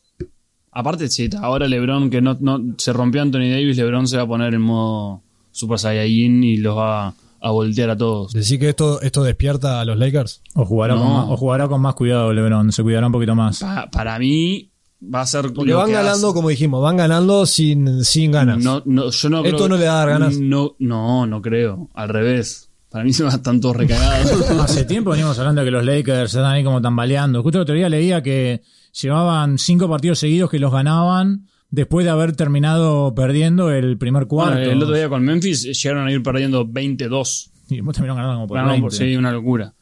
aparte, 0.71 1.08
sí, 1.08 1.30
ahora 1.39 1.67
LeBron 1.67 2.10
que 2.10 2.21
no, 2.21 2.36
no 2.41 2.60
se 2.80 2.93
rompió 2.93 3.21
Anthony 3.21 3.49
Davis, 3.51 3.77
LeBron 3.77 4.08
se 4.08 4.17
va 4.17 4.23
a 4.23 4.27
poner 4.27 4.56
en 4.56 4.62
modo 4.62 5.21
Super 5.51 5.77
Saiyajin 5.77 6.43
y 6.43 6.58
los 6.58 6.75
va 6.75 7.10
a 7.10 7.13
voltear 7.49 7.89
a 7.89 7.97
todos. 7.97 8.34
Decir 8.34 8.60
que 8.60 8.69
esto, 8.69 9.01
esto 9.01 9.23
despierta 9.23 9.82
a 9.82 9.86
los 9.86 9.97
Lakers. 9.97 10.43
O 10.54 10.63
jugará, 10.65 10.93
No. 10.93 11.01
con 11.01 11.13
más, 11.13 11.25
o 11.30 11.38
jugará 11.38 11.67
con 11.67 11.82
más 11.82 11.95
cuidado 11.95 12.32
LeBron, 12.32 12.71
se 12.71 12.84
cuidará 12.84 13.08
un 13.08 13.13
poquito 13.13 13.34
más. 13.34 13.60
Pa- 13.62 13.89
para 13.89 14.19
mí 14.19 14.69
va 15.04 15.21
a 15.21 15.25
ser 15.25 15.51
Porque 15.51 15.71
lo 15.71 15.77
van 15.80 15.88
que 15.88 15.93
ganando, 15.93 16.27
hace- 16.27 16.36
como 16.36 16.49
dijimos, 16.49 16.84
van 16.84 16.97
ganando 16.97 17.47
sin, 17.47 18.06
sin 18.06 18.32
ganas. 18.32 18.63
No, 18.63 18.84
no, 18.86 19.10
yo 19.10 19.30
no 19.30 19.43
Esto 19.43 19.58
creo 19.58 19.67
no 19.69 19.77
le 19.77 19.88
va 19.88 19.93
a 19.93 19.97
dar 20.06 20.10
ganas. 20.10 20.38
No, 20.38 20.75
no, 20.77 21.25
no 21.25 21.41
creo. 21.41 21.89
Al 21.95 22.10
revés. 22.10 22.67
Para 22.91 23.06
mí 23.06 23.13
se 23.13 23.23
van 23.23 23.34
están 23.34 23.60
todos 23.62 23.77
recagados. 23.77 24.30
Hace 24.60 24.84
tiempo 24.84 25.10
venimos 25.12 25.39
hablando 25.39 25.62
de 25.62 25.65
que 25.65 25.71
los 25.71 25.86
Lakers 25.86 26.36
están 26.36 26.45
ahí 26.51 26.62
como 26.63 26.82
tambaleando. 26.82 27.41
Justo 27.41 27.58
el 27.60 27.62
otro 27.63 27.73
día 27.73 27.88
leía 27.88 28.21
que 28.21 28.62
llevaban 29.01 29.58
cinco 29.58 29.88
partidos 29.89 30.19
seguidos 30.19 30.49
que 30.51 30.60
los 30.60 30.73
ganaban 30.73 31.47
después 31.71 32.05
de 32.05 32.12
haber 32.12 32.36
terminado 32.36 33.15
perdiendo 33.15 33.71
el 33.71 33.97
primer 33.97 34.27
cuarto. 34.27 34.55
Bueno, 34.60 34.71
el 34.71 34.84
otro 34.84 34.95
día 34.95 35.10
con 35.10 35.23
Memphis 35.23 35.63
llegaron 35.81 36.07
a 36.07 36.12
ir 36.12 36.21
perdiendo 36.21 36.65
22. 36.67 37.49
Y 37.69 37.75
después 37.77 37.95
terminaron 37.95 38.17
ganando 38.17 38.36
como 38.36 38.47
por 38.47 38.57
Ganaron 38.57 38.81
20. 38.81 38.84
por- 38.84 38.93
sí, 38.93 39.15
una 39.15 39.31
locura. 39.31 39.73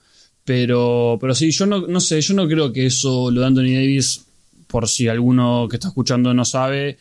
Pero, 0.46 1.18
pero 1.22 1.36
sí, 1.36 1.52
yo 1.52 1.66
no, 1.66 1.86
no 1.88 2.00
sé, 2.00 2.22
yo 2.22 2.34
no 2.34 2.48
creo 2.48 2.72
que 2.74 2.86
eso 2.86 3.30
lo 3.30 3.42
de 3.42 3.48
Anthony 3.48 3.74
Davis, 3.74 4.26
por 4.68 4.88
si 4.88 5.08
alguno 5.08 5.68
que 5.70 5.76
está 5.76 5.90
escuchando 5.90 6.34
no 6.34 6.46
sabe, 6.46 6.98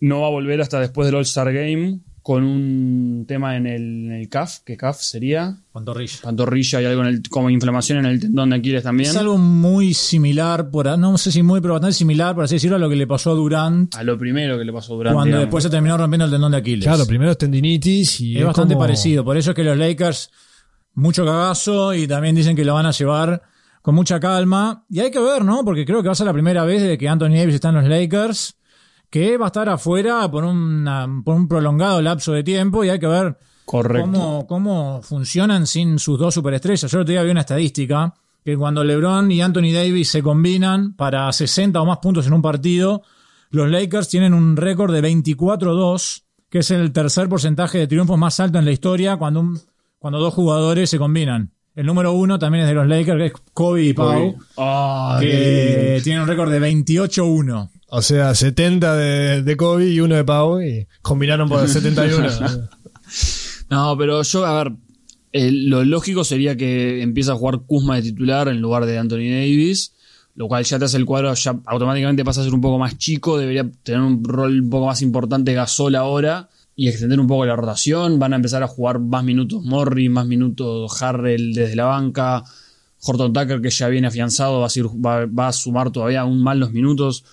no 0.00 0.20
va 0.22 0.26
a 0.26 0.30
volver 0.30 0.60
hasta 0.60 0.80
después 0.80 1.06
del 1.06 1.14
All-Star 1.14 1.52
Game 1.52 2.00
con 2.24 2.42
un 2.42 3.26
tema 3.28 3.54
en 3.54 3.66
el, 3.66 3.82
en 4.06 4.12
el 4.12 4.28
CAF, 4.30 4.60
que 4.64 4.78
CAF 4.78 4.98
sería 4.98 5.58
Pantorrilla. 5.72 6.14
pantorrilla 6.22 6.80
y 6.80 6.84
algo 6.86 7.02
en 7.02 7.08
el, 7.08 7.22
como 7.28 7.50
inflamación 7.50 7.98
en 7.98 8.06
el 8.06 8.18
tendón 8.18 8.48
de 8.48 8.56
Aquiles 8.56 8.82
también. 8.82 9.10
Es 9.10 9.16
algo 9.18 9.36
muy 9.36 9.92
similar, 9.92 10.70
por, 10.70 10.98
no 10.98 11.18
sé 11.18 11.30
si 11.30 11.42
muy, 11.42 11.60
pero 11.60 11.74
bastante 11.74 11.92
similar, 11.92 12.34
por 12.34 12.44
así 12.44 12.54
decirlo, 12.54 12.76
a 12.76 12.78
lo 12.78 12.88
que 12.88 12.96
le 12.96 13.06
pasó 13.06 13.32
a 13.32 13.34
Durant 13.34 13.94
A 13.94 14.02
lo 14.02 14.16
primero 14.16 14.56
que 14.56 14.64
le 14.64 14.72
pasó 14.72 14.94
durante. 14.94 15.14
cuando 15.14 15.38
después 15.38 15.62
se 15.64 15.68
terminó 15.68 15.98
rompiendo 15.98 16.24
el 16.24 16.30
tendón 16.30 16.52
de 16.52 16.56
Aquiles. 16.58 16.86
Claro, 16.86 17.04
primero 17.06 17.30
es 17.32 17.36
tendinitis 17.36 18.18
y 18.22 18.36
es, 18.36 18.40
es, 18.40 18.46
bastante 18.46 18.72
como- 18.72 18.84
parecido. 18.86 19.22
Por 19.22 19.36
eso 19.36 19.50
es 19.50 19.54
que 19.56 19.62
los 19.64 19.76
Lakers, 19.76 20.30
mucho 20.94 21.26
cagazo 21.26 21.92
y 21.92 22.06
también 22.08 22.34
dicen 22.34 22.56
que 22.56 22.64
lo 22.64 22.72
van 22.72 22.86
a 22.86 22.90
llevar 22.92 23.42
con 23.82 23.94
mucha 23.94 24.18
calma. 24.18 24.86
Y 24.88 25.00
hay 25.00 25.10
que 25.10 25.20
ver, 25.20 25.44
¿no? 25.44 25.62
Porque 25.62 25.84
creo 25.84 26.00
que 26.00 26.08
va 26.08 26.12
a 26.12 26.16
ser 26.16 26.26
la 26.26 26.32
primera 26.32 26.64
vez 26.64 26.80
desde 26.80 26.96
que 26.96 27.06
Anthony 27.06 27.34
Davis 27.36 27.56
está 27.56 27.68
en 27.68 27.74
los 27.74 27.84
Lakers 27.84 28.56
que 29.14 29.36
va 29.36 29.46
a 29.46 29.48
estar 29.48 29.68
afuera 29.68 30.28
por, 30.28 30.42
una, 30.42 31.06
por 31.24 31.36
un 31.36 31.46
prolongado 31.46 32.02
lapso 32.02 32.32
de 32.32 32.42
tiempo 32.42 32.82
y 32.82 32.88
hay 32.88 32.98
que 32.98 33.06
ver 33.06 33.38
Correcto. 33.64 34.10
cómo, 34.10 34.46
cómo 34.48 35.00
funcionan 35.04 35.68
sin 35.68 36.00
sus 36.00 36.18
dos 36.18 36.34
superestrellas. 36.34 36.90
Yo 36.90 36.98
el 36.98 37.02
otro 37.02 37.12
día 37.12 37.22
vi 37.22 37.30
una 37.30 37.42
estadística 37.42 38.12
que 38.44 38.56
cuando 38.56 38.82
LeBron 38.82 39.30
y 39.30 39.40
Anthony 39.40 39.72
Davis 39.72 40.10
se 40.10 40.20
combinan 40.20 40.94
para 40.96 41.30
60 41.32 41.80
o 41.80 41.86
más 41.86 41.98
puntos 41.98 42.26
en 42.26 42.32
un 42.32 42.42
partido, 42.42 43.02
los 43.50 43.70
Lakers 43.70 44.08
tienen 44.08 44.34
un 44.34 44.56
récord 44.56 44.92
de 44.92 45.00
24-2, 45.00 46.22
que 46.50 46.58
es 46.58 46.70
el 46.72 46.90
tercer 46.92 47.28
porcentaje 47.28 47.78
de 47.78 47.86
triunfos 47.86 48.18
más 48.18 48.40
alto 48.40 48.58
en 48.58 48.64
la 48.64 48.72
historia 48.72 49.16
cuando, 49.16 49.40
un- 49.40 49.60
cuando 50.00 50.18
dos 50.18 50.34
jugadores 50.34 50.90
se 50.90 50.98
combinan. 50.98 51.52
El 51.76 51.86
número 51.86 52.12
uno 52.12 52.38
también 52.38 52.64
es 52.64 52.68
de 52.68 52.74
los 52.74 52.86
Lakers, 52.88 53.18
que 53.18 53.26
es 53.26 53.32
Kobe 53.52 53.82
y 53.84 53.92
Pau, 53.92 54.36
Ah, 54.58 55.18
que 55.20 56.00
tienen 56.02 56.22
un 56.22 56.28
récord 56.28 56.50
de 56.50 56.58
28-1. 56.60 57.70
O 57.88 58.02
sea, 58.02 58.34
70 58.34 58.96
de, 58.96 59.42
de 59.42 59.56
Kobe 59.56 59.88
y 59.88 60.00
uno 60.00 60.16
de 60.16 60.24
Pau 60.24 60.60
y 60.60 60.86
combinaron 61.02 61.48
por 61.48 61.68
71. 61.68 62.28
No, 63.70 63.96
pero 63.96 64.22
yo, 64.22 64.44
a 64.44 64.64
ver, 64.64 64.72
eh, 65.32 65.50
lo 65.50 65.84
lógico 65.84 66.22
sería 66.22 66.56
que 66.56 67.02
empiece 67.02 67.30
a 67.30 67.34
jugar 67.34 67.62
Kuzma 67.66 67.96
de 67.96 68.02
titular 68.02 68.48
en 68.48 68.60
lugar 68.60 68.86
de 68.86 68.98
Anthony 68.98 69.30
Davis, 69.30 69.94
lo 70.36 70.46
cual 70.48 70.64
ya 70.64 70.78
te 70.78 70.84
hace 70.84 70.96
el 70.96 71.04
cuadro, 71.04 71.34
ya 71.34 71.58
automáticamente 71.66 72.24
pasa 72.24 72.40
a 72.40 72.44
ser 72.44 72.54
un 72.54 72.60
poco 72.60 72.78
más 72.78 72.98
chico, 72.98 73.38
debería 73.38 73.68
tener 73.82 74.00
un 74.00 74.22
rol 74.24 74.60
un 74.60 74.70
poco 74.70 74.86
más 74.86 75.02
importante 75.02 75.52
Gasol 75.52 75.96
ahora 75.96 76.48
y 76.76 76.88
extender 76.88 77.18
un 77.18 77.26
poco 77.26 77.46
la 77.46 77.56
rotación. 77.56 78.18
Van 78.18 78.32
a 78.32 78.36
empezar 78.36 78.62
a 78.62 78.68
jugar 78.68 79.00
más 79.00 79.24
minutos 79.24 79.62
Morris, 79.64 80.10
más 80.10 80.26
minutos 80.26 81.02
Harrell 81.02 81.52
desde 81.52 81.76
la 81.76 81.84
banca. 81.86 82.44
Horton 83.00 83.32
Tucker, 83.32 83.60
que 83.60 83.70
ya 83.70 83.88
viene 83.88 84.06
afianzado, 84.06 84.60
va 84.60 84.66
a, 84.66 85.26
va 85.26 85.48
a 85.48 85.52
sumar 85.52 85.90
todavía 85.90 86.22
aún 86.22 86.42
más 86.42 86.56
los 86.56 86.72
minutos. 86.72 87.24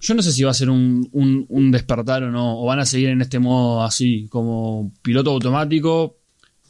Yo 0.00 0.14
no 0.14 0.22
sé 0.22 0.32
si 0.32 0.42
va 0.44 0.50
a 0.50 0.54
ser 0.54 0.70
un, 0.70 1.08
un- 1.12 1.70
despertar 1.70 2.22
o 2.22 2.30
no, 2.30 2.60
o 2.60 2.66
van 2.66 2.78
a 2.78 2.86
seguir 2.86 3.08
en 3.10 3.20
este 3.20 3.38
modo 3.38 3.82
así, 3.82 4.26
como 4.30 4.92
piloto 5.02 5.30
automático. 5.30 6.16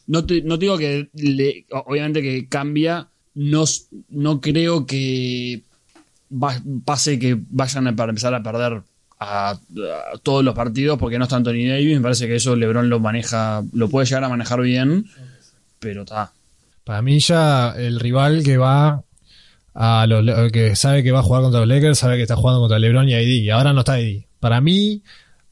No 0.07 0.25
no 0.45 0.57
digo 0.57 0.77
que 0.79 1.11
obviamente 1.71 2.23
que 2.23 2.49
cambia, 2.49 3.09
no, 3.35 3.65
no 4.09 4.41
creo 4.41 4.87
que 4.87 5.63
pase 6.85 7.19
que 7.19 7.39
vayan 7.51 7.87
a 7.87 7.91
empezar 7.91 8.35
a 8.35 8.43
perder 8.43 8.83
a, 9.21 9.59
todos 10.23 10.43
los 10.45 10.55
partidos 10.55 10.99
porque 10.99 11.19
no 11.19 11.25
está 11.25 11.37
Anthony 11.37 11.69
Davis. 11.69 11.97
Me 11.97 12.01
parece 12.01 12.27
que 12.27 12.37
eso 12.37 12.57
LeBron 12.57 12.89
lo 12.89 13.01
maneja, 13.01 13.63
lo 13.73 13.89
puede 13.89 14.07
llegar 14.07 14.25
a 14.25 14.29
manejar 14.29 14.61
bien, 14.63 15.07
pero 15.79 16.03
está. 16.03 16.33
Para 16.85 17.03
mí 17.03 17.21
ya 17.21 17.75
el 17.77 18.01
rival 18.01 18.43
que 18.43 18.57
va 18.57 19.05
a 19.75 20.07
los 20.09 20.51
que 20.53 20.75
sabe 20.77 21.03
que 21.03 21.13
va 21.13 21.21
a 21.21 21.23
jugar 21.23 21.43
contra 21.43 21.61
los 21.61 21.69
Lakers 21.69 21.99
sabe 21.99 22.17
que 22.17 22.23
está 22.23 22.37
jugando 22.37 22.61
contra 22.61 22.79
LeBron 22.79 23.09
y 23.09 23.15
AD 23.15 23.21
y 23.23 23.51
ahora 23.51 23.73
no 23.73 23.81
está 23.81 23.95
AD. 23.95 24.25
Para 24.41 24.61
mí 24.61 25.03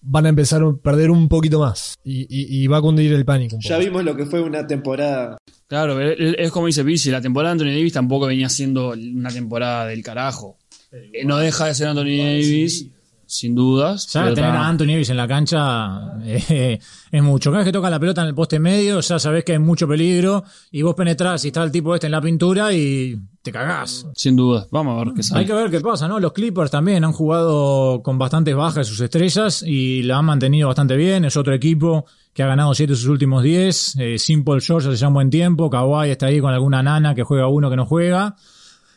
van 0.01 0.27
a 0.27 0.29
empezar 0.31 0.63
a 0.63 0.73
perder 0.83 1.11
un 1.11 1.29
poquito 1.29 1.61
más 1.61 1.95
y, 2.05 2.21
y- 2.23 2.63
y 2.63 2.67
va 2.67 2.79
a 2.79 2.81
cundir 2.81 3.13
el 3.13 3.25
pánico 3.25 3.57
un 3.57 3.63
poco. 3.63 3.69
Ya 3.69 3.79
vimos 3.79 4.05
lo 4.05 4.17
que 4.17 4.27
fue 4.27 4.41
una 4.41 4.67
temporada. 4.67 5.39
Claro, 5.67 6.01
es 6.01 6.17
es 6.39 6.51
como 6.51 6.67
dice 6.67 6.85
Pizzi, 6.85 7.11
la 7.11 7.21
temporada 7.21 7.55
de 7.55 7.61
Anthony 7.63 7.77
Davis 7.77 7.93
tampoco 7.93 8.27
venía 8.27 8.49
siendo 8.49 8.91
una 8.91 9.31
temporada 9.31 9.87
del 9.87 10.03
carajo. 10.03 10.57
Eh, 10.93 11.25
No 11.25 11.37
deja 11.39 11.67
de 11.67 11.75
ser 11.75 11.89
Anthony 11.89 12.17
Davis, 12.17 12.89
sin 13.29 13.55
dudas. 13.55 14.07
Ya 14.13 14.33
tener 14.35 14.51
a 14.51 14.67
Anthony 14.67 14.87
Davis 14.87 15.11
en 15.11 15.17
la 15.19 15.29
cancha 15.29 16.15
eh, 16.25 16.79
es 17.13 17.23
mucho. 17.23 17.51
Cada 17.51 17.59
vez 17.59 17.67
que 17.67 17.73
toca 17.73 17.91
la 17.91 18.01
pelota 18.01 18.23
en 18.23 18.29
el 18.29 18.35
poste 18.35 18.59
medio, 18.59 19.01
ya 19.01 19.19
sabés 19.19 19.45
que 19.45 19.53
hay 19.53 19.59
mucho 19.59 19.87
peligro 19.87 20.43
y 20.71 20.83
vos 20.83 20.95
penetrás 20.95 21.45
y 21.45 21.49
está 21.49 21.63
el 21.63 21.71
tipo 21.71 21.95
este 21.95 22.07
en 22.07 22.13
la 22.13 22.21
pintura 22.21 22.73
y 22.73 23.17
te 23.43 23.53
cagás. 23.53 24.07
Sin 24.15 24.35
dudas. 24.35 24.67
Vamos 24.71 24.95
a 25.01 25.05
ver 25.05 25.15
qué 25.15 25.21
Hay 25.21 25.25
sale. 25.25 25.47
que 25.47 25.53
ver 25.53 25.71
qué 25.71 25.81
pasa, 25.81 26.09
¿no? 26.09 26.19
Los 26.19 26.33
Clippers 26.33 26.71
también 26.71 27.05
han 27.05 27.13
jugado 27.13 28.03
con 28.03 28.19
bastantes 28.19 28.57
bajas 28.57 28.77
de 28.77 28.85
sus 28.85 29.01
estrellas 29.01 29.63
y 29.65 30.03
la 30.03 30.19
han 30.19 30.25
mantenido 30.25 30.69
bastante 30.69 30.97
bien. 30.97 31.25
Es 31.27 31.37
otro 31.37 31.53
equipo 31.55 32.07
que 32.33 32.43
ha 32.43 32.47
ganado 32.47 32.75
7 32.75 32.93
de 32.93 32.97
sus 32.97 33.09
últimos 33.09 33.43
10. 33.43 33.97
Eh, 33.99 34.19
Simple 34.19 34.61
George 34.61 34.89
hace 34.89 34.97
ya 34.97 35.09
un 35.09 35.15
buen 35.15 35.31
tiempo. 35.31 35.69
Kawhi 35.69 36.11
está 36.11 36.27
ahí 36.27 36.41
con 36.41 36.53
alguna 36.55 36.83
nana 36.83 37.15
que 37.15 37.23
juega 37.23 37.47
uno 37.49 37.69
que 37.69 37.77
no 37.77 37.85
juega. 37.85 38.37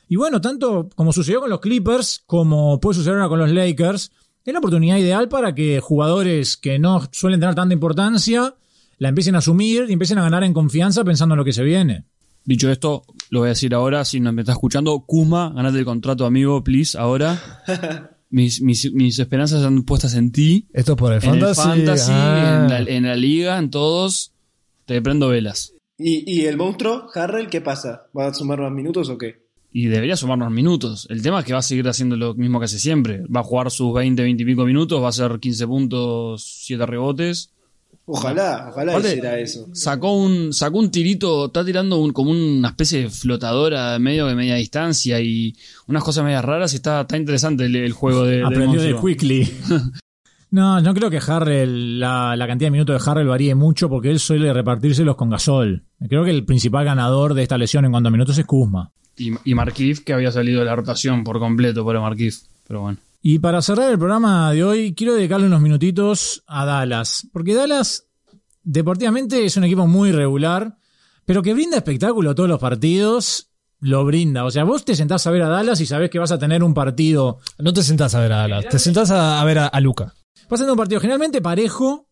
Y 0.09 0.17
bueno, 0.17 0.41
tanto 0.41 0.89
como 0.93 1.13
sucedió 1.13 1.39
con 1.39 1.49
los 1.49 1.61
Clippers, 1.61 2.23
como 2.25 2.81
puede 2.81 2.95
suceder 2.95 3.15
ahora 3.15 3.29
con 3.29 3.39
los 3.39 3.49
Lakers, 3.49 4.11
es 4.45 4.53
la 4.53 4.59
oportunidad 4.59 4.97
ideal 4.97 5.29
para 5.29 5.53
que 5.55 5.79
jugadores 5.79 6.57
que 6.57 6.79
no 6.79 7.07
suelen 7.11 7.39
tener 7.39 7.55
tanta 7.55 7.73
importancia 7.73 8.55
la 8.97 9.09
empiecen 9.09 9.35
a 9.35 9.39
asumir 9.39 9.85
y 9.89 9.93
empiecen 9.93 10.17
a 10.19 10.23
ganar 10.23 10.43
en 10.43 10.53
confianza 10.53 11.03
pensando 11.03 11.33
en 11.35 11.39
lo 11.39 11.45
que 11.45 11.53
se 11.53 11.63
viene. 11.63 12.05
Dicho 12.43 12.71
esto, 12.71 13.03
lo 13.29 13.39
voy 13.41 13.47
a 13.47 13.49
decir 13.49 13.73
ahora, 13.75 14.03
si 14.05 14.19
no 14.19 14.31
me 14.33 14.41
está 14.41 14.53
escuchando, 14.53 14.99
Kuzma, 15.01 15.51
ganate 15.55 15.77
el 15.79 15.85
contrato, 15.85 16.25
amigo, 16.25 16.63
please, 16.63 16.97
ahora. 16.97 17.39
Mis, 18.33 18.61
mis, 18.61 18.93
mis 18.93 19.19
esperanzas 19.19 19.59
están 19.59 19.83
puestas 19.83 20.13
en 20.15 20.31
ti, 20.31 20.65
Esto 20.71 20.93
es 20.93 20.97
por 20.97 21.11
el 21.11 21.21
en 21.21 21.29
el 21.35 21.39
fantasy. 21.41 21.61
fantasy, 21.61 22.11
Ah. 22.15 22.61
en, 22.63 22.69
la, 22.69 22.79
en 22.91 23.03
la 23.03 23.15
liga, 23.17 23.57
en 23.57 23.69
todos. 23.69 24.31
Te 24.85 25.01
prendo 25.01 25.27
velas. 25.27 25.73
¿Y, 25.97 26.23
y 26.31 26.45
el 26.45 26.55
monstruo, 26.55 27.07
Harrell, 27.13 27.49
qué 27.49 27.59
pasa? 27.59 28.03
¿Va 28.17 28.27
a 28.27 28.33
sumar 28.33 28.61
más 28.61 28.71
minutos 28.71 29.09
o 29.09 29.17
qué? 29.17 29.40
Y 29.73 29.85
debería 29.87 30.17
sumarnos 30.17 30.51
minutos. 30.51 31.07
El 31.09 31.21
tema 31.21 31.39
es 31.39 31.45
que 31.45 31.53
va 31.53 31.59
a 31.59 31.63
seguir 31.63 31.87
haciendo 31.87 32.17
lo 32.17 32.33
mismo 32.33 32.59
que 32.59 32.65
hace 32.65 32.77
siempre. 32.79 33.23
Va 33.33 33.39
a 33.39 33.43
jugar 33.43 33.71
sus 33.71 33.93
20, 33.93 34.21
20 34.21 34.43
y 34.43 34.45
pico 34.45 34.65
minutos, 34.65 35.01
va 35.01 35.05
a 35.05 35.09
hacer 35.09 35.39
15 35.39 35.65
puntos, 35.67 36.43
7 36.65 36.85
rebotes. 36.85 37.51
Ojalá, 38.05 38.67
ojalá 38.69 38.91
Aparte- 38.93 39.09
hiciera 39.11 39.39
eso. 39.39 39.67
Sacó 39.73 40.13
un, 40.17 40.51
sacó 40.51 40.79
un 40.79 40.91
tirito, 40.91 41.45
está 41.45 41.63
tirando 41.63 41.97
un- 41.99 42.11
como 42.11 42.31
una 42.31 42.69
especie 42.69 43.03
de 43.03 43.09
flotadora 43.09 43.97
medio 43.99 44.25
de 44.25 44.35
media 44.35 44.55
distancia 44.55 45.21
y 45.21 45.55
unas 45.87 46.03
cosas 46.03 46.25
medias 46.25 46.43
raras 46.43 46.73
y 46.73 46.77
está, 46.77 47.01
está 47.01 47.15
interesante 47.15 47.65
el, 47.65 47.75
el 47.75 47.93
juego 47.93 48.23
de, 48.25 48.43
Aprendió 48.43 48.81
de. 48.81 48.95
Quickly. 48.99 49.49
No, 50.53 50.81
no 50.81 50.93
creo 50.93 51.09
que 51.09 51.19
Harrell, 51.25 51.97
la, 51.97 52.35
la 52.35 52.45
cantidad 52.45 52.67
de 52.67 52.71
minutos 52.71 53.01
de 53.05 53.09
Harrell 53.09 53.27
varíe 53.27 53.55
mucho 53.55 53.87
porque 53.87 54.09
él 54.11 54.19
suele 54.19 54.51
repartírselos 54.51 55.15
con 55.15 55.29
Gasol. 55.29 55.85
Creo 56.09 56.25
que 56.25 56.31
el 56.31 56.43
principal 56.43 56.83
ganador 56.83 57.33
de 57.35 57.43
esta 57.43 57.57
lesión 57.57 57.85
en 57.85 57.91
cuanto 57.91 58.09
a 58.09 58.11
minutos 58.11 58.37
es 58.37 58.45
Kuzma. 58.45 58.91
Y, 59.21 59.33
y 59.43 59.55
Markif, 59.55 60.03
que 60.03 60.13
había 60.13 60.31
salido 60.31 60.59
de 60.59 60.65
la 60.65 60.75
rotación 60.75 61.23
por 61.23 61.39
completo 61.39 61.83
por 61.83 61.99
Markif. 61.99 62.41
Pero 62.67 62.81
bueno. 62.81 62.97
Y 63.21 63.39
para 63.39 63.61
cerrar 63.61 63.91
el 63.91 63.99
programa 63.99 64.51
de 64.51 64.63
hoy, 64.63 64.93
quiero 64.95 65.13
dedicarle 65.13 65.45
unos 65.45 65.61
minutitos 65.61 66.43
a 66.47 66.65
Dallas. 66.65 67.27
Porque 67.31 67.53
Dallas, 67.53 68.07
deportivamente, 68.63 69.45
es 69.45 69.55
un 69.57 69.63
equipo 69.63 69.85
muy 69.85 70.11
regular, 70.11 70.77
pero 71.25 71.43
que 71.43 71.53
brinda 71.53 71.77
espectáculo 71.77 72.31
a 72.31 72.35
todos 72.35 72.49
los 72.49 72.59
partidos. 72.59 73.49
Lo 73.79 74.05
brinda. 74.05 74.45
O 74.45 74.51
sea, 74.51 74.63
vos 74.63 74.85
te 74.85 74.95
sentás 74.95 75.25
a 75.27 75.31
ver 75.31 75.43
a 75.43 75.49
Dallas 75.49 75.79
y 75.81 75.85
sabés 75.85 76.09
que 76.09 76.19
vas 76.19 76.31
a 76.31 76.37
tener 76.37 76.63
un 76.63 76.73
partido 76.73 77.39
No 77.57 77.73
te 77.73 77.81
sentás 77.81 78.13
a 78.13 78.19
ver 78.19 78.31
a 78.31 78.37
Dallas, 78.37 78.69
te 78.69 78.77
sentás 78.77 79.09
a, 79.09 79.41
a 79.41 79.45
ver 79.45 79.59
a, 79.59 79.67
a 79.67 79.79
Luca. 79.79 80.13
Va 80.51 80.55
a 80.55 80.57
ser 80.57 80.69
un 80.69 80.77
partido 80.77 80.99
generalmente 80.99 81.41
parejo 81.41 82.07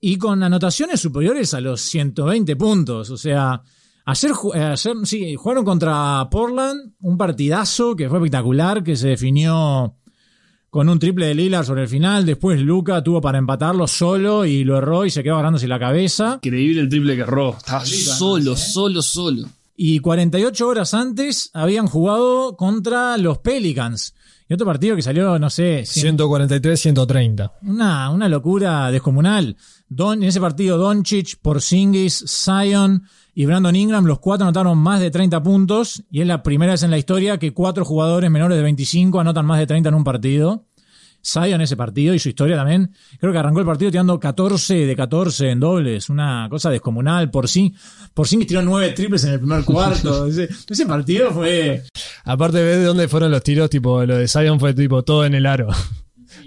y 0.00 0.16
con 0.16 0.42
anotaciones 0.42 1.00
superiores 1.00 1.54
a 1.54 1.60
los 1.60 1.80
120 1.80 2.54
puntos. 2.56 3.10
O 3.10 3.16
sea, 3.16 3.62
ayer, 4.08 4.32
eh, 4.54 4.62
ayer 4.62 4.96
sí, 5.04 5.34
jugaron 5.36 5.64
contra 5.64 6.28
Portland, 6.30 6.94
un 7.00 7.18
partidazo 7.18 7.94
que 7.94 8.08
fue 8.08 8.18
espectacular, 8.18 8.82
que 8.82 8.96
se 8.96 9.08
definió 9.08 9.94
con 10.70 10.88
un 10.88 10.98
triple 10.98 11.26
de 11.26 11.34
Lillard 11.34 11.64
sobre 11.64 11.82
el 11.82 11.88
final. 11.88 12.24
Después 12.24 12.60
Luca 12.60 13.02
tuvo 13.02 13.20
para 13.20 13.38
empatarlo 13.38 13.86
solo 13.86 14.44
y 14.44 14.64
lo 14.64 14.78
erró 14.78 15.04
y 15.04 15.10
se 15.10 15.22
quedó 15.22 15.34
agarrándose 15.34 15.68
la 15.68 15.78
cabeza. 15.78 16.40
Increíble 16.42 16.80
el 16.80 16.88
triple 16.88 17.16
que 17.16 17.22
erró. 17.22 17.56
Estaba 17.56 17.84
solo, 17.84 18.56
solo, 18.56 19.02
solo. 19.02 19.48
Y 19.76 20.00
48 20.00 20.66
horas 20.66 20.94
antes 20.94 21.50
habían 21.54 21.86
jugado 21.86 22.56
contra 22.56 23.16
los 23.16 23.38
Pelicans. 23.38 24.14
Y 24.48 24.54
otro 24.54 24.66
partido 24.66 24.96
que 24.96 25.02
salió, 25.02 25.38
no 25.38 25.50
sé, 25.50 25.82
143-130. 25.82 27.52
Una, 27.62 28.10
una 28.10 28.28
locura 28.28 28.90
descomunal. 28.90 29.56
Don, 29.88 30.22
en 30.22 30.28
ese 30.28 30.40
partido, 30.40 30.76
Doncic, 30.76 31.36
Porzingis, 31.40 32.24
Zion 32.26 33.04
y 33.34 33.46
Brandon 33.46 33.74
Ingram, 33.74 34.04
los 34.04 34.18
cuatro 34.18 34.44
anotaron 34.44 34.76
más 34.78 35.00
de 35.00 35.10
30 35.10 35.42
puntos. 35.42 36.02
Y 36.10 36.20
es 36.20 36.26
la 36.26 36.42
primera 36.42 36.72
vez 36.72 36.82
en 36.82 36.90
la 36.90 36.98
historia 36.98 37.38
que 37.38 37.52
cuatro 37.52 37.84
jugadores 37.84 38.30
menores 38.30 38.56
de 38.56 38.62
25 38.62 39.20
anotan 39.20 39.46
más 39.46 39.58
de 39.58 39.66
30 39.66 39.88
en 39.88 39.94
un 39.94 40.04
partido. 40.04 40.64
Zion 41.24 41.60
ese 41.60 41.76
partido 41.76 42.14
y 42.14 42.18
su 42.18 42.28
historia 42.28 42.56
también. 42.56 42.92
Creo 43.18 43.32
que 43.32 43.38
arrancó 43.38 43.60
el 43.60 43.66
partido 43.66 43.90
tirando 43.90 44.20
14 44.20 44.86
de 44.86 44.96
14 44.96 45.50
en 45.50 45.60
dobles. 45.60 46.10
Una 46.10 46.46
cosa 46.50 46.70
descomunal. 46.70 47.30
Por 47.30 47.48
sí, 47.48 47.74
Porzingis 48.14 48.46
tiró 48.46 48.62
nueve 48.62 48.92
triples 48.92 49.24
en 49.24 49.32
el 49.32 49.38
primer 49.40 49.64
cuarto. 49.64 50.26
ese, 50.28 50.48
ese 50.68 50.86
partido 50.86 51.32
fue 51.32 51.84
Aparte, 52.24 52.62
ves 52.62 52.78
de 52.78 52.84
dónde 52.84 53.08
fueron 53.08 53.30
los 53.30 53.42
tiros, 53.42 53.70
tipo, 53.70 54.04
lo 54.04 54.16
de 54.16 54.28
Zion 54.28 54.60
fue 54.60 54.74
tipo 54.74 55.02
todo 55.02 55.24
en 55.24 55.34
el 55.34 55.46
aro. 55.46 55.68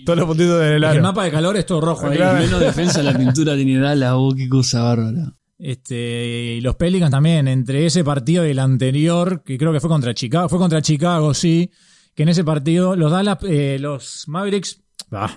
Todos 0.06 0.20
los 0.20 0.28
puntitos 0.28 0.62
en 0.62 0.84
el 0.84 1.02
mapa 1.02 1.24
de 1.24 1.32
calor 1.32 1.58
es 1.58 1.66
todo 1.66 1.82
rojo 1.82 2.08
ahí. 2.08 2.18
Claro. 2.18 2.40
Menos 2.40 2.60
defensa, 2.60 3.02
la 3.04 3.18
pintura 3.18 3.56
tiene 3.56 3.80
Dallas. 3.80 4.14
Oh, 4.16 4.34
qué 4.36 4.50
cosa 4.50 4.84
bárbara. 4.84 5.34
Este, 5.58 6.56
y 6.58 6.62
los 6.62 6.76
Pelicans 6.76 7.12
también, 7.12 7.48
entre 7.48 7.86
ese 7.86 8.04
partido 8.04 8.46
y 8.48 8.50
el 8.50 8.60
anterior, 8.60 9.44
que 9.44 9.60
creo 9.60 9.72
que 9.72 9.80
fue 9.80 9.92
contra 9.92 10.14
Chicago, 10.14 10.50
fue 10.50 10.58
contra 10.58 10.82
Chicago, 10.82 11.36
sí, 11.36 11.70
que 12.16 12.24
en 12.24 12.30
ese 12.30 12.44
partido 12.44 12.96
los 12.96 13.12
Dallas, 13.12 13.38
eh, 13.44 13.78
los 13.80 14.28
Mavericks, 14.28 14.82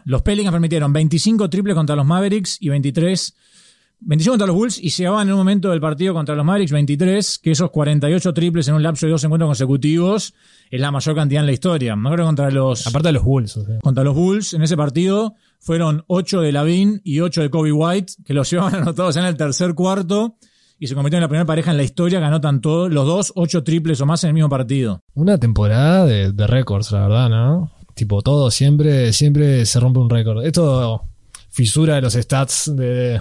los 0.06 0.22
Pelicans 0.22 0.52
permitieron 0.52 0.92
25 0.94 1.50
triples 1.50 1.74
contra 1.74 1.94
los 1.94 2.06
Mavericks 2.06 2.56
y 2.60 2.70
23, 2.70 3.34
25 4.06 4.32
contra 4.32 4.46
los 4.46 4.56
Bulls 4.56 4.78
y 4.82 4.90
llegaban 4.90 5.26
en 5.28 5.32
un 5.32 5.38
momento 5.38 5.70
del 5.70 5.80
partido 5.80 6.12
contra 6.12 6.34
los 6.34 6.44
Mavericks 6.44 6.72
23, 6.72 7.38
que 7.38 7.50
esos 7.52 7.70
48 7.70 8.34
triples 8.34 8.68
en 8.68 8.74
un 8.74 8.82
lapso 8.82 9.06
de 9.06 9.12
dos 9.12 9.24
encuentros 9.24 9.48
consecutivos 9.48 10.34
es 10.70 10.80
la 10.80 10.90
mayor 10.90 11.14
cantidad 11.14 11.40
en 11.40 11.46
la 11.46 11.52
historia. 11.52 11.96
Me 11.96 12.08
acuerdo 12.08 12.26
contra 12.26 12.50
los 12.50 12.86
Aparte 12.86 13.08
de 13.08 13.12
los 13.12 13.24
Bulls. 13.24 13.56
o 13.56 13.64
sea. 13.64 13.78
contra 13.80 14.04
los 14.04 14.14
Bulls 14.14 14.52
en 14.52 14.62
ese 14.62 14.76
partido 14.76 15.34
fueron 15.58 16.04
8 16.08 16.42
de 16.42 16.52
Lavin 16.52 17.00
y 17.02 17.20
8 17.20 17.42
de 17.42 17.50
Kobe 17.50 17.72
White, 17.72 18.12
que 18.24 18.34
los 18.34 18.50
llevaban 18.52 18.74
anotados 18.74 19.16
en 19.16 19.24
el 19.24 19.36
tercer 19.36 19.74
cuarto 19.74 20.36
y 20.78 20.86
se 20.86 20.94
convirtieron 20.94 21.20
en 21.20 21.24
la 21.24 21.28
primera 21.28 21.46
pareja 21.46 21.70
en 21.70 21.78
la 21.78 21.84
historia 21.84 22.18
que 22.18 22.26
anotan 22.26 22.60
todos, 22.60 22.92
los 22.92 23.06
dos, 23.06 23.32
8 23.36 23.64
triples 23.64 24.00
o 24.00 24.06
más 24.06 24.22
en 24.24 24.28
el 24.28 24.34
mismo 24.34 24.50
partido. 24.50 25.00
Una 25.14 25.38
temporada 25.38 26.04
de, 26.04 26.32
de 26.32 26.46
récords, 26.46 26.92
la 26.92 27.02
verdad, 27.08 27.30
¿no? 27.30 27.70
Tipo, 27.94 28.20
todo 28.22 28.50
siempre, 28.50 29.12
siempre 29.12 29.64
se 29.64 29.80
rompe 29.80 30.00
un 30.00 30.10
récord. 30.10 30.44
Esto, 30.44 31.04
fisura 31.48 31.94
de 31.94 32.02
los 32.02 32.14
stats 32.14 32.72
de... 32.74 33.20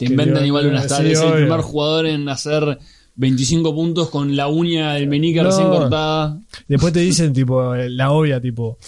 Te 0.00 0.06
inventan 0.06 0.44
igual 0.44 0.66
unas 0.66 0.82
sí, 0.84 0.88
tardes. 0.88 1.18
es 1.18 1.24
el 1.24 1.32
primer 1.34 1.60
jugador 1.60 2.06
en 2.06 2.28
hacer 2.28 2.78
25 3.14 3.74
puntos 3.74 4.10
con 4.10 4.34
la 4.34 4.48
uña 4.48 4.94
del 4.94 5.06
meñique 5.08 5.42
No. 5.42 5.50
recién 5.50 5.68
cortada. 5.68 6.40
Después 6.66 6.92
te 6.92 7.00
dicen, 7.00 7.32
tipo, 7.32 7.74
la 7.74 8.10
obvia, 8.10 8.40
tipo... 8.40 8.78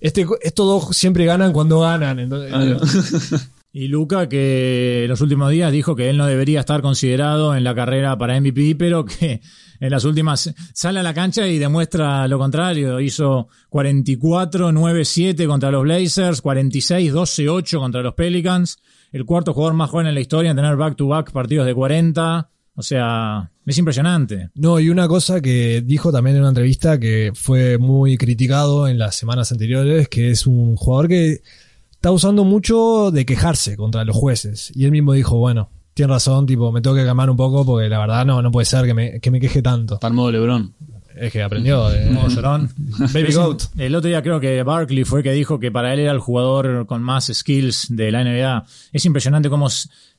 Este, 0.00 0.26
estos 0.42 0.66
dos 0.66 0.96
siempre 0.96 1.24
ganan 1.24 1.52
cuando 1.52 1.80
ganan. 1.80 2.18
Entonces, 2.18 3.40
Y 3.74 3.88
Luca, 3.88 4.28
que 4.28 5.06
los 5.08 5.22
últimos 5.22 5.50
días 5.50 5.72
dijo 5.72 5.96
que 5.96 6.10
él 6.10 6.18
no 6.18 6.26
debería 6.26 6.60
estar 6.60 6.82
considerado 6.82 7.56
en 7.56 7.64
la 7.64 7.74
carrera 7.74 8.18
para 8.18 8.38
MVP, 8.38 8.74
pero 8.76 9.06
que 9.06 9.40
en 9.80 9.90
las 9.90 10.04
últimas 10.04 10.52
sale 10.74 11.00
a 11.00 11.02
la 11.02 11.14
cancha 11.14 11.46
y 11.46 11.56
demuestra 11.58 12.28
lo 12.28 12.38
contrario. 12.38 13.00
Hizo 13.00 13.48
44-9-7 13.70 15.46
contra 15.46 15.70
los 15.70 15.84
Blazers, 15.84 16.42
46-12-8 16.42 17.78
contra 17.78 18.02
los 18.02 18.14
Pelicans. 18.14 18.78
El 19.12 19.26
cuarto 19.26 19.52
jugador 19.52 19.74
más 19.74 19.90
joven 19.90 20.06
en 20.06 20.14
la 20.14 20.20
historia 20.20 20.50
en 20.50 20.56
tener 20.56 20.76
back-to-back 20.76 21.30
partidos 21.32 21.66
de 21.66 21.74
40. 21.74 22.48
O 22.74 22.82
sea, 22.82 23.50
es 23.66 23.78
impresionante. 23.78 24.48
No, 24.54 24.80
y 24.80 24.88
una 24.88 25.06
cosa 25.06 25.42
que 25.42 25.82
dijo 25.82 26.10
también 26.10 26.36
en 26.36 26.42
una 26.42 26.48
entrevista 26.48 26.98
que 26.98 27.32
fue 27.34 27.76
muy 27.76 28.16
criticado 28.16 28.88
en 28.88 28.98
las 28.98 29.14
semanas 29.14 29.52
anteriores, 29.52 30.08
que 30.08 30.30
es 30.30 30.46
un 30.46 30.76
jugador 30.76 31.08
que 31.08 31.42
está 31.90 32.10
usando 32.10 32.44
mucho 32.44 33.10
de 33.10 33.26
quejarse 33.26 33.76
contra 33.76 34.04
los 34.04 34.16
jueces. 34.16 34.72
Y 34.74 34.86
él 34.86 34.90
mismo 34.90 35.12
dijo, 35.12 35.36
bueno, 35.36 35.68
tiene 35.92 36.14
razón, 36.14 36.46
tipo, 36.46 36.72
me 36.72 36.80
tengo 36.80 36.96
que 36.96 37.04
calmar 37.04 37.28
un 37.28 37.36
poco 37.36 37.64
porque 37.66 37.88
la 37.88 37.98
verdad 37.98 38.24
no, 38.24 38.40
no 38.40 38.50
puede 38.50 38.64
ser 38.64 38.86
que 38.86 38.94
me, 38.94 39.20
que 39.20 39.30
me 39.30 39.38
queje 39.38 39.60
tanto. 39.60 39.94
Está 39.94 40.08
en 40.08 40.14
modo 40.14 40.32
Lebron. 40.32 40.74
Es 41.16 41.32
que 41.32 41.42
aprendió. 41.42 41.88
de- 41.88 42.06
Modo 42.10 42.28
llorón. 42.28 42.70
Baby 43.12 43.32
Goat. 43.34 43.62
El 43.78 43.94
otro 43.94 44.08
día 44.08 44.22
creo 44.22 44.40
que 44.40 44.62
Barkley 44.62 45.04
fue 45.04 45.22
que 45.22 45.32
dijo 45.32 45.58
que 45.58 45.70
para 45.70 45.92
él 45.94 46.00
era 46.00 46.12
el 46.12 46.18
jugador 46.20 46.86
con 46.86 47.02
más 47.02 47.30
skills 47.32 47.86
de 47.90 48.10
la 48.12 48.24
NBA. 48.24 48.64
Es 48.92 49.04
impresionante 49.04 49.48
cómo 49.50 49.68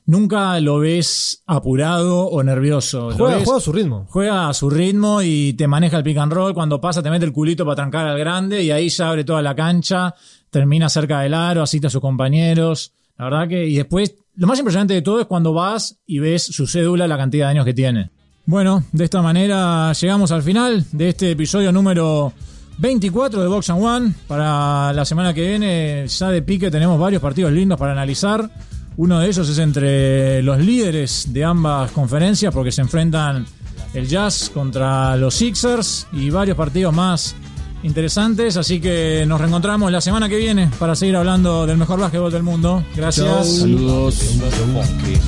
nunca 0.06 0.60
lo 0.60 0.78
ves 0.78 1.42
apurado 1.46 2.26
o 2.26 2.42
nervioso. 2.42 3.10
Lo 3.10 3.16
Juega, 3.16 3.36
ves- 3.36 3.44
juega 3.44 3.58
a 3.58 3.60
su 3.62 3.72
ritmo. 3.72 4.06
juega 4.10 4.48
a 4.48 4.54
su 4.54 4.70
ritmo 4.70 5.22
y 5.22 5.54
te 5.54 5.66
maneja 5.66 5.96
el 5.98 6.02
pick 6.04 6.18
and 6.18 6.32
roll. 6.32 6.54
Cuando 6.54 6.80
pasa, 6.80 7.02
te 7.02 7.10
mete 7.10 7.24
el 7.24 7.32
culito 7.32 7.64
para 7.64 7.76
trancar 7.76 8.06
al 8.06 8.18
grande 8.18 8.62
y 8.62 8.70
ahí 8.70 8.88
ya 8.88 9.08
abre 9.10 9.24
toda 9.24 9.42
la 9.42 9.54
cancha. 9.54 10.14
Termina 10.50 10.88
cerca 10.88 11.20
del 11.20 11.34
aro, 11.34 11.62
asiste 11.62 11.86
a 11.86 11.90
sus 11.90 12.00
compañeros. 12.00 12.92
La 13.18 13.24
verdad 13.26 13.48
que, 13.48 13.66
y 13.66 13.76
después, 13.76 14.14
lo 14.36 14.46
más 14.46 14.58
impresionante 14.58 14.94
de 14.94 15.02
todo 15.02 15.20
es 15.20 15.26
cuando 15.26 15.52
vas 15.52 15.98
y 16.06 16.18
ves 16.18 16.42
su 16.44 16.66
cédula, 16.66 17.06
la 17.06 17.16
cantidad 17.16 17.46
de 17.46 17.50
años 17.52 17.64
que 17.64 17.74
tiene. 17.74 18.10
Bueno, 18.46 18.84
de 18.92 19.04
esta 19.04 19.22
manera 19.22 19.92
llegamos 19.94 20.30
al 20.30 20.42
final 20.42 20.84
de 20.92 21.08
este 21.08 21.30
episodio 21.30 21.72
número 21.72 22.32
24 22.76 23.40
de 23.40 23.48
Box 23.48 23.70
and 23.70 23.82
One. 23.82 24.14
Para 24.26 24.92
la 24.92 25.04
semana 25.06 25.32
que 25.32 25.48
viene, 25.48 26.06
ya 26.06 26.28
de 26.28 26.42
pique, 26.42 26.70
tenemos 26.70 27.00
varios 27.00 27.22
partidos 27.22 27.52
lindos 27.52 27.78
para 27.78 27.92
analizar. 27.92 28.50
Uno 28.98 29.18
de 29.18 29.28
ellos 29.28 29.48
es 29.48 29.58
entre 29.58 30.42
los 30.42 30.58
líderes 30.58 31.32
de 31.32 31.42
ambas 31.42 31.90
conferencias, 31.92 32.52
porque 32.52 32.70
se 32.70 32.82
enfrentan 32.82 33.46
el 33.94 34.06
Jazz 34.06 34.50
contra 34.52 35.16
los 35.16 35.34
Sixers 35.34 36.06
y 36.12 36.28
varios 36.28 36.56
partidos 36.56 36.94
más 36.94 37.34
interesantes. 37.82 38.58
Así 38.58 38.78
que 38.78 39.24
nos 39.26 39.40
reencontramos 39.40 39.90
la 39.90 40.02
semana 40.02 40.28
que 40.28 40.36
viene 40.36 40.70
para 40.78 40.94
seguir 40.94 41.16
hablando 41.16 41.66
del 41.66 41.78
mejor 41.78 41.98
básquetbol 41.98 42.30
del 42.30 42.42
mundo. 42.42 42.84
Gracias. 42.94 43.60
Saludos. 43.60 44.16
Funky. 44.16 45.18